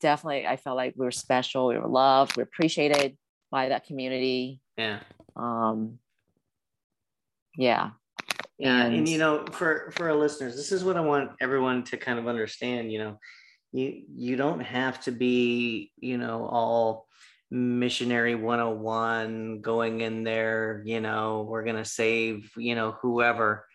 definitely 0.00 0.46
i 0.46 0.56
felt 0.56 0.76
like 0.76 0.94
we 0.96 1.04
were 1.04 1.10
special 1.10 1.66
we 1.68 1.78
were 1.78 1.88
loved 1.88 2.36
we 2.36 2.42
were 2.42 2.48
appreciated 2.52 3.16
by 3.50 3.68
that 3.70 3.86
community 3.86 4.60
Yeah. 4.76 5.00
um 5.36 5.98
Yeah, 7.56 7.90
and, 8.60 8.94
And- 8.94 9.08
you 9.08 9.18
know, 9.18 9.44
for 9.52 9.90
for 9.92 10.08
our 10.08 10.16
listeners, 10.16 10.56
this 10.56 10.72
is 10.72 10.84
what 10.84 10.96
I 10.96 11.00
want 11.00 11.32
everyone 11.40 11.84
to 11.84 11.96
kind 11.96 12.18
of 12.18 12.26
understand. 12.28 12.90
You 12.92 12.98
know, 12.98 13.18
you 13.72 14.04
you 14.14 14.36
don't 14.36 14.60
have 14.60 15.00
to 15.04 15.12
be, 15.12 15.92
you 15.98 16.18
know, 16.18 16.46
all 16.46 17.06
missionary 17.50 18.34
101 18.34 19.60
going 19.60 20.00
in 20.00 20.24
there. 20.24 20.82
You 20.86 21.00
know, 21.00 21.46
we're 21.48 21.64
gonna 21.64 21.84
save, 21.84 22.50
you 22.56 22.74
know, 22.74 22.92
whoever. 23.02 23.66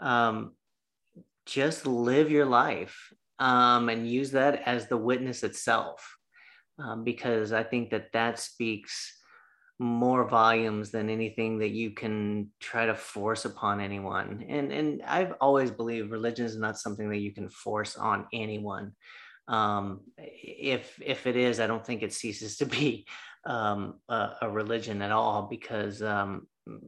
Um, 0.00 0.54
just 1.46 1.86
live 1.86 2.30
your 2.30 2.46
life 2.46 3.12
um, 3.38 3.88
and 3.88 4.08
use 4.08 4.32
that 4.32 4.62
as 4.66 4.88
the 4.88 4.96
witness 4.96 5.42
itself, 5.42 6.16
um, 6.78 7.04
because 7.04 7.52
I 7.52 7.62
think 7.62 7.90
that 7.90 8.12
that 8.12 8.38
speaks 8.38 9.16
more 9.78 10.28
volumes 10.28 10.90
than 10.90 11.10
anything 11.10 11.58
that 11.58 11.70
you 11.70 11.90
can 11.90 12.50
try 12.60 12.86
to 12.86 12.94
force 12.94 13.44
upon 13.44 13.80
anyone. 13.80 14.44
And 14.48 14.72
and 14.72 15.02
I've 15.02 15.34
always 15.40 15.70
believed 15.70 16.10
religion 16.10 16.46
is 16.46 16.56
not 16.56 16.78
something 16.78 17.10
that 17.10 17.18
you 17.18 17.32
can 17.32 17.48
force 17.48 17.96
on 17.96 18.26
anyone. 18.32 18.92
Um, 19.48 20.00
if 20.16 21.00
if 21.04 21.26
it 21.26 21.36
is, 21.36 21.60
I 21.60 21.66
don't 21.66 21.84
think 21.84 22.02
it 22.02 22.12
ceases 22.12 22.56
to 22.58 22.66
be 22.66 23.06
um, 23.46 24.00
a, 24.08 24.30
a 24.42 24.50
religion 24.50 25.02
at 25.02 25.10
all 25.10 25.48
because 25.50 26.02
um, 26.02 26.46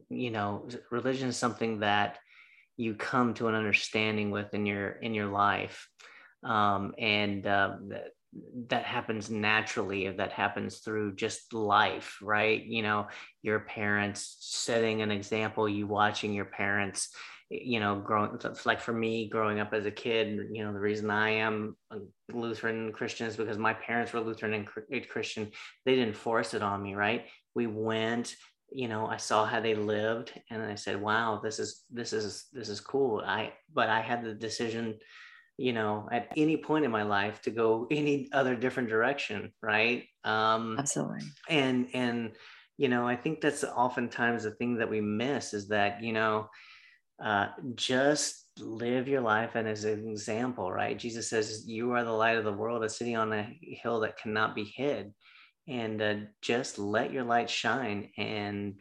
you 0.09 0.31
know 0.31 0.67
religion 0.89 1.29
is 1.29 1.37
something 1.37 1.79
that 1.79 2.17
you 2.77 2.93
come 2.93 3.33
to 3.33 3.47
an 3.47 3.55
understanding 3.55 4.31
with 4.31 4.53
in 4.53 4.65
your 4.65 4.91
in 4.91 5.13
your 5.13 5.27
life, 5.27 5.87
um, 6.43 6.93
and 6.97 7.45
uh, 7.45 7.75
that 8.69 8.83
happens 8.83 9.29
naturally 9.29 10.05
if 10.05 10.17
that 10.17 10.31
happens 10.31 10.79
through 10.79 11.15
just 11.15 11.53
life 11.53 12.17
right? 12.21 12.63
You 12.63 12.83
know 12.83 13.07
your 13.41 13.59
parents 13.61 14.37
setting 14.39 15.01
an 15.01 15.11
example 15.11 15.69
you 15.69 15.87
watching 15.87 16.33
your 16.33 16.45
parents 16.45 17.09
you 17.49 17.79
know 17.79 17.95
growing 17.95 18.37
like 18.65 18.81
for 18.81 18.91
me 18.91 19.29
growing 19.29 19.59
up 19.59 19.73
as 19.73 19.85
a 19.85 19.91
kid 19.91 20.49
you 20.51 20.63
know 20.63 20.73
the 20.73 20.79
reason 20.79 21.09
i 21.09 21.29
am 21.29 21.77
a 21.91 21.97
lutheran 22.33 22.91
christian 22.91 23.25
is 23.25 23.37
because 23.37 23.57
my 23.57 23.73
parents 23.73 24.11
were 24.11 24.19
lutheran 24.19 24.53
and 24.53 24.67
christian. 25.07 25.49
They 25.85 25.95
didn't 25.95 26.15
force 26.15 26.53
it 26.53 26.61
on 26.61 26.83
me 26.83 26.95
right? 26.95 27.25
We 27.55 27.67
went 27.67 28.35
you 28.69 28.89
know 28.89 29.07
i 29.07 29.15
saw 29.15 29.45
how 29.45 29.61
they 29.61 29.75
lived 29.75 30.33
and 30.51 30.61
i 30.61 30.75
said 30.75 31.01
wow 31.01 31.39
this 31.41 31.57
is 31.57 31.85
this 31.89 32.11
is 32.11 32.47
this 32.51 32.67
is 32.67 32.81
cool. 32.81 33.21
I 33.25 33.53
but 33.73 33.89
i 33.89 34.01
had 34.01 34.25
the 34.25 34.33
decision 34.33 34.99
you 35.57 35.73
know 35.73 36.07
at 36.11 36.31
any 36.37 36.57
point 36.57 36.85
in 36.85 36.91
my 36.91 37.03
life 37.03 37.41
to 37.41 37.51
go 37.51 37.87
any 37.91 38.29
other 38.31 38.55
different 38.55 38.89
direction 38.89 39.51
right? 39.61 40.05
Um 40.23 40.77
absolutely. 40.77 41.21
and 41.49 41.87
and 41.93 42.31
you 42.77 42.89
know 42.89 43.07
i 43.07 43.15
think 43.15 43.41
that's 43.41 43.63
oftentimes 43.63 44.43
the 44.43 44.51
thing 44.51 44.77
that 44.77 44.89
we 44.89 45.01
miss 45.01 45.53
is 45.53 45.67
that 45.69 46.03
you 46.03 46.13
know 46.13 46.47
uh 47.23 47.47
just 47.75 48.47
live 48.59 49.07
your 49.07 49.21
life 49.21 49.55
and 49.55 49.67
as 49.67 49.83
an 49.83 50.07
example 50.09 50.71
right? 50.71 50.97
Jesus 50.97 51.29
says 51.29 51.63
you 51.67 51.91
are 51.91 52.03
the 52.03 52.11
light 52.11 52.37
of 52.37 52.43
the 52.43 52.51
world 52.51 52.83
a 52.83 52.89
city 52.89 53.15
on 53.15 53.33
a 53.33 53.57
hill 53.61 53.99
that 54.01 54.17
cannot 54.17 54.55
be 54.55 54.63
hid. 54.63 55.13
And 55.67 56.01
uh, 56.01 56.15
just 56.41 56.79
let 56.79 57.11
your 57.11 57.23
light 57.23 57.49
shine 57.49 58.09
and 58.17 58.75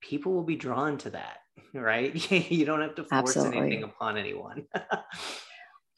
people 0.00 0.32
will 0.32 0.44
be 0.44 0.56
drawn 0.56 0.98
to 0.98 1.10
that 1.10 1.38
right? 1.74 2.30
You 2.50 2.64
don't 2.64 2.80
have 2.80 2.94
to 2.96 3.04
force 3.04 3.36
Absolutely. 3.36 3.58
anything 3.58 3.82
upon 3.84 4.16
anyone 4.16 4.66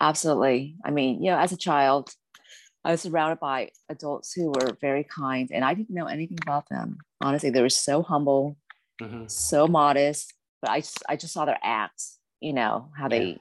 absolutely 0.03 0.77
i 0.85 0.91
mean 0.91 1.23
you 1.23 1.31
know 1.31 1.39
as 1.39 1.53
a 1.53 1.57
child 1.57 2.11
i 2.85 2.91
was 2.91 3.01
surrounded 3.03 3.39
by 3.39 3.71
adults 3.89 4.33
who 4.33 4.49
were 4.49 4.77
very 4.81 5.05
kind 5.05 5.49
and 5.53 5.65
i 5.65 5.73
didn't 5.73 5.95
know 5.95 6.07
anything 6.07 6.39
about 6.43 6.69
them 6.69 6.99
honestly 7.21 7.51
they 7.51 7.63
were 7.63 7.69
so 7.89 8.03
humble 8.03 8.57
Mhm. 9.01 9.31
so 9.31 9.67
modest 9.67 10.35
but 10.61 10.71
i 10.71 10.81
just 10.81 11.03
i 11.09 11.17
just 11.17 11.33
saw 11.33 11.45
their 11.45 11.59
acts 11.63 12.19
you 12.41 12.53
know 12.53 12.91
how 12.99 13.09
Yeah. 13.09 13.19
they 13.19 13.39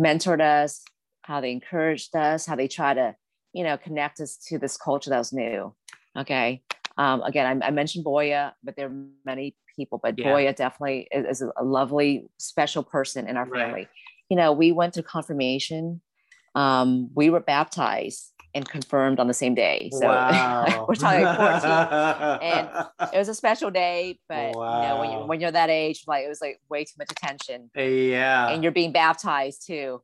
mentored 0.00 0.40
us 0.40 0.82
how 1.22 1.40
they 1.40 1.52
encouraged 1.52 2.14
us 2.16 2.44
how 2.46 2.56
they 2.56 2.68
try 2.68 2.92
to 2.94 3.14
you 3.52 3.64
know 3.64 3.76
connect 3.76 4.20
us 4.20 4.36
to 4.48 4.58
this 4.58 4.76
culture 4.76 5.10
that 5.10 5.18
was 5.18 5.32
new 5.32 5.74
okay 6.18 6.62
um, 6.98 7.22
again 7.22 7.62
I, 7.62 7.68
I 7.68 7.70
mentioned 7.70 8.04
boya 8.04 8.52
but 8.64 8.76
there 8.76 8.88
are 8.88 8.96
many 9.24 9.56
people 9.76 9.98
but 10.02 10.16
Yeah. 10.16 10.26
boya 10.32 10.54
definitely 10.54 11.08
is, 11.12 11.40
is 11.40 11.48
a 11.56 11.64
lovely 11.64 12.28
special 12.38 12.82
person 12.82 13.28
in 13.28 13.36
our 13.36 13.46
Right. 13.46 13.62
family 13.62 13.88
you 14.32 14.36
know 14.36 14.50
we 14.50 14.72
went 14.72 14.94
through 14.94 15.02
confirmation 15.02 16.00
um, 16.54 17.10
we 17.14 17.28
were 17.28 17.40
baptized 17.40 18.32
and 18.54 18.66
confirmed 18.66 19.20
on 19.20 19.26
the 19.28 19.34
same 19.34 19.54
day 19.54 19.90
so 19.92 20.06
wow. 20.06 20.86
we're 20.88 20.94
talking 20.94 21.22
like 21.22 21.60
14 21.60 21.70
and 22.50 22.68
it 23.12 23.18
was 23.18 23.28
a 23.28 23.34
special 23.34 23.70
day 23.70 24.18
but 24.26 24.48
you 24.48 24.52
know 24.54 24.96
when, 25.00 25.10
you, 25.12 25.18
when 25.26 25.40
you're 25.40 25.50
that 25.50 25.68
age 25.68 26.04
like 26.06 26.24
it 26.24 26.28
was 26.28 26.40
like 26.40 26.58
way 26.70 26.82
too 26.82 26.94
much 26.98 27.12
attention 27.12 27.70
yeah. 27.76 28.48
and 28.48 28.62
you're 28.62 28.72
being 28.72 28.90
baptized 28.90 29.66
too 29.66 30.00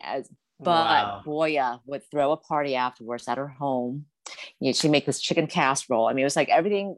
as 0.00 0.30
but 0.60 0.66
Wow. 0.66 1.22
Boya 1.26 1.80
would 1.86 2.02
throw 2.10 2.32
a 2.32 2.36
party 2.36 2.76
afterwards 2.76 3.26
at 3.28 3.38
her 3.38 3.48
home. 3.48 4.04
You 4.60 4.68
know, 4.68 4.72
she'd 4.74 4.90
make 4.90 5.06
this 5.06 5.18
chicken 5.18 5.46
casserole. 5.46 6.06
I 6.06 6.12
mean, 6.12 6.22
it 6.22 6.24
was 6.24 6.36
like 6.36 6.50
everything, 6.50 6.96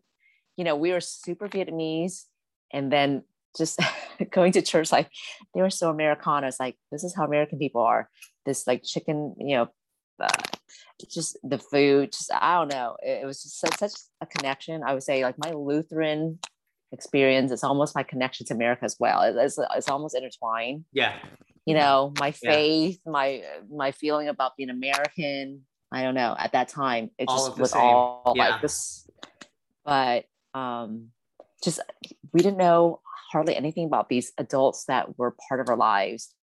you 0.57 0.65
know, 0.65 0.75
we 0.75 0.91
were 0.91 1.01
super 1.01 1.49
Vietnamese. 1.49 2.25
And 2.73 2.91
then 2.91 3.23
just 3.57 3.81
going 4.31 4.53
to 4.53 4.63
church, 4.63 4.93
like 4.93 5.11
they 5.55 5.63
were 5.63 5.71
so 5.71 5.91
Americana. 5.91 6.47
It's 6.49 6.61
like, 6.61 6.77
this 6.91 7.05
is 7.05 7.15
how 7.15 7.25
American 7.25 7.59
people 7.59 7.83
are. 7.83 8.09
This 8.47 8.67
like 8.67 8.83
chicken, 8.85 9.35
you 9.39 9.57
know, 9.57 9.69
uh, 10.21 10.29
just 11.11 11.37
the 11.43 11.59
food, 11.59 12.13
just 12.13 12.33
I 12.33 12.55
don't 12.57 12.69
know. 12.69 12.97
It, 13.03 13.23
it 13.23 13.27
was 13.27 13.43
just 13.43 13.61
such, 13.61 13.77
such 13.77 13.93
a 14.21 14.27
connection. 14.27 14.83
I 14.87 14.95
would 14.95 15.03
say 15.03 15.23
like 15.25 15.37
my 15.39 15.51
Lutheran 15.53 16.39
experience 16.93 17.51
it's 17.51 17.65
almost 17.65 17.95
my 17.95 18.03
connection 18.03 18.45
to 18.47 18.53
America 18.55 18.85
as 18.85 18.97
well. 19.01 19.23
It- 19.23 19.35
it's, 19.37 19.59
it's 19.75 19.89
almost 19.89 20.15
intertwined 20.15 20.85
yeah. 20.93 21.15
you 21.65 21.75
know 21.75 22.13
my 22.21 22.35
Yeah. 22.43 22.53
faith 22.53 23.01
my 23.07 23.43
my 23.75 23.93
feeling 23.93 24.29
about 24.29 24.59
being 24.59 24.69
american 24.69 25.63
i 25.91 26.03
don't 26.03 26.15
know 26.15 26.37
at 26.39 26.53
that 26.53 26.69
time 26.69 27.09
it 27.19 27.29
All 27.29 27.47
just 27.49 27.59
was 27.59 27.71
same. 27.71 27.81
all 27.83 28.35
Yeah. 28.37 28.51
like 28.51 28.61
this 28.61 29.09
but 29.87 30.27
um 30.53 31.09
just 31.65 31.81
we 32.35 32.43
didn't 32.43 32.59
know 32.59 33.01
hardly 33.33 33.57
anything 33.57 33.87
about 33.87 34.09
these 34.09 34.33
adults 34.39 34.85
that 34.87 35.19
were 35.19 35.35
part 35.49 35.61
of 35.61 35.69
our 35.69 35.77
lives. 35.77 36.35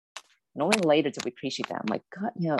And 0.54 0.62
only 0.62 0.80
later 0.80 1.10
did 1.10 1.24
we 1.24 1.30
appreciate 1.30 1.68
them. 1.68 1.82
Like 1.88 2.02
god 2.18 2.30
you 2.38 2.48
know 2.48 2.58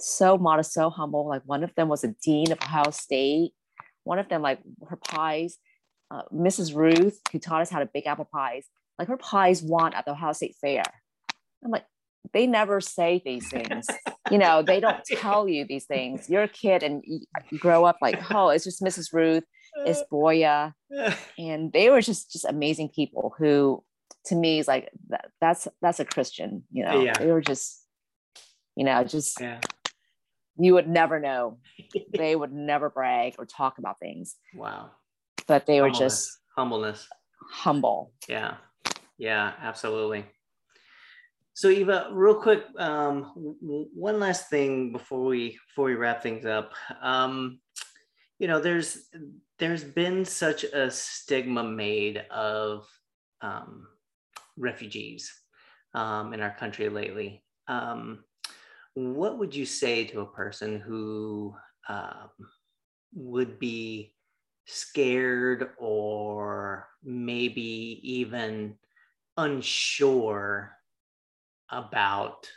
so 0.00 0.38
modest 0.38 0.72
so 0.72 0.90
humble. 0.90 1.28
Like 1.28 1.42
one 1.44 1.62
of 1.62 1.74
them 1.74 1.88
was 1.88 2.04
a 2.04 2.14
dean 2.22 2.50
of 2.50 2.58
ohio 2.62 2.90
state. 2.90 3.52
One 4.04 4.18
of 4.18 4.28
them 4.28 4.42
like 4.42 4.60
her 4.88 4.96
pies 4.96 5.58
uh, 6.10 6.22
mrs 6.32 6.74
ruth 6.74 7.20
who 7.30 7.38
taught 7.38 7.60
us 7.60 7.70
how 7.70 7.80
to 7.80 7.86
bake 7.86 8.06
apple 8.06 8.28
pies 8.32 8.64
like 8.98 9.08
her 9.08 9.16
pies 9.16 9.62
won 9.62 9.92
at 9.94 10.04
the 10.04 10.12
ohio 10.12 10.32
state 10.32 10.56
fair. 10.60 10.82
I'm 11.64 11.70
like 11.70 11.84
they 12.32 12.46
never 12.46 12.80
say 12.80 13.22
these 13.24 13.48
things. 13.48 13.86
You 14.30 14.38
know 14.38 14.62
they 14.62 14.80
don't 14.80 15.04
tell 15.06 15.48
you 15.48 15.64
these 15.66 15.84
things. 15.84 16.28
You're 16.28 16.42
a 16.42 16.48
kid 16.48 16.82
and 16.82 17.02
you, 17.06 17.20
you 17.50 17.58
grow 17.58 17.84
up 17.84 17.98
like 18.02 18.18
oh 18.34 18.48
it's 18.48 18.64
just 18.64 18.82
mrs 18.82 19.12
ruth 19.12 19.44
boya 20.12 20.74
and 21.38 21.72
they 21.72 21.90
were 21.90 22.00
just 22.00 22.32
just 22.32 22.44
amazing 22.44 22.88
people 22.88 23.34
who 23.38 23.82
to 24.24 24.34
me 24.34 24.58
is 24.58 24.68
like 24.68 24.90
that, 25.08 25.30
that's 25.40 25.68
that's 25.82 26.00
a 26.00 26.04
christian 26.04 26.62
you 26.72 26.84
know 26.84 27.00
Yeah. 27.02 27.12
they 27.18 27.30
were 27.30 27.40
just 27.40 27.84
you 28.76 28.84
know 28.84 29.04
just 29.04 29.40
yeah. 29.40 29.60
you 30.58 30.74
would 30.74 30.88
never 30.88 31.20
know 31.20 31.58
they 32.16 32.34
would 32.36 32.52
never 32.52 32.90
brag 32.90 33.34
or 33.38 33.46
talk 33.46 33.78
about 33.78 33.98
things 33.98 34.36
Wow. 34.54 34.90
but 35.46 35.66
they 35.66 35.80
were 35.80 35.90
just 35.90 36.30
humbleness. 36.56 37.06
humble 37.50 38.12
Yeah. 38.28 38.56
Yeah, 39.18 39.52
absolutely. 39.60 40.24
So 41.54 41.68
Eva, 41.70 42.08
real 42.12 42.36
quick, 42.36 42.62
um, 42.78 43.32
one 43.92 44.20
last 44.20 44.48
thing 44.48 44.92
before 44.92 45.24
we 45.24 45.58
before 45.66 45.86
we 45.86 45.94
wrap 45.96 46.22
things 46.22 46.46
up. 46.46 46.70
Um, 47.02 47.58
you 48.38 48.46
know, 48.46 48.60
there's 48.60 49.08
there's 49.58 49.84
been 49.84 50.24
such 50.24 50.64
a 50.64 50.90
stigma 50.90 51.64
made 51.64 52.24
of 52.30 52.86
um, 53.40 53.88
refugees 54.56 55.32
um, 55.94 56.32
in 56.32 56.40
our 56.40 56.54
country 56.56 56.88
lately. 56.88 57.42
Um, 57.66 58.24
what 58.94 59.38
would 59.38 59.54
you 59.54 59.66
say 59.66 60.04
to 60.04 60.20
a 60.20 60.32
person 60.32 60.80
who 60.80 61.54
um, 61.88 62.30
would 63.14 63.58
be 63.58 64.14
scared 64.66 65.70
or 65.78 66.88
maybe 67.02 68.00
even 68.02 68.76
unsure 69.36 70.72
about 71.70 72.48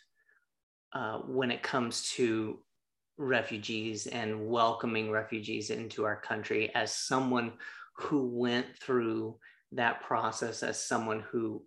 uh, 0.94 1.20
when 1.20 1.52
it 1.52 1.64
comes 1.64 2.10
to 2.12 2.60
refugees 3.22 4.08
and 4.08 4.50
welcoming 4.50 5.12
refugees 5.12 5.70
into 5.70 6.06
our 6.06 6.16
country 6.16 6.74
as 6.76 6.94
someone 6.94 7.54
who 7.94 8.28
went 8.28 8.66
through 8.78 9.38
that 9.72 10.02
process 10.02 10.64
as 10.64 10.84
someone 10.84 11.24
who 11.32 11.64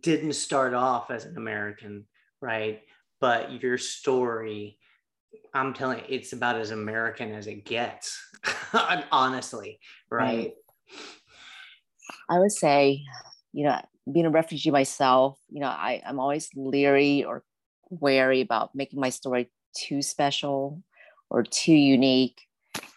didn't 0.00 0.32
start 0.32 0.74
off 0.74 1.10
as 1.10 1.24
an 1.24 1.36
American, 1.36 2.04
right? 2.40 2.82
But 3.20 3.62
your 3.62 3.78
story, 3.78 4.78
I'm 5.54 5.74
telling 5.74 5.98
you, 5.98 6.04
it's 6.08 6.32
about 6.32 6.56
as 6.56 6.70
American 6.70 7.32
as 7.32 7.46
it 7.46 7.64
gets, 7.64 8.18
honestly, 9.12 9.78
right? 10.10 10.52
I 12.28 12.38
would 12.38 12.52
say, 12.52 13.02
you 13.52 13.64
know, 13.64 13.80
being 14.10 14.26
a 14.26 14.30
refugee 14.30 14.70
myself, 14.70 15.38
you 15.48 15.60
know, 15.60 15.68
I, 15.68 16.02
I'm 16.06 16.20
always 16.20 16.48
leery 16.54 17.24
or 17.24 17.44
wary 17.90 18.40
about 18.40 18.74
making 18.74 19.00
my 19.00 19.10
story 19.10 19.50
too 19.76 20.02
special 20.02 20.82
or 21.30 21.42
too 21.42 21.74
unique 21.74 22.40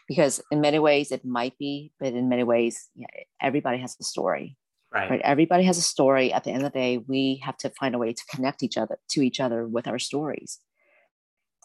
because 0.07 0.41
in 0.51 0.59
many 0.61 0.79
ways 0.79 1.11
it 1.11 1.23
might 1.23 1.57
be, 1.57 1.91
but 1.99 2.13
in 2.13 2.29
many 2.29 2.43
ways, 2.43 2.89
yeah, 2.95 3.07
everybody 3.41 3.77
has 3.77 3.95
a 3.99 4.03
story. 4.03 4.57
Right. 4.91 5.09
right. 5.09 5.21
Everybody 5.23 5.63
has 5.65 5.77
a 5.77 5.83
story. 5.83 6.33
At 6.33 6.43
the 6.43 6.49
end 6.49 6.65
of 6.65 6.73
the 6.73 6.79
day, 6.79 6.97
we 6.97 7.41
have 7.45 7.57
to 7.57 7.69
find 7.69 7.93
a 7.93 7.99
way 7.99 8.11
to 8.11 8.23
connect 8.33 8.63
each 8.63 8.75
other 8.75 8.97
to 9.11 9.21
each 9.21 9.39
other 9.39 9.67
with 9.67 9.87
our 9.87 9.99
stories. 9.99 10.59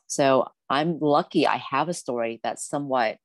So 0.06 0.46
I'm 0.68 0.98
lucky 1.00 1.46
I 1.46 1.56
have 1.56 1.88
a 1.88 1.94
story 1.94 2.40
that's 2.42 2.68
somewhat, 2.68 3.16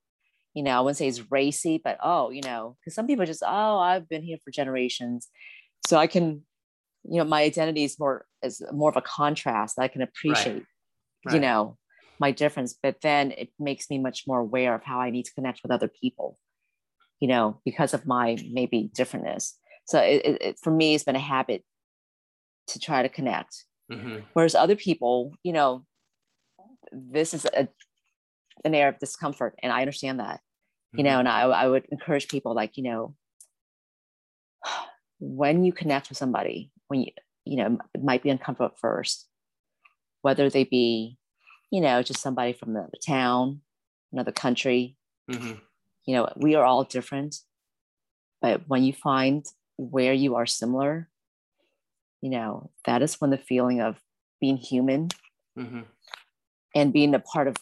you 0.54 0.64
know, 0.64 0.72
I 0.72 0.80
wouldn't 0.80 0.98
say 0.98 1.08
it's 1.10 1.30
racy, 1.30 1.82
but 1.84 1.98
oh, 2.02 2.30
you 2.30 2.42
know, 2.42 2.78
because 2.80 2.96
some 2.96 3.08
people 3.08 3.26
just, 3.26 3.44
oh, 3.46 3.78
I've 3.78 4.08
been 4.08 4.24
here 4.24 4.38
for 4.44 4.52
generations. 4.52 5.28
So 5.86 5.98
I 5.98 6.08
can, 6.08 6.44
you 7.04 7.18
know, 7.18 7.26
my 7.26 7.44
identity 7.44 7.84
is 7.84 8.00
more 8.00 8.26
is 8.42 8.62
more 8.72 8.90
of 8.90 8.96
a 8.96 9.02
contrast. 9.02 9.76
That 9.76 9.84
I 9.84 9.88
can 9.90 10.02
appreciate, 10.02 10.54
right. 10.54 10.66
Right. 11.26 11.36
you 11.36 11.41
know, 11.41 11.78
my 12.20 12.32
difference, 12.32 12.78
but 12.82 13.01
then 13.01 13.32
it 13.32 13.49
makes 13.59 13.89
me 13.89 13.97
much 13.97 14.26
more 14.28 14.39
aware 14.39 14.76
of 14.76 14.84
how 14.84 14.99
I 14.99 15.09
need 15.09 15.26
to 15.26 15.34
connect 15.34 15.61
with 15.63 15.72
other 15.72 15.88
people, 15.88 16.38
you 17.20 17.28
know, 17.28 17.61
because 17.65 17.93
of 17.93 18.05
my 18.05 18.38
maybe 18.51 18.89
differentness. 18.97 19.53
So 19.86 19.99
it, 19.99 20.38
it, 20.41 20.59
for 20.61 20.72
me, 20.72 20.95
it's 20.95 21.03
been 21.03 21.15
a 21.15 21.20
habit 21.20 21.63
to 22.67 22.80
try 22.80 23.01
to 23.01 23.09
connect. 23.09 23.65
Mm-hmm. 23.91 24.17
Whereas 24.34 24.53
other 24.53 24.76
people, 24.76 25.34
you 25.43 25.53
know, 25.53 25.86
this 26.91 27.34
is 27.34 27.45
a, 27.45 27.67
an 28.63 28.76
air 28.76 28.89
of 28.89 28.99
discomfort, 28.99 29.55
and 29.63 29.72
I 29.72 29.80
understand 29.82 30.20
that, 30.20 30.36
mm-hmm. 30.36 30.99
you 30.99 31.03
know, 31.05 31.11
mm-hmm. 31.11 31.20
and 31.20 31.30
I, 31.30 31.41
I 31.41 31.67
would 31.67 31.86
encourage 31.91 32.28
people 32.28 32.53
like, 32.53 32.78
you 32.78 32.84
know, 32.84 33.15
when 35.20 35.63
you 35.63 35.72
connect 35.74 36.09
with 36.09 36.17
somebody, 36.17 36.72
when 36.88 37.01
you, 37.01 37.11
you 37.45 37.57
know, 37.57 37.78
it 37.95 38.03
might 38.03 38.22
be 38.22 38.30
uncomfortable 38.30 38.72
at 38.74 38.80
first, 38.80 39.28
whether 40.22 40.49
they 40.49 40.63
be 40.63 41.20
you 41.72 41.82
know, 41.82 42.01
just 42.01 42.22
somebody 42.22 42.53
from 42.53 42.70
another 42.72 42.97
town, 43.05 43.61
another 44.11 44.32
country. 44.32 44.97
Mm-hmm. 45.30 45.53
You 46.05 46.15
know, 46.15 46.30
we 46.36 46.55
are 46.55 46.65
all 46.65 46.84
different. 46.84 47.38
But 48.41 48.63
when 48.67 48.84
you 48.84 48.93
find 48.93 49.45
where 49.78 50.13
you 50.13 50.36
are 50.36 50.45
similar, 50.45 51.09
you 52.22 52.30
know, 52.30 52.72
that 52.86 53.01
is 53.01 53.22
when 53.22 53.30
the 53.30 53.38
feeling 53.38 53.82
of 53.82 53.97
being 54.41 54.57
human 54.57 55.09
mm-hmm. 55.57 55.82
and 56.76 56.93
being 56.93 57.13
a 57.13 57.20
part 57.20 57.47
of 57.47 57.55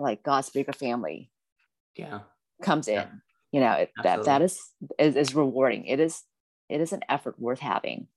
like 0.00 0.22
God's 0.24 0.50
bigger 0.50 0.72
family 0.72 1.30
yeah 1.96 2.20
comes 2.62 2.88
in. 2.88 2.94
Yeah. 2.94 3.06
You 3.52 3.60
know, 3.60 3.72
it, 3.72 3.92
that 4.02 4.24
that 4.24 4.42
is, 4.42 4.60
is 4.98 5.14
is 5.14 5.34
rewarding. 5.34 5.86
It 5.86 6.00
is 6.00 6.22
it 6.68 6.80
is 6.80 6.92
an 6.92 7.02
effort 7.08 7.38
worth 7.38 7.60
having, 7.60 8.08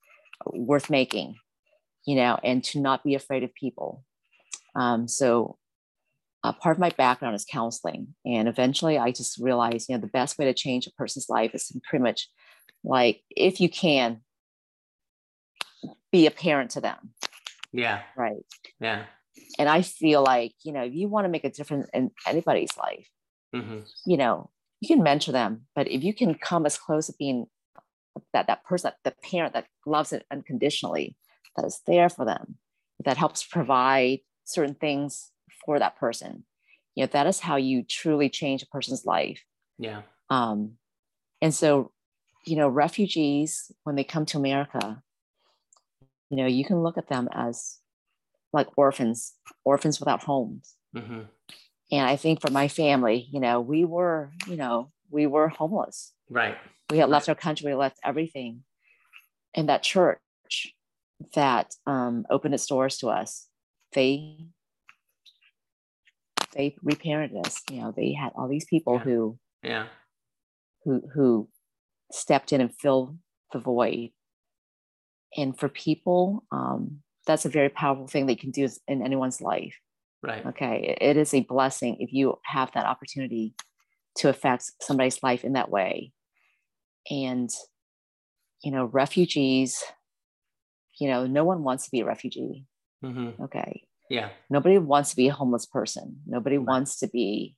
worth 0.47 0.89
making, 0.89 1.35
you 2.07 2.15
know, 2.15 2.39
and 2.43 2.63
to 2.63 2.79
not 2.79 3.03
be 3.03 3.13
afraid 3.13 3.43
of 3.43 3.53
people 3.53 4.03
um, 4.77 5.07
so 5.07 5.57
uh, 6.43 6.53
part 6.53 6.75
of 6.75 6.79
my 6.79 6.91
background 6.91 7.35
is 7.35 7.45
counseling. 7.45 8.15
And 8.25 8.47
eventually 8.47 8.97
I 8.97 9.11
just 9.11 9.37
realized, 9.39 9.89
you 9.89 9.95
know, 9.95 10.01
the 10.01 10.07
best 10.07 10.37
way 10.37 10.45
to 10.45 10.53
change 10.53 10.87
a 10.87 10.91
person's 10.91 11.27
life 11.27 11.53
is 11.53 11.75
pretty 11.89 12.03
much 12.03 12.29
like, 12.83 13.21
if 13.31 13.59
you 13.59 13.69
can, 13.69 14.21
be 16.11 16.27
a 16.27 16.31
parent 16.31 16.71
to 16.71 16.81
them. 16.81 17.13
Yeah. 17.73 18.01
Right. 18.15 18.45
Yeah. 18.79 19.05
And 19.59 19.67
I 19.67 19.81
feel 19.81 20.23
like, 20.23 20.53
you 20.63 20.71
know, 20.71 20.83
if 20.83 20.93
you 20.93 21.09
want 21.09 21.25
to 21.25 21.29
make 21.29 21.43
a 21.43 21.49
difference 21.49 21.89
in 21.93 22.11
anybody's 22.25 22.77
life, 22.77 23.09
mm-hmm. 23.53 23.79
you 24.05 24.17
know, 24.17 24.51
you 24.79 24.87
can 24.87 25.03
mentor 25.03 25.31
them, 25.31 25.65
but 25.75 25.87
if 25.87 26.03
you 26.03 26.13
can 26.13 26.35
come 26.35 26.65
as 26.65 26.77
close 26.77 27.07
to 27.07 27.13
being 27.17 27.47
that 28.33 28.47
that 28.47 28.63
person, 28.63 28.91
the 29.03 29.13
parent 29.23 29.53
that 29.53 29.65
loves 29.85 30.13
it 30.13 30.25
unconditionally, 30.31 31.15
that 31.57 31.65
is 31.65 31.81
there 31.85 32.09
for 32.09 32.25
them, 32.25 32.55
that 33.03 33.17
helps 33.17 33.43
provide 33.43 34.19
certain 34.45 34.75
things 34.75 35.31
for 35.65 35.79
that 35.79 35.97
person. 35.97 36.45
You 36.95 37.03
know 37.03 37.09
that 37.11 37.27
is 37.27 37.39
how 37.39 37.57
you 37.57 37.83
truly 37.83 38.29
change 38.29 38.63
a 38.63 38.67
person's 38.67 39.05
life. 39.05 39.43
Yeah. 39.77 40.03
Um 40.29 40.73
and 41.41 41.53
so 41.53 41.91
you 42.45 42.55
know 42.55 42.69
refugees 42.69 43.71
when 43.83 43.95
they 43.95 44.05
come 44.05 44.25
to 44.25 44.37
america 44.37 45.03
you 46.29 46.37
know 46.37 46.45
you 46.45 46.63
can 46.63 46.81
look 46.81 46.97
at 46.97 47.09
them 47.09 47.27
as 47.33 47.77
like 48.53 48.67
orphans 48.77 49.33
orphans 49.65 49.99
without 49.99 50.23
homes. 50.23 50.75
Mm-hmm. 50.95 51.23
and 51.91 52.07
i 52.07 52.15
think 52.15 52.39
for 52.41 52.49
my 52.49 52.69
family 52.69 53.27
you 53.29 53.41
know 53.41 53.59
we 53.59 53.83
were 53.83 54.31
you 54.47 54.55
know 54.55 54.91
we 55.09 55.27
were 55.27 55.47
homeless. 55.49 56.13
Right. 56.29 56.57
We 56.89 56.97
had 56.97 57.09
left 57.09 57.29
our 57.29 57.35
country 57.35 57.67
we 57.67 57.75
left 57.75 57.99
everything. 58.03 58.63
And 59.53 59.69
that 59.69 59.83
church 59.83 60.19
that 61.34 61.74
um, 61.86 62.26
opened 62.30 62.53
its 62.53 62.68
doors 62.68 62.97
to 62.97 63.07
us 63.07 63.47
they 63.93 64.38
they 66.55 66.76
reparented 66.86 67.45
us. 67.45 67.61
You 67.70 67.82
know, 67.82 67.93
they 67.95 68.13
had 68.13 68.32
all 68.36 68.47
these 68.47 68.65
people 68.65 68.95
yeah. 68.95 68.99
who 68.99 69.39
yeah 69.63 69.88
who 70.84 71.01
who 71.13 71.49
stepped 72.11 72.53
in 72.53 72.61
and 72.61 72.74
filled 72.74 73.18
the 73.51 73.59
void. 73.59 74.09
And 75.36 75.57
for 75.59 75.68
people, 75.68 76.45
um, 76.51 76.99
that's 77.26 77.45
a 77.45 77.49
very 77.49 77.70
powerful 77.70 78.07
thing 78.07 78.26
they 78.26 78.36
can 78.36 78.51
do 78.51 78.68
in 78.88 79.01
anyone's 79.01 79.41
life. 79.41 79.76
Right. 80.24 80.45
Okay. 80.45 80.97
It 80.99 81.18
is 81.18 81.34
a 81.34 81.41
blessing 81.41 81.97
if 81.99 82.13
you 82.13 82.36
have 82.45 82.72
that 82.74 82.86
opportunity 82.86 83.53
to 84.18 84.30
affect 84.30 84.72
somebody's 84.82 85.22
life 85.22 85.43
in 85.43 85.53
that 85.53 85.70
way. 85.70 86.11
And, 87.11 87.49
you 88.63 88.72
know, 88.72 88.86
refugees, 88.86 89.84
you 90.99 91.07
know, 91.07 91.27
no 91.27 91.43
one 91.43 91.63
wants 91.63 91.85
to 91.85 91.91
be 91.91 92.01
a 92.01 92.05
refugee. 92.05 92.65
Mm-hmm. 93.03 93.43
Okay. 93.43 93.83
Yeah. 94.09 94.29
Nobody 94.49 94.77
wants 94.77 95.11
to 95.11 95.15
be 95.15 95.27
a 95.27 95.33
homeless 95.33 95.65
person. 95.65 96.21
Nobody 96.25 96.57
right. 96.57 96.67
wants 96.67 96.99
to 96.99 97.07
be, 97.07 97.55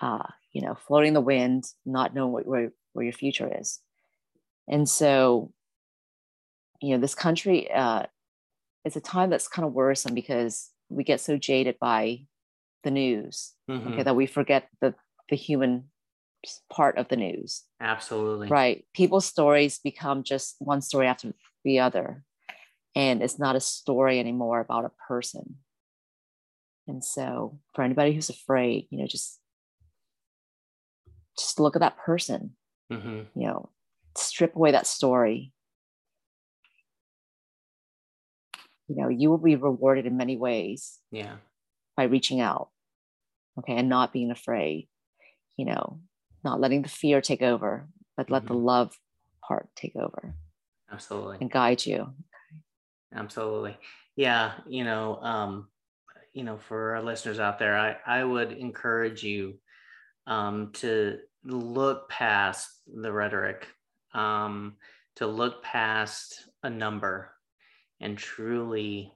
uh, 0.00 0.26
you 0.52 0.62
know, 0.62 0.74
floating 0.74 1.12
the 1.12 1.20
wind, 1.20 1.64
not 1.86 2.14
knowing 2.14 2.32
what, 2.32 2.46
where, 2.46 2.72
where 2.92 3.04
your 3.04 3.12
future 3.12 3.50
is. 3.60 3.78
And 4.68 4.88
so, 4.88 5.52
you 6.82 6.94
know, 6.94 7.00
this 7.00 7.14
country 7.14 7.70
uh, 7.70 8.04
is 8.84 8.96
a 8.96 9.00
time 9.00 9.30
that's 9.30 9.48
kind 9.48 9.66
of 9.66 9.72
worrisome 9.72 10.14
because 10.14 10.70
we 10.88 11.04
get 11.04 11.20
so 11.20 11.36
jaded 11.36 11.76
by 11.80 12.22
the 12.82 12.90
news, 12.90 13.52
mm-hmm. 13.70 13.92
okay, 13.92 14.02
that 14.02 14.16
we 14.16 14.26
forget 14.26 14.68
the, 14.80 14.94
the 15.28 15.36
human 15.36 15.84
part 16.72 16.98
of 16.98 17.08
the 17.08 17.16
news. 17.16 17.62
Absolutely. 17.80 18.48
Right. 18.48 18.86
People's 18.94 19.26
stories 19.26 19.78
become 19.78 20.22
just 20.22 20.56
one 20.58 20.80
story 20.80 21.06
after 21.06 21.32
the 21.64 21.80
other 21.80 22.24
and 22.94 23.22
it's 23.22 23.38
not 23.38 23.56
a 23.56 23.60
story 23.60 24.18
anymore 24.18 24.60
about 24.60 24.84
a 24.84 24.92
person. 25.08 25.56
And 26.86 27.04
so 27.04 27.60
for 27.74 27.82
anybody 27.82 28.12
who's 28.12 28.30
afraid 28.30 28.88
you 28.90 28.98
know 28.98 29.06
just 29.06 29.38
just 31.38 31.60
look 31.60 31.76
at 31.76 31.80
that 31.80 31.96
person 31.98 32.56
mm-hmm. 32.92 33.22
you 33.34 33.46
know 33.46 33.70
strip 34.16 34.56
away 34.56 34.72
that 34.72 34.86
story. 34.86 35.52
You 38.88 38.96
know 38.96 39.08
you 39.08 39.30
will 39.30 39.38
be 39.38 39.54
rewarded 39.54 40.06
in 40.06 40.16
many 40.16 40.36
ways 40.36 40.98
yeah. 41.12 41.36
by 41.96 42.04
reaching 42.04 42.40
out 42.40 42.70
okay 43.58 43.76
and 43.76 43.88
not 43.88 44.12
being 44.12 44.30
afraid 44.30 44.88
you 45.56 45.64
know 45.64 46.00
not 46.42 46.60
letting 46.60 46.82
the 46.82 46.88
fear 46.88 47.20
take 47.20 47.42
over 47.42 47.86
but 48.16 48.30
let 48.30 48.44
mm-hmm. 48.44 48.54
the 48.54 48.58
love 48.58 48.98
part 49.46 49.68
take 49.76 49.94
over 49.96 50.34
absolutely. 50.92 51.38
and 51.40 51.50
guide 51.50 51.84
you 51.86 52.12
absolutely. 53.14 53.76
Yeah 54.16 54.52
you 54.68 54.84
know 54.84 55.16
um 55.22 55.68
you 56.32 56.44
know 56.44 56.58
for 56.58 56.96
our 56.96 57.02
listeners 57.02 57.38
out 57.40 57.58
there 57.58 57.76
i 57.76 57.96
i 58.06 58.22
would 58.22 58.52
encourage 58.52 59.22
you 59.22 59.54
um 60.26 60.70
to 60.72 61.18
look 61.44 62.08
past 62.08 62.68
the 62.86 63.12
rhetoric 63.12 63.66
um 64.14 64.76
to 65.16 65.26
look 65.26 65.62
past 65.62 66.48
a 66.62 66.70
number 66.70 67.30
and 68.00 68.16
truly 68.16 69.12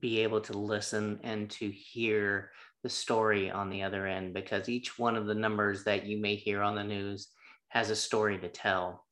be 0.00 0.20
able 0.20 0.40
to 0.40 0.58
listen 0.58 1.20
and 1.22 1.50
to 1.50 1.70
hear 1.70 2.50
the 2.82 2.88
story 2.88 3.50
on 3.50 3.70
the 3.70 3.82
other 3.82 4.06
end 4.06 4.34
because 4.34 4.68
each 4.68 4.98
one 4.98 5.16
of 5.16 5.26
the 5.26 5.34
numbers 5.34 5.84
that 5.84 6.06
you 6.06 6.18
may 6.18 6.34
hear 6.36 6.62
on 6.62 6.74
the 6.74 6.84
news 6.84 7.28
has 7.68 7.90
a 7.90 7.96
story 7.96 8.38
to 8.38 8.48
tell. 8.48 9.04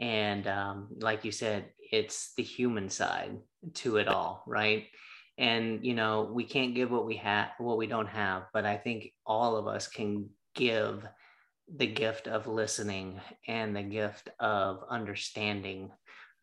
And 0.00 0.46
um, 0.46 0.88
like 1.00 1.24
you 1.24 1.32
said 1.32 1.66
it's 1.90 2.32
the 2.36 2.42
human 2.42 2.90
side 2.90 3.38
to 3.74 3.96
it 3.96 4.08
all, 4.08 4.42
right? 4.46 4.86
and 5.38 5.86
you 5.86 5.94
know 5.94 6.28
we 6.32 6.44
can't 6.44 6.74
give 6.74 6.90
what 6.90 7.06
we 7.06 7.16
have 7.16 7.48
what 7.58 7.78
we 7.78 7.86
don't 7.86 8.08
have 8.08 8.42
but 8.52 8.66
i 8.66 8.76
think 8.76 9.12
all 9.24 9.56
of 9.56 9.66
us 9.66 9.86
can 9.86 10.28
give 10.54 11.06
the 11.76 11.86
gift 11.86 12.26
of 12.26 12.46
listening 12.46 13.20
and 13.46 13.74
the 13.74 13.82
gift 13.82 14.30
of 14.40 14.82
understanding 14.90 15.90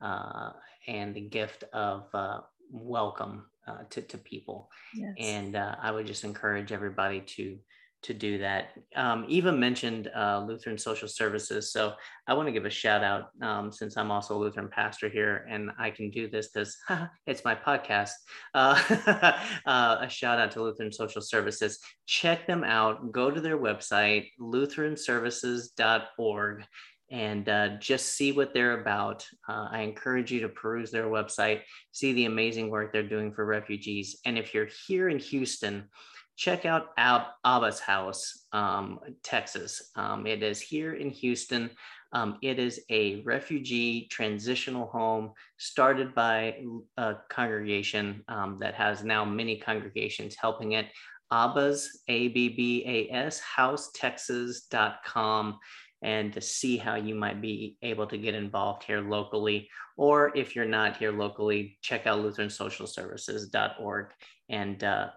uh, 0.01 0.51
and 0.87 1.15
the 1.15 1.21
gift 1.21 1.63
of 1.73 2.03
uh, 2.13 2.39
welcome 2.69 3.45
uh, 3.67 3.79
to, 3.89 4.01
to 4.01 4.17
people 4.17 4.69
yes. 4.93 5.13
and 5.19 5.55
uh, 5.55 5.75
i 5.81 5.91
would 5.91 6.07
just 6.07 6.23
encourage 6.23 6.71
everybody 6.71 7.19
to 7.21 7.57
to 8.05 8.13
do 8.13 8.37
that. 8.37 8.69
Um, 8.95 9.25
Eva 9.27 9.51
mentioned 9.51 10.09
uh, 10.15 10.45
Lutheran 10.47 10.77
Social 10.77 11.07
Services. 11.07 11.71
So 11.71 11.93
I 12.27 12.35
want 12.35 12.47
to 12.47 12.51
give 12.51 12.65
a 12.65 12.69
shout 12.69 13.03
out 13.03 13.29
um, 13.41 13.71
since 13.71 13.97
I'm 13.97 14.11
also 14.11 14.37
a 14.37 14.39
Lutheran 14.39 14.69
pastor 14.69 15.09
here 15.09 15.47
and 15.49 15.71
I 15.79 15.89
can 15.89 16.11
do 16.11 16.29
this 16.29 16.49
because 16.49 16.77
it's 17.25 17.43
my 17.43 17.55
podcast. 17.55 18.11
Uh, 18.53 18.79
uh, 19.65 19.97
a 20.01 20.09
shout 20.09 20.37
out 20.39 20.51
to 20.51 20.61
Lutheran 20.61 20.91
Social 20.91 21.21
Services. 21.21 21.79
Check 22.05 22.45
them 22.45 22.63
out. 22.63 23.11
Go 23.11 23.31
to 23.31 23.41
their 23.41 23.57
website, 23.57 24.27
lutheranservices.org. 24.39 26.63
And 27.11 27.47
uh, 27.49 27.77
just 27.77 28.15
see 28.15 28.31
what 28.31 28.51
they're 28.53 28.81
about. 28.81 29.27
Uh, 29.47 29.67
I 29.71 29.81
encourage 29.81 30.31
you 30.31 30.39
to 30.41 30.49
peruse 30.49 30.89
their 30.89 31.05
website, 31.05 31.61
see 31.91 32.13
the 32.13 32.25
amazing 32.25 32.71
work 32.71 32.91
they're 32.91 33.03
doing 33.03 33.31
for 33.31 33.45
refugees. 33.45 34.17
And 34.25 34.39
if 34.39 34.55
you're 34.55 34.69
here 34.87 35.09
in 35.09 35.19
Houston, 35.19 35.87
check 36.35 36.65
out 36.65 36.87
Ab- 36.97 37.27
Abba's 37.45 37.79
House, 37.79 38.45
um, 38.51 38.99
Texas. 39.23 39.91
Um, 39.95 40.27
it 40.27 40.43
is 40.43 40.59
here 40.61 40.93
in 40.93 41.09
Houston. 41.09 41.71
Um, 42.13 42.37
it 42.41 42.59
is 42.59 42.81
a 42.89 43.21
refugee 43.23 44.07
transitional 44.09 44.87
home 44.87 45.31
started 45.57 46.15
by 46.15 46.61
a 46.97 47.15
congregation 47.29 48.23
um, 48.27 48.57
that 48.61 48.75
has 48.75 49.03
now 49.03 49.25
many 49.25 49.57
congregations 49.57 50.35
helping 50.35 50.73
it. 50.73 50.87
Abba's, 51.31 52.03
A 52.07 52.27
B 52.29 52.49
B 52.49 52.83
A 52.85 53.09
S, 53.13 53.41
housetexas.com 53.57 55.57
and 56.01 56.33
to 56.33 56.41
see 56.41 56.77
how 56.77 56.95
you 56.95 57.15
might 57.15 57.41
be 57.41 57.77
able 57.81 58.05
to 58.05 58.17
get 58.17 58.35
involved 58.35 58.83
here 58.83 59.01
locally. 59.01 59.67
Or 59.97 60.35
if 60.37 60.55
you're 60.55 60.65
not 60.65 60.97
here 60.97 61.11
locally, 61.11 61.79
check 61.81 62.05
out 62.05 62.19
lutheransocialservices.org 62.19 64.07
and 64.49 64.83
uh, 64.83 65.07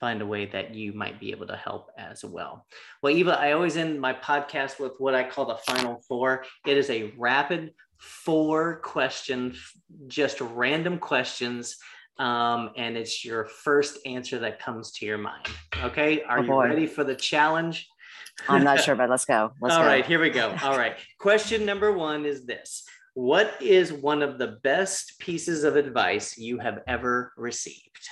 find 0.00 0.22
a 0.22 0.26
way 0.26 0.46
that 0.46 0.74
you 0.74 0.92
might 0.92 1.20
be 1.20 1.30
able 1.30 1.46
to 1.46 1.56
help 1.56 1.90
as 1.98 2.24
well. 2.24 2.66
Well, 3.02 3.14
Eva, 3.14 3.38
I 3.38 3.52
always 3.52 3.76
end 3.76 4.00
my 4.00 4.12
podcast 4.12 4.78
with 4.78 4.92
what 4.98 5.14
I 5.14 5.24
call 5.24 5.46
the 5.46 5.56
final 5.56 6.00
four. 6.08 6.44
It 6.66 6.76
is 6.76 6.90
a 6.90 7.12
rapid 7.16 7.74
four 7.98 8.76
question, 8.80 9.54
just 10.06 10.40
random 10.40 10.98
questions. 10.98 11.76
Um, 12.18 12.70
and 12.76 12.96
it's 12.96 13.24
your 13.24 13.44
first 13.44 13.98
answer 14.06 14.38
that 14.40 14.60
comes 14.60 14.92
to 14.92 15.06
your 15.06 15.18
mind. 15.18 15.46
Okay. 15.82 16.22
Are 16.22 16.38
oh, 16.38 16.42
you 16.42 16.62
ready 16.62 16.86
for 16.86 17.02
the 17.02 17.16
challenge? 17.16 17.88
I'm 18.48 18.64
not 18.64 18.80
sure, 18.80 18.94
but 18.94 19.10
let's 19.10 19.24
go. 19.24 19.52
Let's 19.60 19.74
All 19.74 19.82
go. 19.82 19.88
right, 19.88 20.06
here 20.06 20.20
we 20.20 20.30
go. 20.30 20.54
All 20.62 20.76
right. 20.76 20.96
Question 21.18 21.64
number 21.64 21.92
one 21.92 22.24
is 22.24 22.46
this 22.46 22.84
What 23.14 23.54
is 23.60 23.92
one 23.92 24.22
of 24.22 24.38
the 24.38 24.58
best 24.62 25.18
pieces 25.18 25.64
of 25.64 25.76
advice 25.76 26.38
you 26.38 26.58
have 26.58 26.80
ever 26.86 27.32
received? 27.36 28.08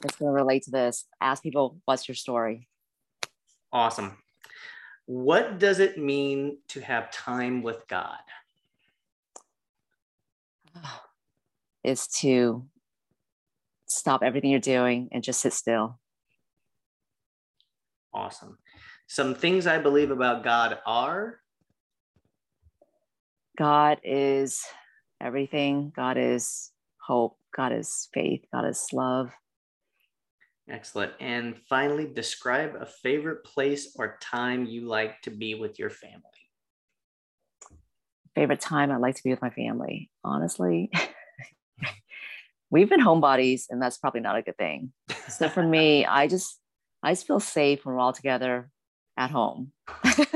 That's 0.00 0.16
going 0.16 0.30
to 0.30 0.34
relate 0.34 0.62
to 0.64 0.70
this. 0.70 1.06
Ask 1.20 1.42
people, 1.42 1.80
what's 1.84 2.08
your 2.08 2.14
story? 2.14 2.68
Awesome. 3.72 4.18
What 5.06 5.58
does 5.58 5.80
it 5.80 5.98
mean 5.98 6.58
to 6.68 6.80
have 6.80 7.10
time 7.10 7.62
with 7.62 7.86
God? 7.88 8.18
Is 11.84 12.06
to 12.20 12.64
stop 13.88 14.22
everything 14.22 14.50
you're 14.50 14.60
doing 14.60 15.08
and 15.10 15.22
just 15.24 15.40
sit 15.40 15.52
still. 15.52 15.98
Awesome. 18.14 18.58
Some 19.08 19.34
things 19.34 19.66
I 19.66 19.78
believe 19.78 20.12
about 20.12 20.44
God 20.44 20.78
are 20.86 21.40
God 23.58 24.00
is 24.02 24.64
everything. 25.20 25.92
God 25.94 26.16
is 26.18 26.70
hope. 26.98 27.36
God 27.54 27.72
is 27.72 28.08
faith. 28.14 28.44
God 28.52 28.66
is 28.66 28.88
love. 28.92 29.30
Excellent. 30.68 31.12
And 31.20 31.56
finally, 31.68 32.06
describe 32.06 32.76
a 32.78 32.86
favorite 32.86 33.44
place 33.44 33.94
or 33.96 34.18
time 34.20 34.64
you 34.64 34.82
like 34.86 35.20
to 35.22 35.30
be 35.30 35.54
with 35.54 35.78
your 35.78 35.90
family. 35.90 36.22
Favorite 38.34 38.60
time 38.60 38.90
I 38.90 38.96
like 38.96 39.16
to 39.16 39.22
be 39.22 39.30
with 39.30 39.42
my 39.42 39.50
family. 39.50 40.10
Honestly, 40.24 40.90
we've 42.70 42.88
been 42.88 43.00
homebodies, 43.00 43.64
and 43.70 43.82
that's 43.82 43.98
probably 43.98 44.20
not 44.20 44.36
a 44.36 44.42
good 44.42 44.56
thing. 44.56 44.92
So 45.28 45.48
for 45.48 45.62
me, 45.62 46.06
I 46.06 46.28
just 46.28 46.58
I 47.02 47.12
just 47.12 47.26
feel 47.26 47.40
safe 47.40 47.84
when 47.84 47.94
we're 47.94 48.00
all 48.00 48.12
together 48.12 48.70
at 49.16 49.30
home. 49.30 49.72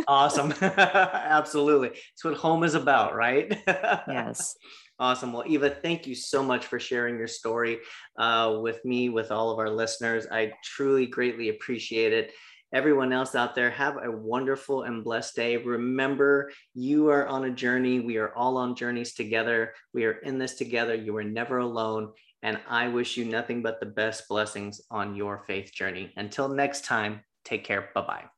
awesome. 0.09 0.53
Absolutely. 0.61 1.89
It's 2.12 2.24
what 2.24 2.35
home 2.35 2.64
is 2.64 2.74
about, 2.74 3.14
right? 3.14 3.57
yes. 3.66 4.57
Awesome. 4.99 5.33
Well, 5.33 5.45
Eva, 5.47 5.69
thank 5.69 6.07
you 6.07 6.15
so 6.15 6.43
much 6.43 6.67
for 6.67 6.81
sharing 6.81 7.19
your 7.19 7.29
story 7.29 7.79
uh, 8.19 8.59
with 8.63 8.83
me, 8.85 9.11
with 9.11 9.31
all 9.31 9.51
of 9.51 9.59
our 9.59 9.69
listeners. 9.69 10.27
I 10.31 10.53
truly 10.65 11.07
greatly 11.07 11.51
appreciate 11.51 12.15
it. 12.15 12.33
Everyone 12.73 13.13
else 13.13 13.35
out 13.35 13.55
there, 13.55 13.71
have 13.71 13.99
a 14.03 14.11
wonderful 14.11 14.83
and 14.83 15.05
blessed 15.05 15.37
day. 15.37 15.57
Remember, 15.59 16.51
you 16.75 17.09
are 17.11 17.27
on 17.27 17.45
a 17.45 17.51
journey. 17.51 18.01
We 18.01 18.17
are 18.17 18.35
all 18.35 18.57
on 18.57 18.75
journeys 18.75 19.15
together. 19.15 19.75
We 19.93 20.05
are 20.05 20.19
in 20.19 20.39
this 20.39 20.55
together. 20.55 20.95
You 20.95 21.17
are 21.17 21.25
never 21.25 21.59
alone. 21.59 22.13
And 22.43 22.59
I 22.69 22.89
wish 22.89 23.17
you 23.17 23.25
nothing 23.25 23.63
but 23.63 23.81
the 23.81 23.87
best 23.87 24.29
blessings 24.29 24.81
on 24.91 25.15
your 25.15 25.45
faith 25.47 25.73
journey. 25.73 26.13
Until 26.17 26.49
next 26.49 26.85
time, 26.85 27.21
take 27.45 27.65
care. 27.65 27.91
Bye 27.95 28.01
bye. 28.03 28.36